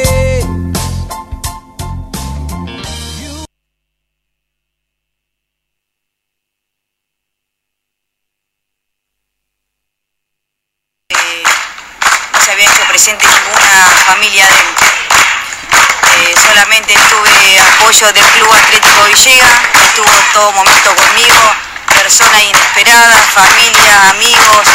Presente 13.07 13.25
ninguna 13.25 13.88
familia 14.05 14.45
de 14.47 14.59
él. 14.59 14.65
Eh, 16.19 16.35
solamente 16.43 16.93
tuve 16.93 17.59
apoyo 17.59 18.11
del 18.11 18.23
Club 18.31 18.53
Atlético 18.53 19.03
Villegas, 19.05 19.59
que 19.71 19.85
estuvo 19.85 20.11
en 20.11 20.34
todo 20.34 20.51
momento 20.51 20.93
conmigo, 20.93 21.55
personas 21.88 22.43
inesperadas, 22.43 23.25
familia, 23.34 24.09
amigos, 24.09 24.67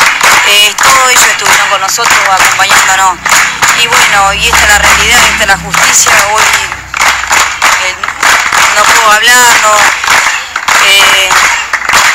eh, 0.47 0.75
todos 0.83 1.11
ellos 1.11 1.29
estuvieron 1.29 1.69
con 1.69 1.81
nosotros 1.83 2.19
acompañándonos. 2.33 3.19
Y 3.83 3.87
bueno, 3.87 4.33
y 4.33 4.47
esta 4.47 4.63
es 4.63 4.69
la 4.69 4.79
realidad, 4.79 5.25
esta 5.25 5.43
es 5.43 5.49
la 5.49 5.59
justicia, 5.59 6.13
hoy 6.33 6.45
eh, 7.85 7.95
no 8.77 8.85
puedo 8.85 9.13
hablar, 9.13 9.61
no, 9.61 9.73
eh, 10.87 11.29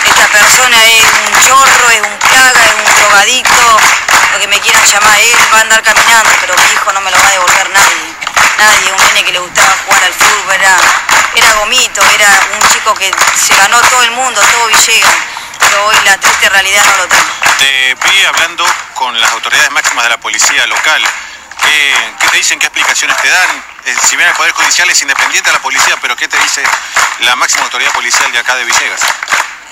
esta 0.07 0.27
persona 0.27 0.77
es 0.85 1.03
un 1.03 1.47
chorro, 1.47 1.89
es 1.91 2.01
un 2.01 2.17
plaga, 2.17 2.61
es 2.63 2.73
un 2.73 2.95
drogadicto, 2.95 3.77
lo 4.31 4.39
que 4.39 4.47
me 4.47 4.59
quieran 4.59 4.84
llamar, 4.85 5.19
él 5.19 5.35
va 5.53 5.57
a 5.59 5.61
andar 5.61 5.84
caminando, 5.84 6.29
pero 6.41 6.55
mi 6.55 6.73
hijo 6.73 6.91
no 6.93 7.01
me 7.01 7.11
lo 7.11 7.17
va 7.17 7.27
a 7.27 7.31
devolver 7.31 7.69
nadie. 7.69 8.15
Nadie, 8.57 8.91
un 8.91 9.03
nene 9.05 9.23
que 9.23 9.31
le 9.31 9.39
gustaba 9.39 9.75
jugar 9.85 10.03
al 10.03 10.13
fútbol, 10.13 10.55
era, 10.55 10.75
era 11.35 11.53
gomito, 11.53 12.01
era 12.15 12.29
un 12.53 12.69
chico 12.73 12.93
que 12.95 13.11
se 13.35 13.55
ganó 13.55 13.79
todo 13.81 14.03
el 14.03 14.11
mundo, 14.11 14.41
todo 14.41 14.67
Villegas, 14.67 15.13
pero 15.59 15.85
hoy 15.85 15.95
la 16.05 16.17
triste 16.17 16.49
realidad 16.49 16.84
no 16.85 16.97
lo 16.97 17.07
tengo. 17.07 17.23
Te 17.59 17.95
vi 18.09 18.25
hablando 18.25 18.65
con 18.95 19.19
las 19.19 19.31
autoridades 19.31 19.71
máximas 19.71 20.03
de 20.05 20.09
la 20.09 20.17
policía 20.17 20.65
local. 20.67 21.03
¿Qué, 21.61 22.27
te 22.29 22.38
dicen? 22.38 22.59
¿Qué 22.59 22.67
explicaciones 22.67 23.17
te 23.17 23.29
dan? 23.29 23.63
Eh, 23.85 23.95
si 24.07 24.15
bien 24.15 24.27
el 24.27 24.35
Poder 24.35 24.51
Judicial 24.53 24.89
es 24.89 25.01
independiente 25.01 25.49
de 25.49 25.53
la 25.55 25.61
policía, 25.61 25.95
pero 26.01 26.15
¿qué 26.15 26.27
te 26.27 26.38
dice 26.39 26.63
la 27.21 27.35
máxima 27.35 27.63
autoridad 27.63 27.91
policial 27.91 28.31
de 28.31 28.39
acá 28.39 28.55
de 28.55 28.65
Villegas? 28.65 29.01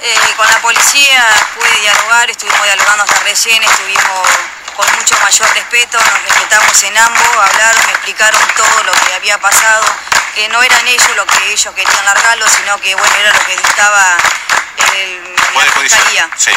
Eh, 0.01 0.33
con 0.35 0.47
la 0.47 0.59
policía 0.59 1.25
pude 1.55 1.79
dialogar, 1.79 2.29
estuvimos 2.29 2.63
dialogando 2.63 3.03
hasta 3.03 3.19
recién, 3.21 3.63
estuvimos 3.63 4.27
con 4.75 4.85
mucho 4.95 5.15
mayor 5.21 5.49
respeto, 5.53 5.97
nos 5.97 6.21
respetamos 6.23 6.83
en 6.83 6.97
ambos, 6.97 7.37
hablaron, 7.37 7.85
me 7.85 7.91
explicaron 7.93 8.41
todo 8.55 8.83
lo 8.83 8.91
que 8.91 9.13
había 9.13 9.39
pasado, 9.39 9.85
que 10.35 10.49
no 10.49 10.61
eran 10.61 10.87
ellos 10.87 11.15
lo 11.15 11.25
que 11.25 11.51
ellos 11.51 11.73
querían 11.73 12.05
largarlo, 12.05 12.45
sino 12.49 12.77
que 12.81 12.93
bueno, 12.93 13.15
era 13.15 13.31
lo 13.31 13.45
que 13.45 13.55
dictaba 13.55 14.17
el, 14.95 15.35
la 15.55 15.81
fiscalía. 15.81 16.29
Sí. 16.35 16.51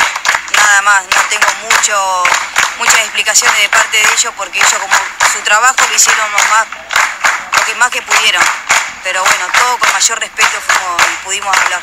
Nada 0.55 0.83
más, 0.83 1.05
no 1.05 1.23
tengo 1.31 1.47
mucho, 1.63 2.25
muchas 2.79 2.99
explicaciones 2.99 3.57
de 3.61 3.69
parte 3.69 3.97
de 3.99 4.13
ellos 4.13 4.35
porque 4.37 4.59
ellos 4.59 4.79
como 4.81 4.97
su 5.33 5.41
trabajo 5.43 5.77
lo 5.89 5.95
hicieron 5.95 6.33
lo 6.33 6.39
más, 6.39 6.67
lo 7.55 7.65
que 7.65 7.75
más 7.77 7.91
que 7.91 8.03
pudieron. 8.03 8.43
Pero 9.05 9.23
bueno, 9.25 9.47
todo 9.59 9.79
con 9.79 9.93
mayor 9.93 10.19
respeto 10.19 10.61
fuimos, 10.61 11.03
pudimos 11.25 11.57
hablar. 11.57 11.81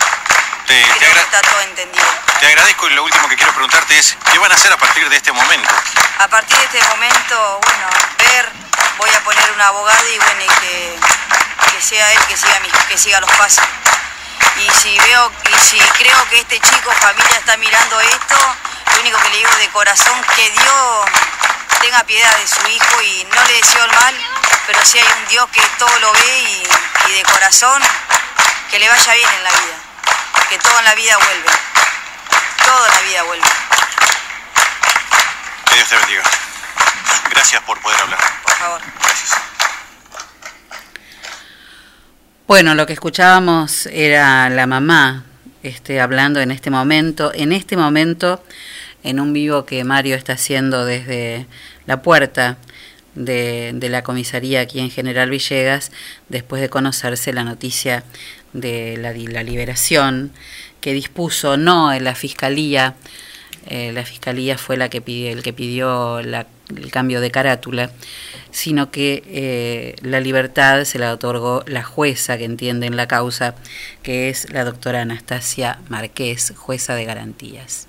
Te, 0.67 0.73
te 0.73 0.83
Creo 0.83 0.99
que 0.99 1.05
agra- 1.05 1.21
está 1.21 1.41
todo 1.41 1.61
entendido. 1.61 2.05
te 2.39 2.47
agradezco 2.47 2.87
y 2.89 2.93
lo 2.93 3.03
último 3.03 3.27
que 3.29 3.35
quiero 3.35 3.51
preguntarte 3.53 3.99
es, 3.99 4.17
¿qué 4.31 4.39
van 4.39 4.51
a 4.51 4.55
hacer 4.55 4.73
a 4.73 4.77
partir 4.77 5.07
de 5.09 5.15
este 5.15 5.31
momento? 5.31 5.69
A 6.19 6.27
partir 6.27 6.57
de 6.57 6.63
este 6.65 6.81
momento, 6.89 7.59
bueno, 7.63 7.87
ver, 8.17 8.51
voy 8.97 9.09
a 9.11 9.19
poner 9.23 9.51
un 9.51 9.61
abogado 9.61 10.07
y 10.09 10.17
bueno, 10.17 10.41
y 10.41 10.47
que, 10.61 10.99
que 11.71 11.81
sea 11.81 12.11
él 12.13 12.19
que 12.27 12.35
siga, 12.37 12.59
mis- 12.61 12.73
que 12.89 12.97
siga 12.97 13.19
los 13.19 13.29
pasos. 13.31 13.63
Y 14.57 14.69
si 14.81 14.97
veo, 14.99 15.31
y 15.51 15.65
si 15.65 15.77
creo 15.99 16.29
que 16.29 16.39
este 16.39 16.59
chico, 16.59 16.91
familia, 16.93 17.37
está 17.37 17.57
mirando 17.57 17.99
esto, 18.01 18.35
lo 18.93 19.01
único 19.01 19.19
que 19.19 19.29
le 19.29 19.37
digo 19.37 19.55
de 19.57 19.67
corazón, 19.69 20.19
que 20.35 20.49
Dios 20.49 21.05
tenga 21.81 22.03
piedad 22.05 22.35
de 22.37 22.47
su 22.47 22.65
hijo 22.69 23.01
y 23.01 23.27
no 23.35 23.43
le 23.43 23.53
deseo 23.61 23.83
el 23.85 23.91
mal, 23.91 24.15
pero 24.65 24.83
si 24.83 24.97
hay 24.97 25.05
un 25.21 25.27
Dios 25.27 25.47
que 25.51 25.61
todo 25.77 25.99
lo 25.99 26.11
ve 26.13 26.39
y, 26.39 26.63
y 27.09 27.11
de 27.13 27.23
corazón, 27.23 27.83
que 28.71 28.79
le 28.79 28.89
vaya 28.89 29.13
bien 29.13 29.29
en 29.29 29.43
la 29.43 29.51
vida, 29.51 29.75
que 30.49 30.59
todo 30.59 30.79
en 30.79 30.85
la 30.85 30.95
vida 30.95 31.17
vuelve, 31.17 31.49
todo 32.65 32.85
en 32.85 32.93
la 32.93 33.01
vida 33.01 33.23
vuelve. 33.23 33.45
Que 35.69 35.75
Dios 35.75 35.89
te 35.89 35.95
bendiga. 35.95 36.23
Gracias 37.31 37.61
por 37.63 37.81
poder 37.81 37.99
hablar. 38.01 38.19
Por 38.43 38.53
favor. 38.53 38.81
Bueno, 42.47 42.75
lo 42.75 42.85
que 42.85 42.93
escuchábamos 42.93 43.87
era 43.87 44.49
la 44.49 44.67
mamá 44.67 45.23
este, 45.63 45.99
hablando 45.99 46.39
en 46.41 46.51
este 46.51 46.69
momento, 46.69 47.31
en 47.33 47.51
este 47.51 47.75
momento, 47.75 48.43
en 49.03 49.19
un 49.19 49.33
vivo 49.33 49.65
que 49.65 49.83
Mario 49.83 50.15
está 50.15 50.33
haciendo 50.33 50.85
desde 50.85 51.47
la 51.87 52.03
puerta 52.03 52.57
de, 53.15 53.71
de 53.73 53.89
la 53.89 54.03
comisaría 54.03 54.61
aquí 54.61 54.79
en 54.79 54.91
General 54.91 55.29
Villegas, 55.29 55.91
después 56.29 56.61
de 56.61 56.69
conocerse 56.69 57.33
la 57.33 57.43
noticia 57.43 58.03
de 58.61 58.97
la, 58.97 59.43
liberación 59.43 60.31
que 60.81 60.93
dispuso 60.93 61.57
no 61.57 61.93
en 61.93 62.03
la 62.03 62.15
fiscalía, 62.15 62.95
eh, 63.67 63.91
la 63.93 64.05
fiscalía 64.05 64.57
fue 64.57 64.77
la 64.77 64.89
que 64.89 65.01
pidió, 65.01 65.31
el 65.31 65.43
que 65.43 65.53
pidió 65.53 66.21
la 66.21 66.47
el 66.69 66.91
cambio 66.91 67.21
de 67.21 67.31
carátula, 67.31 67.91
sino 68.51 68.91
que 68.91 69.23
eh, 69.27 69.95
la 70.01 70.19
libertad 70.19 70.83
se 70.85 70.99
la 70.99 71.13
otorgó 71.13 71.63
la 71.67 71.83
jueza 71.83 72.37
que 72.37 72.45
entiende 72.45 72.87
en 72.87 72.97
la 72.97 73.07
causa, 73.07 73.55
que 74.03 74.29
es 74.29 74.51
la 74.51 74.63
doctora 74.63 75.01
Anastasia 75.01 75.79
Marqués, 75.89 76.53
jueza 76.55 76.95
de 76.95 77.05
garantías. 77.05 77.87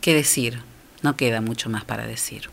¿Qué 0.00 0.14
decir? 0.14 0.60
No 1.02 1.16
queda 1.16 1.40
mucho 1.40 1.68
más 1.68 1.84
para 1.84 2.06
decir. 2.06 2.51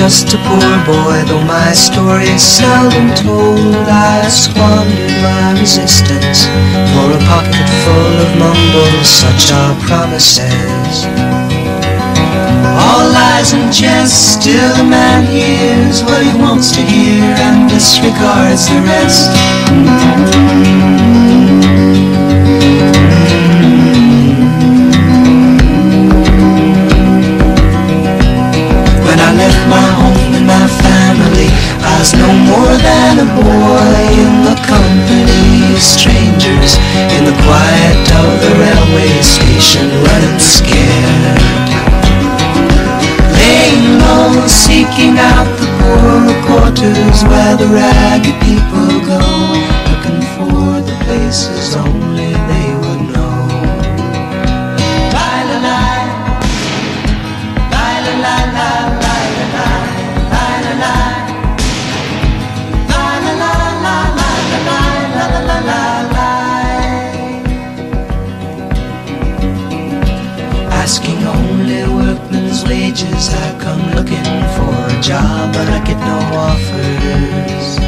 Just 0.00 0.32
a 0.32 0.38
poor 0.48 0.76
boy, 0.88 1.20
though 1.28 1.44
my 1.44 1.72
story 1.72 2.24
is 2.24 2.42
seldom 2.42 3.12
told. 3.14 3.84
I 3.84 4.26
squandered 4.30 5.12
my 5.20 5.52
resistance 5.60 6.48
for 6.92 7.12
a 7.12 7.20
pocket 7.28 7.68
full 7.84 8.16
of 8.24 8.30
mumbles, 8.40 9.06
such 9.06 9.52
are 9.52 9.76
promises. 9.84 11.04
All 12.80 13.12
lies 13.12 13.52
and 13.52 13.70
jest, 13.70 14.40
still 14.40 14.72
a 14.80 14.84
man 14.84 15.26
hears 15.26 16.02
what 16.02 16.22
he 16.24 16.32
wants 16.40 16.72
to 16.76 16.80
hear 16.80 17.22
and 17.36 17.68
disregards 17.68 18.70
the 18.72 18.80
rest. 18.88 19.28
A 33.20 33.24
boy 33.36 34.00
in 34.24 34.34
the 34.48 34.56
company 34.64 35.74
of 35.74 35.80
strangers, 35.82 36.80
in 37.16 37.22
the 37.28 37.36
quiet 37.44 38.06
of 38.16 38.30
the 38.40 38.52
railway 38.56 39.12
station, 39.20 39.84
running 40.08 40.40
scared. 40.40 41.68
Laying 43.36 43.98
low, 44.00 44.46
seeking 44.46 45.18
out 45.18 45.48
the 45.60 45.68
poorer 45.80 46.32
quarters 46.46 47.18
where 47.28 47.56
the 47.60 47.68
ragged 47.68 48.40
people 48.40 48.88
go, 49.04 49.20
looking 49.90 50.22
for 50.34 50.80
the 50.88 50.96
places 51.04 51.76
only 51.76 52.19
job, 75.00 75.52
but 75.54 75.66
I 75.68 75.82
get 75.84 75.98
no 75.98 76.18
offers. 76.46 77.78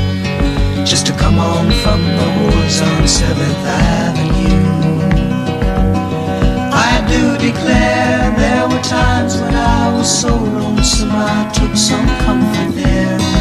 Just 0.88 1.06
to 1.06 1.12
come 1.12 1.38
on 1.38 1.70
from 1.82 2.00
the 2.00 2.28
wars 2.40 2.80
on 2.80 3.06
Seventh 3.06 3.66
Avenue. 3.66 4.62
I 6.72 7.04
do 7.12 7.36
declare 7.38 8.34
there 8.36 8.68
were 8.68 8.82
times 8.82 9.36
when 9.36 9.54
I 9.54 9.92
was 9.92 10.08
so 10.20 10.34
lonesome 10.34 11.10
I 11.12 11.50
took 11.52 11.76
some 11.76 12.06
comfort 12.24 12.74
there. 12.82 13.31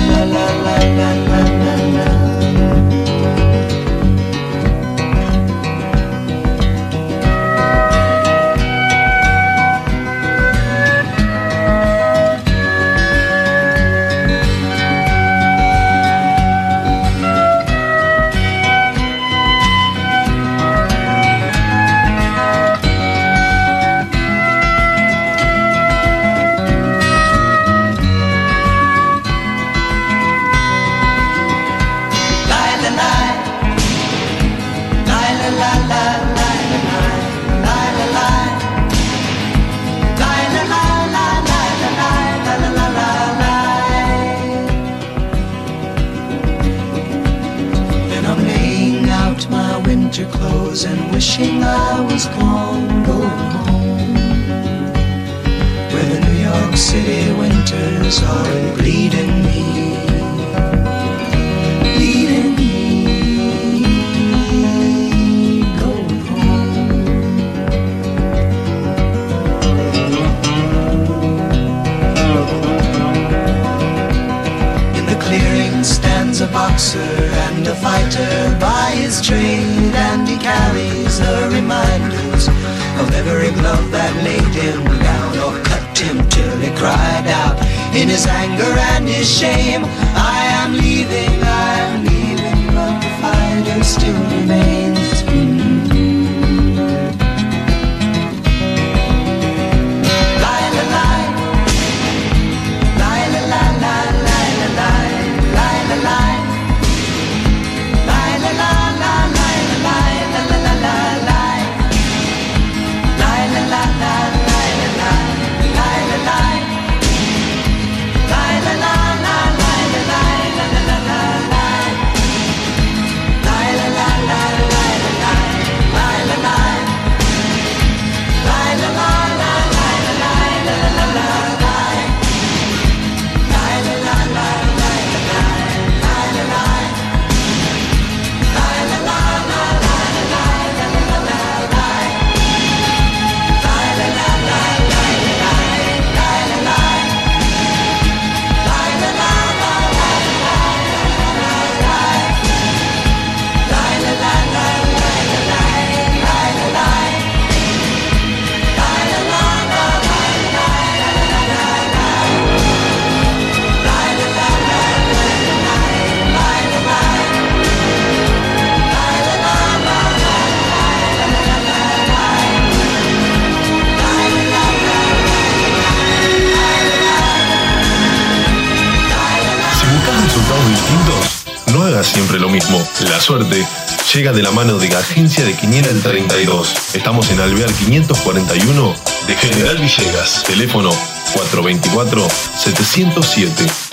Llega 184.13 184.31
de 184.33 184.41
la 184.41 184.51
mano 184.51 184.77
de 184.77 184.93
Agencia 184.95 185.43
de 185.45 185.55
Quiniela 185.55 185.87
el 185.89 186.01
32. 186.01 186.95
Estamos 186.95 187.29
en 187.31 187.39
Alvear 187.39 187.71
541 187.71 188.93
de 189.27 189.35
General 189.35 189.77
Villegas. 189.77 190.43
Teléfono 190.43 190.89
424-707. 191.33 193.49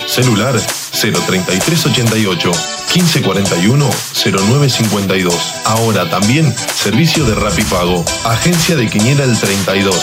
Celular 0.07 0.59
03388 0.59 2.51
1541 2.95 3.89
0952. 4.13 5.35
Ahora 5.65 6.09
también 6.09 6.53
servicio 6.75 7.23
de 7.25 7.35
Rapipago. 7.35 8.03
Agencia 8.25 8.75
de 8.75 8.87
Quiniela 8.87 9.23
el 9.23 9.39
32. 9.39 9.95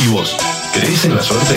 ¿Y 0.00 0.06
vos? 0.08 0.36
¿Crees 0.72 1.04
en 1.04 1.16
la 1.16 1.22
suerte? 1.22 1.56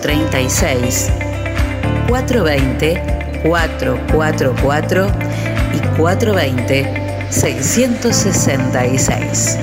036 0.00 1.12
420 2.08 3.18
444 3.44 5.06
y 5.74 5.78
420 5.96 7.08
666. 7.30 9.58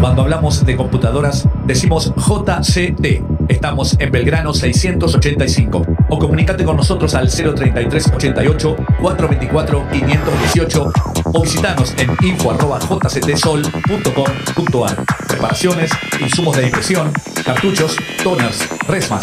Cuando 0.00 0.22
hablamos 0.22 0.64
de 0.64 0.76
computadoras, 0.76 1.46
decimos 1.66 2.14
JCT. 2.16 3.22
Estamos 3.48 3.96
en 3.98 4.10
Belgrano 4.10 4.54
685. 4.54 5.86
O 6.08 6.18
comunícate 6.18 6.64
con 6.64 6.76
nosotros 6.76 7.14
al 7.14 7.28
033 7.28 8.12
88 8.14 8.76
424 9.00 9.86
518 9.92 10.92
o 11.32 11.42
visitanos 11.42 11.94
en 11.98 12.10
info.jctsol.com.ar. 12.22 15.04
Reparaciones, 15.28 15.90
insumos 16.20 16.56
de 16.56 16.64
impresión, 16.64 17.12
cartuchos, 17.44 17.96
toners, 18.24 18.66
resmas, 18.88 19.22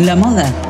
La 0.00 0.16
moda 0.16 0.69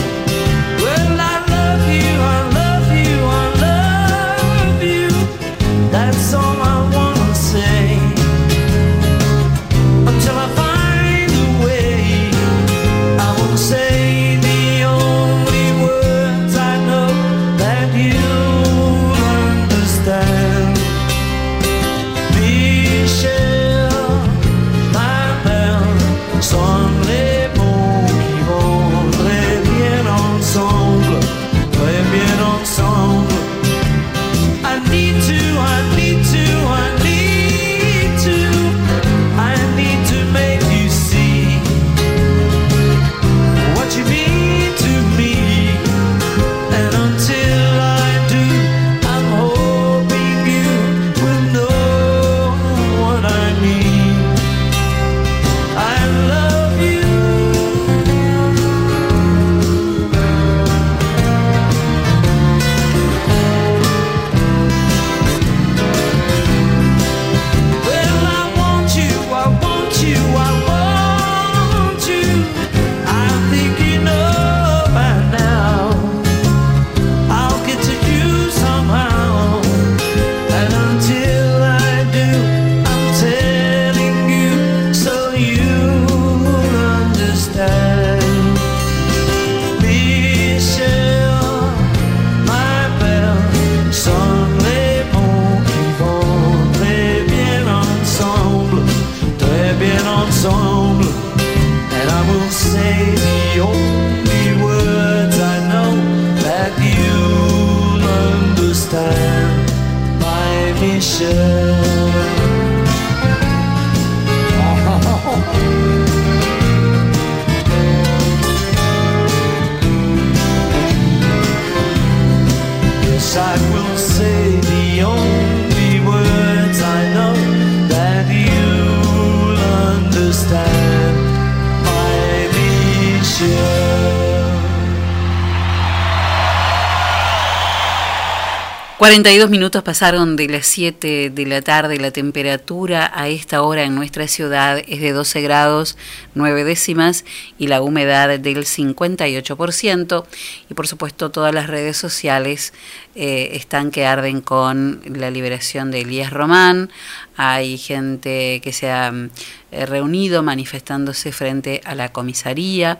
42 139.01 139.49
minutos 139.49 139.81
pasaron 139.81 140.35
de 140.35 140.47
las 140.47 140.67
7 140.67 141.31
de 141.31 141.45
la 141.47 141.63
tarde. 141.63 141.97
La 141.97 142.11
temperatura 142.11 143.11
a 143.15 143.29
esta 143.29 143.63
hora 143.63 143.81
en 143.81 143.95
nuestra 143.95 144.27
ciudad 144.27 144.77
es 144.87 145.01
de 145.01 145.11
12 145.11 145.41
grados 145.41 145.97
9 146.35 146.63
décimas 146.63 147.25
y 147.57 147.65
la 147.65 147.81
humedad 147.81 148.37
del 148.37 148.63
58%. 148.63 150.25
Y 150.69 150.73
por 150.75 150.87
supuesto 150.87 151.31
todas 151.31 151.51
las 151.51 151.65
redes 151.65 151.97
sociales 151.97 152.73
eh, 153.15 153.49
están 153.53 153.89
que 153.89 154.05
arden 154.05 154.39
con 154.39 155.01
la 155.03 155.31
liberación 155.31 155.89
de 155.89 156.01
Elías 156.01 156.29
Román. 156.29 156.91
Hay 157.37 157.79
gente 157.79 158.61
que 158.63 158.71
se 158.71 158.91
ha 158.91 159.11
mm, 159.11 159.31
eh, 159.71 159.85
reunido 159.87 160.43
manifestándose 160.43 161.31
frente 161.31 161.81
a 161.85 161.95
la 161.95 162.09
comisaría. 162.09 162.99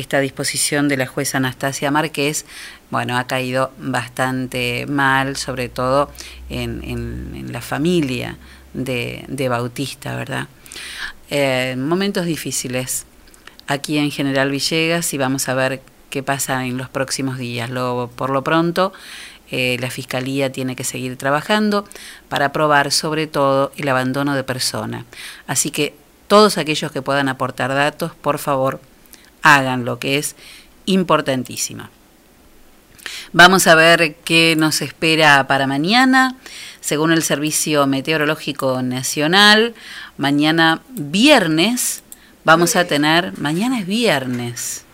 Esta 0.00 0.18
disposición 0.20 0.88
de 0.88 0.96
la 0.96 1.06
jueza 1.06 1.36
Anastasia 1.36 1.90
Márquez, 1.90 2.46
bueno, 2.90 3.18
ha 3.18 3.26
caído 3.26 3.70
bastante 3.78 4.86
mal, 4.86 5.36
sobre 5.36 5.68
todo 5.68 6.10
en, 6.48 7.52
la 7.52 7.60
familia 7.60 8.38
de, 8.72 9.26
de 9.28 9.48
Bautista, 9.50 10.16
¿verdad? 10.16 10.48
Eh, 11.28 11.76
momentos 11.76 12.24
difíciles 12.24 13.04
aquí 13.66 13.98
en 13.98 14.10
General 14.10 14.50
Villegas 14.50 15.12
y 15.12 15.18
vamos 15.18 15.50
a 15.50 15.54
ver 15.54 15.82
qué 16.08 16.22
pasa 16.22 16.64
en 16.64 16.78
los 16.78 16.88
próximos 16.88 17.36
días. 17.36 17.68
Lo, 17.68 18.10
por 18.16 18.30
lo 18.30 18.42
pronto, 18.42 18.94
eh, 19.50 19.76
la 19.80 19.90
Fiscalía 19.90 20.50
tiene 20.50 20.76
que 20.76 20.84
seguir 20.84 21.18
trabajando 21.18 21.84
para 22.30 22.52
probar 22.52 22.90
sobre 22.90 23.26
todo 23.26 23.70
el 23.76 23.86
abandono 23.86 24.34
de 24.34 24.44
persona. 24.44 25.04
Así 25.46 25.70
que 25.70 25.94
todos 26.26 26.56
aquellos 26.56 26.90
que 26.90 27.02
puedan 27.02 27.28
aportar 27.28 27.74
datos, 27.74 28.12
por 28.14 28.38
favor, 28.38 28.80
hagan 29.42 29.84
lo 29.84 29.98
que 29.98 30.18
es 30.18 30.36
importantísimo. 30.86 31.88
Vamos 33.32 33.66
a 33.66 33.74
ver 33.74 34.16
qué 34.24 34.54
nos 34.56 34.82
espera 34.82 35.46
para 35.46 35.66
mañana. 35.66 36.36
Según 36.80 37.12
el 37.12 37.22
Servicio 37.22 37.86
Meteorológico 37.86 38.82
Nacional, 38.82 39.74
mañana 40.16 40.82
viernes 40.88 42.02
vamos 42.44 42.76
a 42.76 42.86
tener, 42.86 43.38
mañana 43.38 43.80
es 43.80 43.86
viernes, 43.86 44.84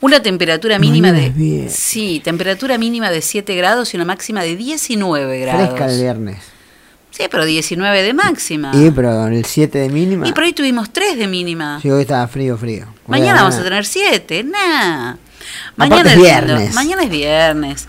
una 0.00 0.20
temperatura 0.20 0.78
mínima 0.78 1.12
Mañana 1.12 1.32
de 1.32 1.68
sí, 1.70 2.20
temperatura 2.24 2.76
mínima 2.76 3.10
de 3.10 3.22
7 3.22 3.54
grados 3.54 3.94
y 3.94 3.96
una 3.96 4.04
máxima 4.04 4.42
de 4.42 4.56
19 4.56 5.38
grados. 5.38 5.68
Fresca 5.68 5.86
el 5.86 6.00
viernes. 6.00 6.51
Sí, 7.12 7.24
pero 7.30 7.44
19 7.44 8.02
de 8.02 8.14
máxima. 8.14 8.72
Y 8.74 8.90
pero 8.90 9.26
el 9.26 9.44
7 9.44 9.78
de 9.78 9.88
mínima. 9.90 10.26
Y 10.26 10.32
por 10.32 10.44
ahí 10.44 10.54
tuvimos 10.54 10.90
3 10.90 11.18
de 11.18 11.26
mínima. 11.28 11.78
Sí, 11.80 11.90
hoy 11.90 12.02
estaba 12.02 12.26
frío, 12.26 12.56
frío. 12.56 12.86
Hoy 13.04 13.20
Mañana 13.20 13.42
vamos 13.42 13.56
a 13.56 13.62
tener 13.62 13.84
7, 13.84 14.44
nah. 14.44 15.16
Aparte 15.76 16.08
es 16.08 16.16
viernes. 16.16 16.74
Mañana 16.74 17.02
es 17.02 17.10
viernes. 17.10 17.88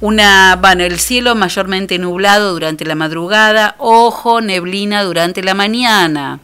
Una, 0.00 0.58
bueno, 0.60 0.82
el 0.82 0.98
cielo 0.98 1.36
mayormente 1.36 1.98
nublado 1.98 2.52
durante 2.52 2.84
la 2.84 2.96
madrugada, 2.96 3.76
ojo, 3.78 4.40
neblina 4.40 5.04
durante 5.04 5.42
la 5.44 5.54
mañana. 5.54 6.40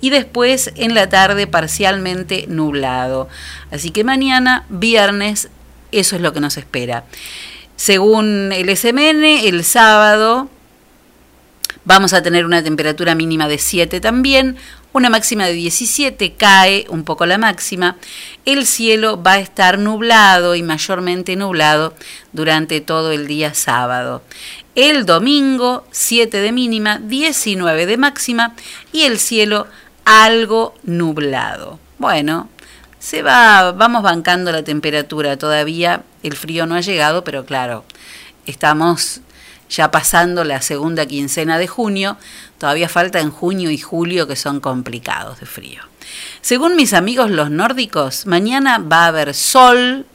Y 0.00 0.10
después 0.10 0.72
en 0.74 0.94
la 0.94 1.10
tarde 1.10 1.46
parcialmente 1.46 2.46
nublado. 2.48 3.28
Así 3.70 3.90
que 3.90 4.04
mañana, 4.04 4.64
viernes, 4.70 5.50
eso 5.92 6.16
es 6.16 6.22
lo 6.22 6.32
que 6.32 6.40
nos 6.40 6.56
espera. 6.56 7.04
Según 7.76 8.52
el 8.52 8.74
SMN, 8.74 9.22
el 9.22 9.62
sábado 9.62 10.48
Vamos 11.86 12.12
a 12.14 12.22
tener 12.22 12.44
una 12.44 12.64
temperatura 12.64 13.14
mínima 13.14 13.46
de 13.46 13.58
7 13.58 14.00
también, 14.00 14.56
una 14.92 15.08
máxima 15.08 15.46
de 15.46 15.52
17, 15.52 16.34
cae 16.34 16.84
un 16.88 17.04
poco 17.04 17.26
la 17.26 17.38
máxima. 17.38 17.96
El 18.44 18.66
cielo 18.66 19.22
va 19.22 19.34
a 19.34 19.38
estar 19.38 19.78
nublado 19.78 20.56
y 20.56 20.64
mayormente 20.64 21.36
nublado 21.36 21.94
durante 22.32 22.80
todo 22.80 23.12
el 23.12 23.28
día 23.28 23.54
sábado. 23.54 24.24
El 24.74 25.06
domingo, 25.06 25.86
7 25.92 26.40
de 26.40 26.50
mínima, 26.50 26.98
19 26.98 27.86
de 27.86 27.96
máxima 27.96 28.56
y 28.92 29.02
el 29.02 29.20
cielo 29.20 29.68
algo 30.04 30.74
nublado. 30.82 31.78
Bueno, 31.98 32.48
se 32.98 33.22
va, 33.22 33.70
vamos 33.70 34.02
bancando 34.02 34.50
la 34.50 34.64
temperatura 34.64 35.36
todavía, 35.36 36.02
el 36.24 36.34
frío 36.34 36.66
no 36.66 36.74
ha 36.74 36.80
llegado, 36.80 37.22
pero 37.22 37.46
claro, 37.46 37.84
estamos 38.44 39.20
ya 39.68 39.90
pasando 39.90 40.44
la 40.44 40.62
segunda 40.62 41.06
quincena 41.06 41.58
de 41.58 41.66
junio, 41.66 42.16
todavía 42.58 42.88
falta 42.88 43.20
en 43.20 43.30
junio 43.30 43.70
y 43.70 43.78
julio 43.78 44.26
que 44.26 44.36
son 44.36 44.60
complicados 44.60 45.40
de 45.40 45.46
frío. 45.46 45.82
Según 46.40 46.76
mis 46.76 46.92
amigos 46.92 47.30
los 47.30 47.50
nórdicos, 47.50 48.26
mañana 48.26 48.78
va 48.78 49.04
a 49.04 49.08
haber 49.08 49.34
sol, 49.34 50.06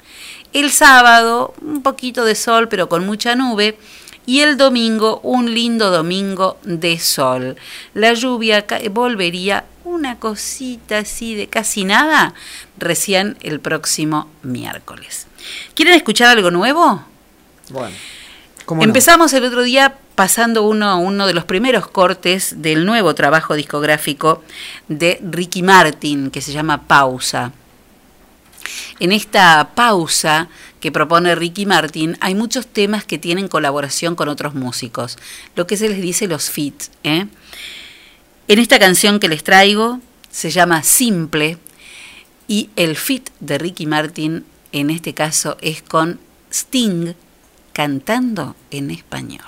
el 0.53 0.71
sábado 0.71 1.53
un 1.61 1.81
poquito 1.81 2.25
de 2.25 2.35
sol 2.35 2.67
pero 2.67 2.89
con 2.89 3.05
mucha 3.05 3.35
nube 3.35 3.77
y 4.25 4.41
el 4.41 4.57
domingo 4.57 5.19
un 5.23 5.53
lindo 5.53 5.91
domingo 5.91 6.57
de 6.63 6.99
sol. 6.99 7.57
La 7.93 8.13
lluvia 8.13 8.65
volvería 8.91 9.65
una 9.83 10.19
cosita 10.19 10.99
así 10.99 11.35
de 11.35 11.47
casi 11.47 11.83
nada 11.83 12.33
recién 12.77 13.37
el 13.41 13.59
próximo 13.59 14.29
miércoles. 14.43 15.27
¿Quieren 15.73 15.95
escuchar 15.95 16.29
algo 16.29 16.51
nuevo? 16.51 17.03
Bueno. 17.69 17.95
Empezamos 18.79 19.33
el 19.33 19.43
otro 19.43 19.63
día 19.63 19.97
pasando 20.15 20.63
uno, 20.63 20.99
uno 20.99 21.27
de 21.27 21.33
los 21.33 21.45
primeros 21.45 21.87
cortes 21.87 22.61
del 22.61 22.85
nuevo 22.85 23.15
trabajo 23.15 23.55
discográfico 23.55 24.43
de 24.87 25.19
Ricky 25.23 25.63
Martin, 25.63 26.31
que 26.31 26.41
se 26.41 26.51
llama 26.51 26.87
Pausa. 26.87 27.51
En 28.99 29.11
esta 29.11 29.71
pausa 29.75 30.47
que 30.79 30.91
propone 30.91 31.35
Ricky 31.35 31.65
Martin 31.65 32.17
hay 32.21 32.35
muchos 32.35 32.67
temas 32.67 33.03
que 33.03 33.17
tienen 33.17 33.47
colaboración 33.47 34.15
con 34.15 34.29
otros 34.29 34.53
músicos, 34.53 35.17
lo 35.55 35.67
que 35.67 35.77
se 35.77 35.89
les 35.89 36.01
dice 36.01 36.27
los 36.27 36.49
feats. 36.49 36.91
¿eh? 37.03 37.27
En 38.47 38.59
esta 38.59 38.79
canción 38.79 39.19
que 39.19 39.27
les 39.27 39.43
traigo 39.43 39.99
se 40.29 40.51
llama 40.51 40.83
Simple 40.83 41.57
y 42.47 42.69
el 42.75 42.95
feat 42.95 43.29
de 43.39 43.57
Ricky 43.57 43.85
Martin 43.85 44.45
en 44.71 44.89
este 44.89 45.13
caso 45.13 45.57
es 45.61 45.81
con 45.81 46.19
Sting 46.51 47.13
cantando 47.81 48.55
en 48.69 48.91
español. 48.91 49.41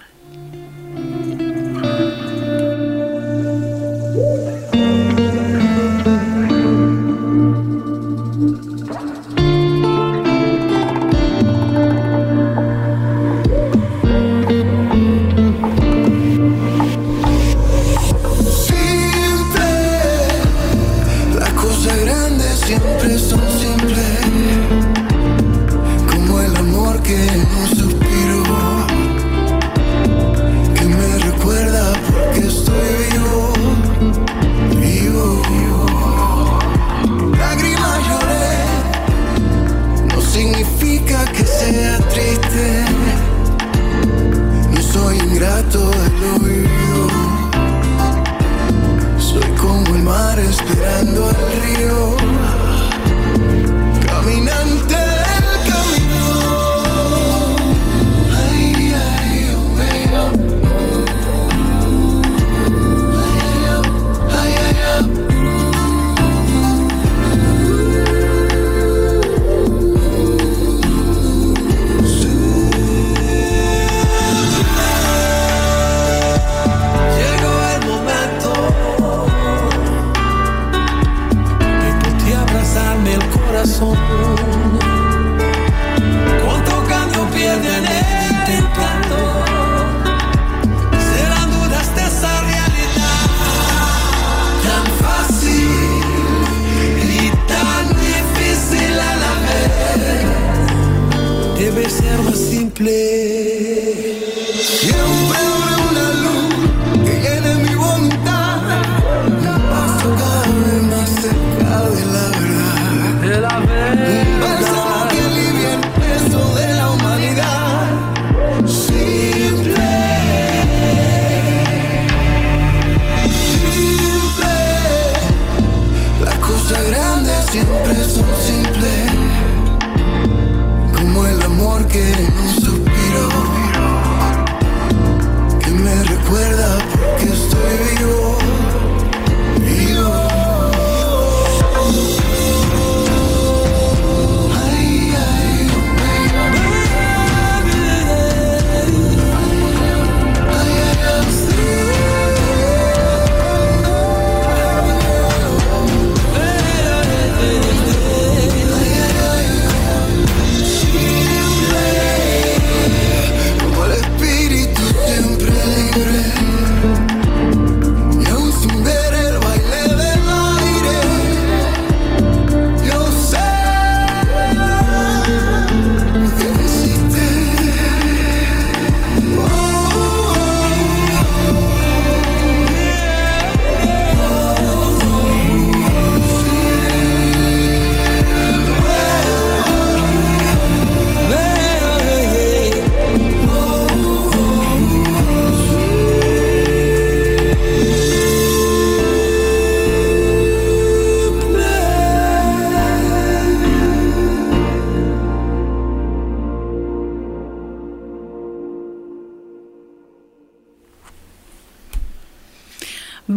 Corazón. 83.64 84.43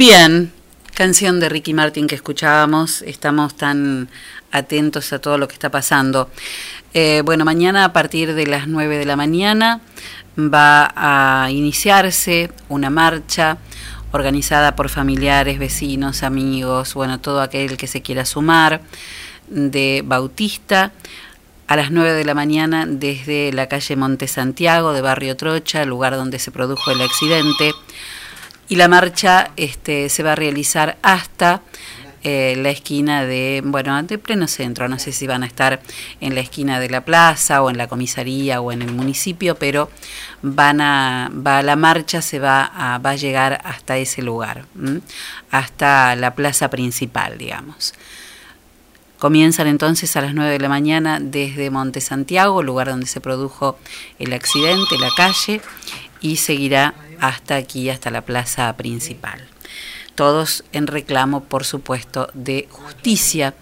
Bien, 0.09 0.53
canción 0.95 1.41
de 1.41 1.49
Ricky 1.49 1.75
Martin 1.75 2.07
que 2.07 2.15
escuchábamos, 2.15 3.03
estamos 3.03 3.57
tan 3.57 4.09
atentos 4.53 5.13
a 5.13 5.19
todo 5.19 5.37
lo 5.37 5.49
que 5.49 5.55
está 5.55 5.69
pasando. 5.69 6.31
Eh, 6.95 7.23
bueno, 7.25 7.45
mañana 7.45 7.85
a 7.85 7.93
partir 7.93 8.35
de 8.35 8.47
las 8.47 8.69
9 8.69 8.99
de 8.99 9.05
la 9.05 9.17
mañana 9.17 9.81
va 10.39 10.93
a 10.95 11.51
iniciarse 11.51 12.53
una 12.69 12.89
marcha 12.89 13.59
organizada 14.13 14.77
por 14.77 14.91
familiares, 14.91 15.59
vecinos, 15.59 16.23
amigos, 16.23 16.95
bueno, 16.95 17.19
todo 17.19 17.41
aquel 17.41 17.77
que 17.77 17.89
se 17.89 18.01
quiera 18.01 18.25
sumar 18.25 18.83
de 19.49 20.05
Bautista 20.07 20.93
a 21.67 21.75
las 21.75 21.91
9 21.91 22.13
de 22.13 22.25
la 22.25 22.35
mañana 22.35 22.87
desde 22.87 23.53
la 23.53 23.67
calle 23.67 23.97
Monte 23.97 24.29
Santiago 24.29 24.93
de 24.93 25.01
Barrio 25.01 25.37
Trocha, 25.37 25.85
lugar 25.85 26.15
donde 26.15 26.39
se 26.39 26.53
produjo 26.53 26.93
el 26.93 27.03
accidente. 27.03 27.73
Y 28.69 28.77
la 28.77 28.89
marcha 28.89 29.51
este, 29.57 30.09
se 30.09 30.23
va 30.23 30.33
a 30.33 30.37
realizar 30.37 30.99
hasta 31.03 31.63
eh, 32.29 32.57
la 32.57 32.71
esquina 32.71 33.25
de, 33.25 33.63
bueno, 33.65 34.03
de 34.03 34.19
pleno 34.19 34.49
centro, 34.49 34.89
no 34.89 34.99
sé 34.99 35.13
si 35.13 35.29
van 35.29 35.45
a 35.45 35.47
estar 35.47 35.81
en 36.21 36.35
la 36.35 36.41
esquina 36.41 36.81
de 36.81 36.91
la 36.91 37.05
plaza 37.05 37.63
o 37.63 37.71
en 37.71 37.79
la 37.79 37.87
comisaría 37.87 38.61
o 38.61 38.73
en 38.73 38.83
el 38.83 38.91
municipio, 38.91 39.55
pero 39.55 39.89
van 40.43 40.81
a, 40.81 41.31
va, 41.33 41.63
la 41.63 41.77
marcha 41.77 42.21
se 42.23 42.41
va 42.41 42.65
a, 42.65 42.99
va 42.99 43.11
a 43.11 43.15
llegar 43.15 43.61
hasta 43.63 43.97
ese 43.99 44.23
lugar, 44.23 44.65
hasta 45.53 46.17
la 46.17 46.35
plaza 46.35 46.69
principal, 46.69 47.39
digamos. 47.39 47.95
Comienzan 49.21 49.69
entonces 49.69 50.17
a 50.17 50.21
las 50.21 50.35
9 50.35 50.51
de 50.51 50.59
la 50.59 50.69
mañana 50.69 51.21
desde 51.21 51.71
Monte 51.71 52.01
Santiago, 52.01 52.61
lugar 52.61 52.89
donde 52.89 53.07
se 53.07 53.21
produjo 53.21 53.79
el 54.19 54.33
accidente, 54.33 54.99
la 54.99 55.11
calle, 55.17 55.61
y 56.21 56.37
seguirá 56.37 56.95
hasta 57.21 57.57
aquí, 57.57 57.91
hasta 57.91 58.11
la 58.11 58.23
plaza 58.23 58.75
principal. 58.77 59.41
Todos 60.15 60.65
en 60.73 60.87
reclamo, 60.87 61.45
por 61.45 61.65
supuesto, 61.65 62.29
de 62.35 62.69
justicia 62.71 63.55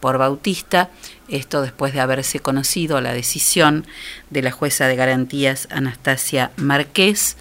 por 0.00 0.18
Bautista, 0.18 0.90
esto 1.28 1.62
después 1.62 1.92
de 1.92 2.00
haberse 2.00 2.40
conocido 2.40 3.00
la 3.00 3.12
decisión 3.12 3.86
de 4.30 4.42
la 4.42 4.50
jueza 4.50 4.88
de 4.88 4.96
garantías 4.96 5.68
Anastasia 5.70 6.50
Marqués 6.56 7.36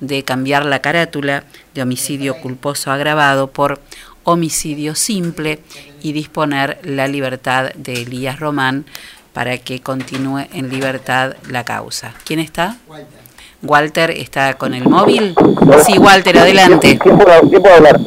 de 0.00 0.24
cambiar 0.24 0.64
la 0.64 0.80
carátula 0.80 1.44
de 1.74 1.82
homicidio 1.82 2.40
culposo 2.40 2.90
agravado 2.90 3.50
por 3.50 3.80
homicidio 4.24 4.94
simple 4.94 5.60
y 6.02 6.12
disponer 6.12 6.78
la 6.82 7.08
libertad 7.08 7.70
de 7.74 8.02
Elías 8.02 8.40
Román 8.40 8.84
para 9.32 9.58
que 9.58 9.80
continúe 9.80 10.48
en 10.52 10.68
libertad 10.70 11.36
la 11.48 11.64
causa. 11.64 12.14
¿Quién 12.24 12.40
está? 12.40 12.76
Está 14.10 14.54
con 14.54 14.74
el 14.74 14.88
móvil. 14.88 15.34
Sí, 15.84 15.98
Walter, 15.98 16.38
adelante. 16.38 16.98
¿Quién 17.02 17.18
puede, 17.18 17.40
quién 17.48 17.62
puede 17.62 17.74
hablar? 17.76 18.00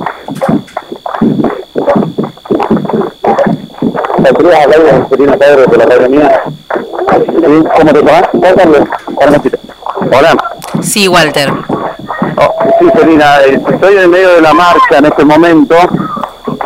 Hola. 10.12 10.38
Sí, 10.82 11.08
Walter. 11.08 11.52
Oh, 11.52 12.54
sí, 12.80 12.86
Serena, 12.96 13.42
eh, 13.42 13.62
estoy 13.74 13.98
en 13.98 14.10
medio 14.10 14.30
de 14.36 14.42
la 14.42 14.54
marcha 14.54 14.98
en 14.98 15.06
este 15.06 15.26
momento, 15.26 15.76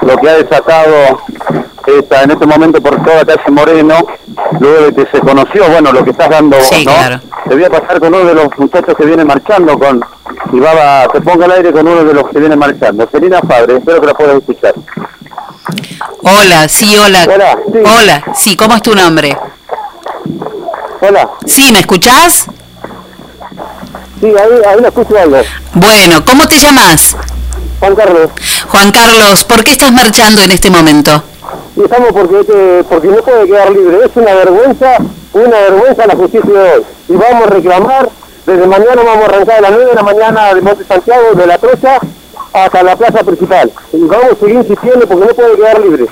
lo 0.01 0.17
que 0.17 0.29
ha 0.29 0.33
desatado 0.37 1.21
esta, 1.87 2.23
en 2.23 2.31
este 2.31 2.45
momento 2.45 2.81
por 2.81 3.03
toda 3.03 3.25
calle 3.25 3.51
Moreno, 3.51 3.95
luego 4.59 4.85
de 4.85 4.93
que 4.93 5.11
se 5.11 5.19
conoció, 5.19 5.67
bueno, 5.69 5.91
lo 5.91 6.03
que 6.03 6.11
estás 6.11 6.29
dando 6.29 6.57
vos, 6.57 6.67
Sí, 6.67 6.85
¿no? 6.85 6.91
claro. 6.93 7.19
Te 7.47 7.53
voy 7.53 7.63
a 7.63 7.69
pasar 7.69 7.99
con 7.99 8.13
uno 8.13 8.25
de 8.25 8.33
los 8.33 8.47
muchachos 8.57 8.95
que 8.97 9.05
viene 9.05 9.23
marchando, 9.23 9.77
con 9.77 10.03
y 10.51 10.59
Baba, 10.59 11.07
te 11.11 11.21
pongo 11.21 11.43
al 11.45 11.51
aire 11.51 11.71
con 11.71 11.87
uno 11.87 12.03
de 12.03 12.13
los 12.13 12.29
que 12.29 12.39
viene 12.39 12.55
marchando. 12.55 13.07
Serena 13.11 13.39
Fabre, 13.41 13.77
espero 13.77 14.01
que 14.01 14.07
la 14.07 14.13
puedas 14.13 14.37
escuchar. 14.37 14.73
Hola, 16.23 16.67
sí, 16.67 16.97
hola. 16.97 17.25
Hola, 17.31 17.57
sí. 17.71 17.79
Hola, 17.79 18.23
sí, 18.35 18.55
¿cómo 18.57 18.75
es 18.75 18.81
tu 18.81 18.95
nombre? 18.95 19.37
Hola. 21.01 21.29
Sí, 21.45 21.71
¿me 21.71 21.79
escuchás? 21.79 22.45
Sí, 24.19 24.27
ahí, 24.27 24.61
ahí 24.67 24.81
la 24.81 24.87
escucho 24.87 25.17
algo. 25.17 25.37
Bueno, 25.73 26.25
¿cómo 26.25 26.47
te 26.47 26.57
llamas? 26.57 27.15
Juan 27.79 27.95
Carlos. 27.95 28.29
Juan 28.69 28.91
Carlos, 28.91 29.43
¿por 29.45 29.63
qué 29.63 29.73
estás 29.73 29.91
marchando 29.91 30.41
en 30.41 30.51
este 30.51 30.69
momento? 30.71 31.21
Estamos 31.81 32.09
porque, 32.11 32.39
este- 32.39 32.83
porque 32.89 33.07
no 33.07 33.17
puede 33.17 33.45
quedar 33.45 33.71
libre. 33.71 33.97
Es 34.05 34.11
una 34.15 34.33
vergüenza, 34.33 34.97
una 35.33 35.57
vergüenza 35.59 36.07
la 36.07 36.15
justicia 36.15 36.49
de 36.51 36.71
hoy. 36.73 36.83
Y 37.07 37.13
vamos 37.13 37.47
a 37.47 37.49
reclamar, 37.49 38.09
desde 38.45 38.67
mañana 38.67 39.03
vamos 39.03 39.23
a 39.23 39.25
arrancar 39.25 39.57
a 39.57 39.61
las 39.61 39.71
9 39.71 39.85
de 39.85 39.95
la 39.95 40.03
mañana 40.03 40.53
de 40.53 40.61
Monte 40.61 40.83
Santiago, 40.85 41.33
de 41.35 41.47
la 41.47 41.57
Trocha, 41.57 41.99
hasta 42.53 42.83
la 42.83 42.95
plaza 42.95 43.23
principal. 43.23 43.71
Y 43.93 44.03
vamos 44.03 44.25
a 44.31 44.35
seguir 44.35 44.55
insistiendo 44.55 45.07
porque 45.07 45.25
no 45.25 45.33
puede 45.33 45.55
quedar 45.55 45.79
libre. 45.81 46.05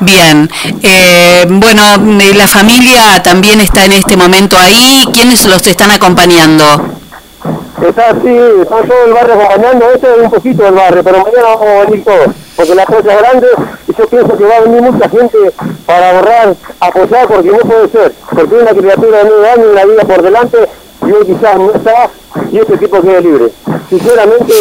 Bien, 0.00 0.48
eh, 0.82 1.44
bueno, 1.48 1.82
eh, 2.20 2.34
la 2.34 2.48
familia 2.48 3.22
también 3.22 3.60
está 3.60 3.84
en 3.84 3.92
este 3.92 4.16
momento 4.16 4.56
ahí. 4.58 5.04
¿Quiénes 5.12 5.46
los 5.46 5.66
están 5.66 5.90
acompañando? 5.90 6.64
Está 7.86 8.10
así, 8.10 8.36
está 8.60 8.82
todo 8.82 9.04
el 9.06 9.12
barrio 9.14 9.34
acompañando, 9.34 9.90
este 9.94 10.06
es 10.10 10.18
un 10.22 10.30
poquito 10.30 10.62
del 10.64 10.74
barrio, 10.74 11.02
pero 11.02 11.24
mañana 11.24 11.42
vamos 11.44 11.66
a 11.66 11.90
venir 11.90 12.04
todos, 12.04 12.28
porque 12.54 12.74
la 12.74 12.84
trocha 12.84 13.12
es 13.12 13.18
grande 13.18 13.46
y 13.90 13.98
yo 14.00 14.06
pienso 14.06 14.36
que 14.36 14.44
va 14.44 14.56
a 14.56 14.60
venir 14.60 14.82
mucha 14.82 15.08
gente 15.08 15.36
para 15.86 16.12
borrar, 16.12 16.54
apoyar, 16.80 17.26
porque 17.26 17.50
no 17.50 17.58
puede 17.58 17.88
ser, 17.88 18.12
porque 18.30 18.54
una 18.54 18.70
criatura 18.70 19.18
de 19.18 19.24
nueve 19.24 19.50
años, 19.50 19.66
una 19.72 19.84
vida 19.84 20.04
por 20.04 20.22
delante, 20.22 20.58
y 21.06 21.12
hoy 21.12 21.26
quizás 21.26 21.56
no 21.56 21.72
está, 21.72 22.10
y 22.52 22.58
este 22.58 22.76
tipo 22.76 23.00
quede 23.02 23.20
libre. 23.20 23.48
Sinceramente, 23.88 24.52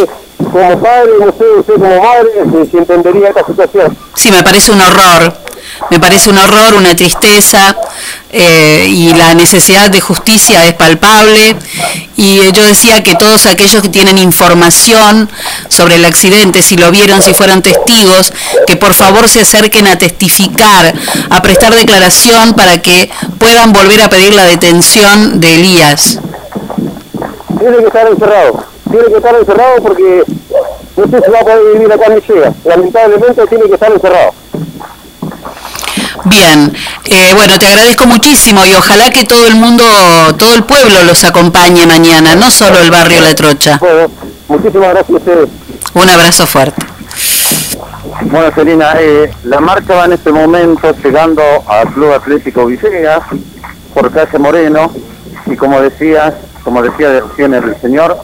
como 0.52 0.80
padre, 0.80 1.12
no 1.20 1.32
sé, 1.32 1.44
usted 1.60 1.74
como 1.76 2.02
madre, 2.02 2.30
si, 2.52 2.72
si 2.72 2.78
entendería 2.78 3.30
esta 3.30 3.46
situación. 3.46 3.96
Sí, 4.16 4.32
me 4.32 4.44
parece 4.44 4.72
un 4.72 4.82
horror. 4.82 5.34
Me 5.90 6.00
parece 6.00 6.30
un 6.30 6.38
horror, 6.38 6.76
una 6.76 6.96
tristeza 6.96 7.76
eh, 8.32 8.86
y 8.88 9.14
la 9.14 9.34
necesidad 9.34 9.90
de 9.90 10.02
justicia 10.02 10.66
es 10.66 10.74
palpable. 10.74 11.56
Y 12.16 12.40
eh, 12.40 12.52
yo 12.54 12.64
decía 12.64 13.04
que 13.04 13.16
todos 13.16 13.46
aquellos 13.46 13.82
que 13.82 13.90
tienen 13.90 14.18
información 14.18 15.30
sobre 15.68 15.96
el 15.96 16.06
accidente, 16.06 16.62
si 16.62 16.78
lo 16.78 16.92
vieron, 16.92 17.22
si 17.22 17.34
fueron 17.34 17.62
testigos, 17.62 18.32
que 18.68 18.76
por 18.76 18.94
favor 18.94 19.28
se 19.30 19.42
acerquen 19.42 19.88
a 19.88 19.98
testificar, 19.98 20.94
a 21.30 21.42
prestar 21.42 21.74
declaración 21.74 22.54
para 22.54 22.82
que 22.82 23.10
puedan 23.40 23.74
volver 23.74 24.02
a 24.02 24.10
pedir 24.10 24.34
la 24.34 24.46
detención 24.46 25.40
de 25.40 25.56
Elías. 25.56 26.20
Tiene 27.60 27.78
que 27.78 27.88
estar 27.88 28.08
encerrado, 28.08 28.64
tiene 28.90 29.06
que 29.06 29.18
estar 29.18 29.36
encerrado 29.36 29.76
porque 29.82 30.24
no 30.96 31.08
sé 31.08 31.26
si 31.26 31.32
va 31.32 31.40
a 31.40 31.44
poder 31.44 31.74
vivir 31.74 31.92
acá 31.92 32.14
en 32.14 32.22
llega. 32.22 32.54
Lamentablemente 32.66 33.48
tiene 33.48 33.66
que 33.66 33.74
estar 33.74 33.92
encerrado. 33.92 34.34
Bien, 36.26 36.74
eh, 37.06 37.34
bueno, 37.36 37.58
te 37.58 37.68
agradezco 37.68 38.06
muchísimo 38.06 38.66
y 38.66 38.74
ojalá 38.74 39.10
que 39.10 39.24
todo 39.26 39.48
el 39.48 39.56
mundo, 39.56 39.84
todo 40.38 40.56
el 40.56 40.64
pueblo 40.64 41.04
los 41.04 41.24
acompañe 41.24 41.86
mañana, 41.86 42.36
no 42.36 42.52
solo 42.52 42.80
el 42.80 42.92
barrio 42.92 43.22
La 43.22 43.36
Trocha. 43.36 43.78
Bueno, 43.80 44.12
muchísimas 44.48 44.90
gracias 44.90 45.10
a 45.10 45.18
ustedes. 45.18 45.50
Un 45.94 46.10
abrazo 46.10 46.46
fuerte. 46.46 46.86
Bueno, 48.22 48.52
Selina, 48.54 48.94
eh, 49.00 49.32
la 49.44 49.60
marcha 49.60 49.96
va 49.96 50.06
en 50.06 50.14
este 50.14 50.32
momento 50.32 50.94
llegando 51.04 51.42
al 51.68 51.88
Club 51.94 52.14
Atlético 52.14 52.66
Villegas 52.66 53.24
por 53.94 54.12
calle 54.12 54.38
Moreno 54.38 54.92
y 55.46 55.56
como 55.56 55.82
decía, 55.82 56.38
como 56.64 56.82
decía 56.82 57.22
recién 57.22 57.54
el 57.54 57.80
señor, 57.82 58.20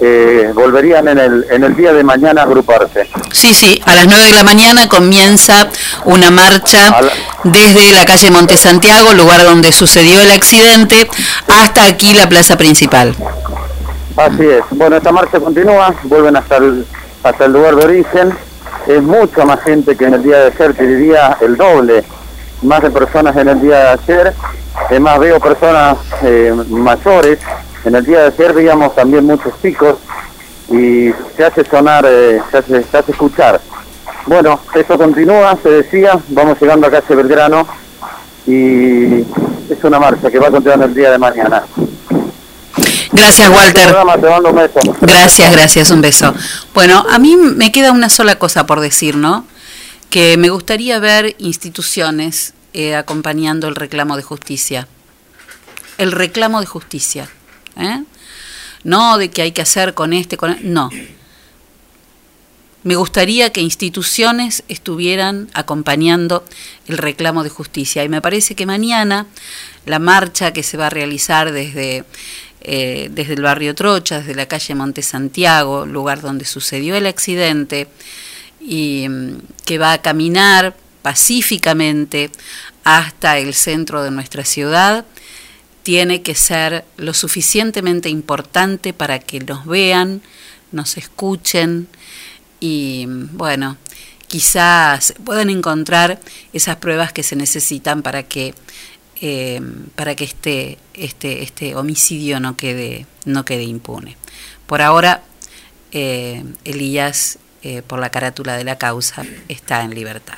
eh, 0.00 0.50
volverían 0.54 1.08
en 1.08 1.18
el, 1.18 1.46
en 1.50 1.64
el 1.64 1.74
día 1.76 1.92
de 1.92 2.04
mañana 2.04 2.42
a 2.42 2.44
agruparse. 2.44 3.08
Sí, 3.32 3.54
sí, 3.54 3.80
a 3.84 3.94
las 3.94 4.06
9 4.06 4.24
de 4.24 4.32
la 4.32 4.44
mañana 4.44 4.88
comienza 4.88 5.68
una 6.04 6.30
marcha 6.30 6.94
desde 7.44 7.92
la 7.92 8.04
calle 8.04 8.30
Monte 8.30 8.56
Santiago, 8.56 9.12
lugar 9.14 9.42
donde 9.44 9.72
sucedió 9.72 10.20
el 10.20 10.30
accidente, 10.30 11.08
hasta 11.48 11.84
aquí 11.84 12.12
la 12.14 12.28
plaza 12.28 12.56
principal. 12.56 13.14
Así 14.16 14.46
es. 14.46 14.64
Bueno, 14.70 14.96
esta 14.96 15.12
marcha 15.12 15.38
continúa, 15.38 15.94
vuelven 16.04 16.36
hasta 16.36 16.56
el, 16.56 16.84
hasta 17.22 17.44
el 17.44 17.52
lugar 17.52 17.76
de 17.76 17.84
origen. 17.84 18.32
Es 18.86 19.02
mucha 19.02 19.44
más 19.44 19.60
gente 19.62 19.96
que 19.96 20.06
en 20.06 20.14
el 20.14 20.22
día 20.22 20.38
de 20.38 20.46
ayer, 20.46 20.74
te 20.74 20.86
diría 20.86 21.36
el 21.40 21.56
doble, 21.56 22.04
más 22.62 22.82
de 22.82 22.90
personas 22.90 23.36
en 23.36 23.48
el 23.48 23.60
día 23.60 23.78
de 23.78 23.88
ayer. 23.90 24.34
Además 24.88 25.18
veo 25.18 25.40
personas 25.40 25.98
eh, 26.22 26.52
mayores. 26.68 27.38
En 27.88 27.94
el 27.94 28.04
día 28.04 28.20
de 28.20 28.26
ayer 28.26 28.52
veíamos 28.52 28.94
también 28.94 29.24
muchos 29.24 29.50
chicos 29.62 29.96
y 30.70 31.08
se 31.34 31.42
hace 31.42 31.64
sonar, 31.64 32.04
eh, 32.06 32.38
se, 32.50 32.58
hace, 32.58 32.84
se 32.84 32.98
hace 32.98 33.12
escuchar. 33.12 33.58
Bueno, 34.26 34.60
eso 34.74 34.98
continúa, 34.98 35.56
se 35.62 35.70
decía, 35.70 36.20
vamos 36.28 36.60
llegando 36.60 36.86
a 36.86 36.90
calle 36.90 37.14
Belgrano 37.14 37.66
y 38.46 39.20
es 39.72 39.84
una 39.84 39.98
marcha 39.98 40.30
que 40.30 40.38
va 40.38 40.48
a 40.48 40.50
continuar 40.50 40.82
el 40.82 40.94
día 40.94 41.12
de 41.12 41.16
mañana. 41.16 41.62
Gracias, 43.10 43.48
Walter. 43.48 43.84
Programa, 43.84 44.18
te 44.18 44.28
mando 44.28 44.50
un 44.50 44.56
beso. 44.56 44.80
Gracias, 45.00 45.50
gracias, 45.50 45.90
un 45.90 46.02
beso. 46.02 46.34
Bueno, 46.74 47.06
a 47.08 47.18
mí 47.18 47.36
me 47.36 47.72
queda 47.72 47.92
una 47.92 48.10
sola 48.10 48.38
cosa 48.38 48.66
por 48.66 48.80
decir, 48.80 49.16
¿no? 49.16 49.46
Que 50.10 50.36
me 50.36 50.50
gustaría 50.50 50.98
ver 50.98 51.36
instituciones 51.38 52.52
eh, 52.74 52.96
acompañando 52.96 53.66
el 53.66 53.76
reclamo 53.76 54.18
de 54.18 54.24
justicia. 54.24 54.86
El 55.96 56.12
reclamo 56.12 56.60
de 56.60 56.66
justicia. 56.66 57.30
¿Eh? 57.78 58.02
No 58.84 59.18
de 59.18 59.30
que 59.30 59.42
hay 59.42 59.52
que 59.52 59.62
hacer 59.62 59.94
con 59.94 60.12
este, 60.12 60.36
con 60.36 60.56
no. 60.62 60.90
Me 62.84 62.94
gustaría 62.94 63.50
que 63.50 63.60
instituciones 63.60 64.62
estuvieran 64.68 65.48
acompañando 65.52 66.44
el 66.86 66.96
reclamo 66.96 67.42
de 67.42 67.50
justicia. 67.50 68.04
Y 68.04 68.08
me 68.08 68.22
parece 68.22 68.54
que 68.54 68.66
mañana 68.66 69.26
la 69.84 69.98
marcha 69.98 70.52
que 70.52 70.62
se 70.62 70.76
va 70.76 70.86
a 70.86 70.90
realizar 70.90 71.52
desde, 71.52 72.04
eh, 72.60 73.08
desde 73.10 73.34
el 73.34 73.42
barrio 73.42 73.74
Trocha, 73.74 74.20
desde 74.20 74.34
la 74.34 74.46
calle 74.46 74.74
Monte 74.74 75.02
Santiago, 75.02 75.86
lugar 75.86 76.20
donde 76.20 76.44
sucedió 76.44 76.94
el 76.94 77.06
accidente, 77.06 77.88
y 78.60 79.06
mm, 79.08 79.38
que 79.64 79.78
va 79.78 79.92
a 79.92 80.02
caminar 80.02 80.76
pacíficamente 81.02 82.30
hasta 82.84 83.38
el 83.38 83.54
centro 83.54 84.02
de 84.02 84.10
nuestra 84.10 84.44
ciudad, 84.44 85.04
tiene 85.88 86.20
que 86.20 86.34
ser 86.34 86.84
lo 86.98 87.14
suficientemente 87.14 88.10
importante 88.10 88.92
para 88.92 89.20
que 89.20 89.40
nos 89.40 89.64
vean, 89.64 90.20
nos 90.70 90.98
escuchen 90.98 91.88
y 92.60 93.06
bueno, 93.08 93.78
quizás 94.26 95.14
puedan 95.24 95.48
encontrar 95.48 96.20
esas 96.52 96.76
pruebas 96.76 97.14
que 97.14 97.22
se 97.22 97.36
necesitan 97.36 98.02
para 98.02 98.24
que 98.24 98.52
eh, 99.22 99.62
para 99.96 100.14
que 100.14 100.24
este, 100.24 100.76
este, 100.92 101.42
este 101.42 101.74
homicidio 101.74 102.38
no 102.38 102.54
quede, 102.54 103.06
no 103.24 103.46
quede 103.46 103.62
impune. 103.62 104.18
Por 104.66 104.82
ahora, 104.82 105.22
eh, 105.92 106.44
Elías, 106.66 107.38
eh, 107.62 107.80
por 107.80 107.98
la 107.98 108.10
carátula 108.10 108.58
de 108.58 108.64
la 108.64 108.76
causa, 108.76 109.24
está 109.48 109.82
en 109.84 109.94
libertad. 109.94 110.36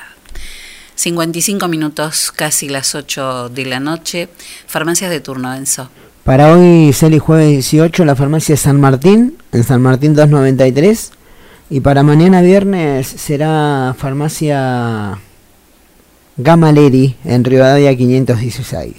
55 0.95 1.67
minutos, 1.67 2.31
casi 2.31 2.69
las 2.69 2.95
8 2.95 3.49
de 3.49 3.65
la 3.65 3.79
noche. 3.79 4.29
Farmacias 4.67 5.09
de 5.09 5.19
turno, 5.19 5.53
Enzo. 5.53 5.89
Para 6.23 6.53
hoy, 6.53 6.93
Celi 6.93 7.17
jueves 7.17 7.49
18, 7.49 8.05
la 8.05 8.15
farmacia 8.15 8.55
San 8.55 8.79
Martín, 8.79 9.37
en 9.51 9.63
San 9.63 9.81
Martín 9.81 10.13
293. 10.13 11.11
Y 11.71 11.79
para 11.79 12.03
mañana 12.03 12.41
viernes 12.41 13.07
será 13.07 13.95
farmacia 13.97 15.17
Gamaleri, 16.37 17.15
en 17.25 17.43
Rivadavia 17.43 17.95
516. 17.95 18.93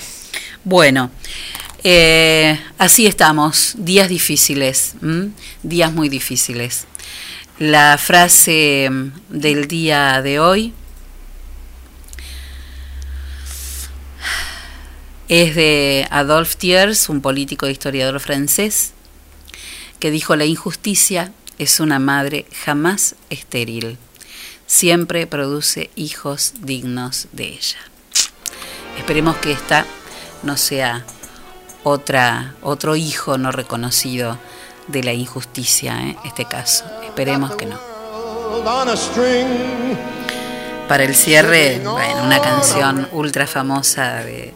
Bueno, 0.65 1.11
eh, 1.85 2.59
así 2.79 3.07
estamos, 3.07 3.75
días 3.79 4.09
difíciles, 4.09 4.95
¿m? 5.03 5.31
días 5.63 5.93
muy 5.93 6.09
difíciles. 6.09 6.87
La 7.59 7.99
frase 7.99 8.89
mm, 8.91 9.11
del 9.29 9.69
día 9.69 10.23
de 10.23 10.41
hoy 10.41 10.73
es 15.41 15.55
de 15.55 16.07
Adolphe 16.11 16.57
Thiers, 16.59 17.09
un 17.09 17.23
político 17.23 17.65
e 17.65 17.71
historiador 17.71 18.21
francés, 18.21 18.93
que 19.99 20.11
dijo 20.11 20.37
la 20.37 20.45
injusticia 20.45 21.33
es 21.57 21.81
una 21.81 21.99
madre 21.99 22.45
jamás 22.67 23.15
estéril, 23.31 23.97
siempre 24.67 25.27
produce 25.27 25.91
hijos 25.97 26.53
dignos 26.61 27.29
de 27.33 27.45
ella. 27.45 27.79
Esperemos 28.99 29.37
que 29.37 29.53
esta 29.53 29.87
no 30.43 30.59
sea 30.59 31.07
otra, 31.83 32.55
otro 32.61 32.95
hijo 32.95 33.39
no 33.39 33.53
reconocido 33.53 34.37
de 34.89 35.03
la 35.03 35.15
injusticia, 35.15 36.09
¿eh? 36.09 36.17
este 36.27 36.45
caso. 36.45 36.85
Esperemos 37.05 37.57
que 37.57 37.65
no. 37.65 37.81
Para 40.89 41.05
el 41.05 41.15
cierre, 41.15 41.81
una 41.87 42.39
canción 42.43 43.09
ultra 43.13 43.47
famosa 43.47 44.17
de 44.17 44.53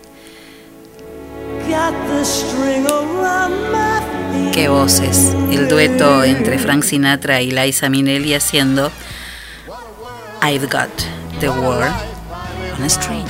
qué 4.56 4.68
voces. 4.68 5.34
El 5.50 5.68
dueto 5.68 6.24
entre 6.24 6.58
Frank 6.58 6.82
Sinatra 6.82 7.42
y 7.42 7.50
Liza 7.50 7.90
Minnelli 7.90 8.32
haciendo 8.32 8.90
I've 10.42 10.66
Got 10.66 10.88
the 11.40 11.50
World 11.50 11.92
on 12.76 12.82
a 12.82 12.88
String. 12.88 13.26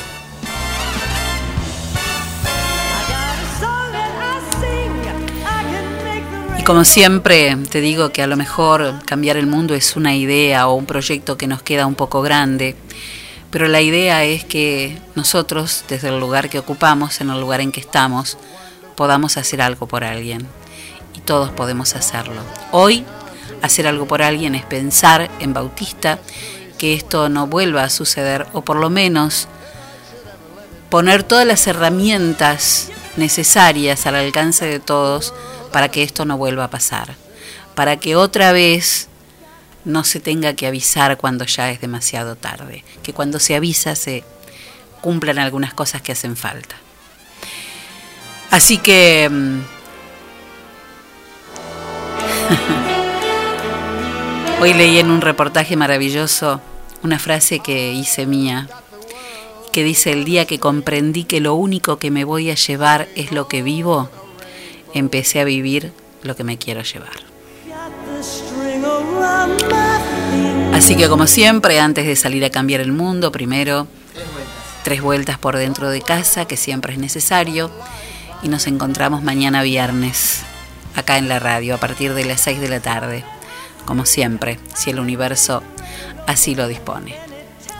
Y 6.58 6.62
como 6.62 6.84
siempre, 6.84 7.56
te 7.70 7.80
digo 7.80 8.10
que 8.10 8.22
a 8.22 8.28
lo 8.28 8.36
mejor 8.36 8.94
cambiar 9.04 9.36
el 9.36 9.48
mundo 9.48 9.74
es 9.74 9.96
una 9.96 10.14
idea 10.14 10.68
o 10.68 10.74
un 10.74 10.86
proyecto 10.86 11.36
que 11.36 11.48
nos 11.48 11.62
queda 11.62 11.86
un 11.86 11.96
poco 11.96 12.22
grande, 12.22 12.76
pero 13.56 13.68
la 13.68 13.80
idea 13.80 14.22
es 14.22 14.44
que 14.44 14.98
nosotros, 15.14 15.86
desde 15.88 16.10
el 16.10 16.20
lugar 16.20 16.50
que 16.50 16.58
ocupamos, 16.58 17.22
en 17.22 17.30
el 17.30 17.40
lugar 17.40 17.62
en 17.62 17.72
que 17.72 17.80
estamos, 17.80 18.36
podamos 18.96 19.38
hacer 19.38 19.62
algo 19.62 19.88
por 19.88 20.04
alguien. 20.04 20.46
Y 21.14 21.20
todos 21.20 21.48
podemos 21.52 21.96
hacerlo. 21.96 22.42
Hoy, 22.70 23.06
hacer 23.62 23.86
algo 23.86 24.06
por 24.06 24.20
alguien 24.20 24.54
es 24.54 24.66
pensar 24.66 25.30
en 25.40 25.54
Bautista, 25.54 26.18
que 26.76 26.92
esto 26.92 27.30
no 27.30 27.46
vuelva 27.46 27.84
a 27.84 27.88
suceder, 27.88 28.46
o 28.52 28.60
por 28.60 28.76
lo 28.76 28.90
menos 28.90 29.48
poner 30.90 31.22
todas 31.22 31.46
las 31.46 31.66
herramientas 31.66 32.90
necesarias 33.16 34.04
al 34.04 34.16
alcance 34.16 34.66
de 34.66 34.80
todos 34.80 35.32
para 35.72 35.90
que 35.90 36.02
esto 36.02 36.26
no 36.26 36.36
vuelva 36.36 36.64
a 36.64 36.70
pasar, 36.70 37.14
para 37.74 37.96
que 37.96 38.16
otra 38.16 38.52
vez 38.52 39.08
no 39.86 40.04
se 40.04 40.20
tenga 40.20 40.52
que 40.54 40.66
avisar 40.66 41.16
cuando 41.16 41.46
ya 41.46 41.70
es 41.70 41.80
demasiado 41.80 42.36
tarde, 42.36 42.84
que 43.02 43.14
cuando 43.14 43.38
se 43.38 43.54
avisa 43.54 43.94
se 43.94 44.24
cumplan 45.00 45.38
algunas 45.38 45.72
cosas 45.72 46.02
que 46.02 46.12
hacen 46.12 46.36
falta. 46.36 46.74
Así 48.50 48.78
que 48.78 49.28
mm, 49.30 49.60
hoy 54.60 54.74
leí 54.74 54.98
en 54.98 55.10
un 55.10 55.20
reportaje 55.20 55.76
maravilloso 55.76 56.60
una 57.04 57.20
frase 57.20 57.60
que 57.60 57.92
hice 57.92 58.26
mía, 58.26 58.68
que 59.72 59.84
dice, 59.84 60.10
el 60.10 60.24
día 60.24 60.46
que 60.46 60.58
comprendí 60.58 61.22
que 61.24 61.40
lo 61.40 61.54
único 61.54 61.98
que 61.98 62.10
me 62.10 62.24
voy 62.24 62.50
a 62.50 62.56
llevar 62.56 63.06
es 63.14 63.30
lo 63.30 63.46
que 63.46 63.62
vivo, 63.62 64.08
empecé 64.94 65.38
a 65.38 65.44
vivir 65.44 65.92
lo 66.24 66.34
que 66.34 66.42
me 66.42 66.58
quiero 66.58 66.82
llevar. 66.82 67.35
Así 70.72 70.96
que 70.96 71.08
como 71.08 71.26
siempre, 71.26 71.80
antes 71.80 72.06
de 72.06 72.16
salir 72.16 72.44
a 72.44 72.50
cambiar 72.50 72.80
el 72.80 72.92
mundo, 72.92 73.32
primero 73.32 73.86
tres 74.84 75.02
vueltas 75.02 75.36
por 75.36 75.56
dentro 75.56 75.90
de 75.90 76.00
casa, 76.00 76.44
que 76.44 76.56
siempre 76.56 76.92
es 76.92 76.98
necesario, 77.00 77.72
y 78.42 78.48
nos 78.48 78.68
encontramos 78.68 79.22
mañana 79.22 79.62
viernes, 79.62 80.42
acá 80.94 81.18
en 81.18 81.28
la 81.28 81.40
radio, 81.40 81.74
a 81.74 81.78
partir 81.78 82.14
de 82.14 82.24
las 82.24 82.40
6 82.42 82.60
de 82.60 82.68
la 82.68 82.78
tarde, 82.78 83.24
como 83.84 84.06
siempre, 84.06 84.60
si 84.74 84.90
el 84.90 85.00
universo 85.00 85.62
así 86.28 86.54
lo 86.54 86.68
dispone. 86.68 87.16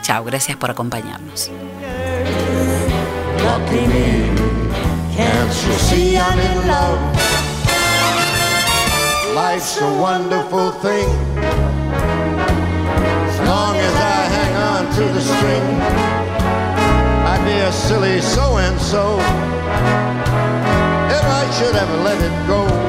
Chao, 0.03 0.25
gracias 0.25 0.57
por 0.57 0.71
acompañarnos. 0.71 1.51
Life's 9.37 9.79
a 9.83 10.01
wonderful 10.01 10.71
thing. 10.71 11.07
As 13.29 13.39
long 13.47 13.77
as 13.77 13.95
I 13.95 14.21
hang 14.37 14.55
on 14.73 14.95
to 14.95 15.05
the 15.13 15.21
string, 15.21 15.63
I'd 17.31 17.45
be 17.45 17.59
a 17.61 17.71
silly 17.71 18.23
so 18.23 18.57
and 18.57 18.81
so 18.81 19.17
if 21.17 21.25
I 21.41 21.51
should 21.53 21.77
ever 21.77 21.97
let 21.99 22.19
it 22.19 22.47
go. 22.49 22.86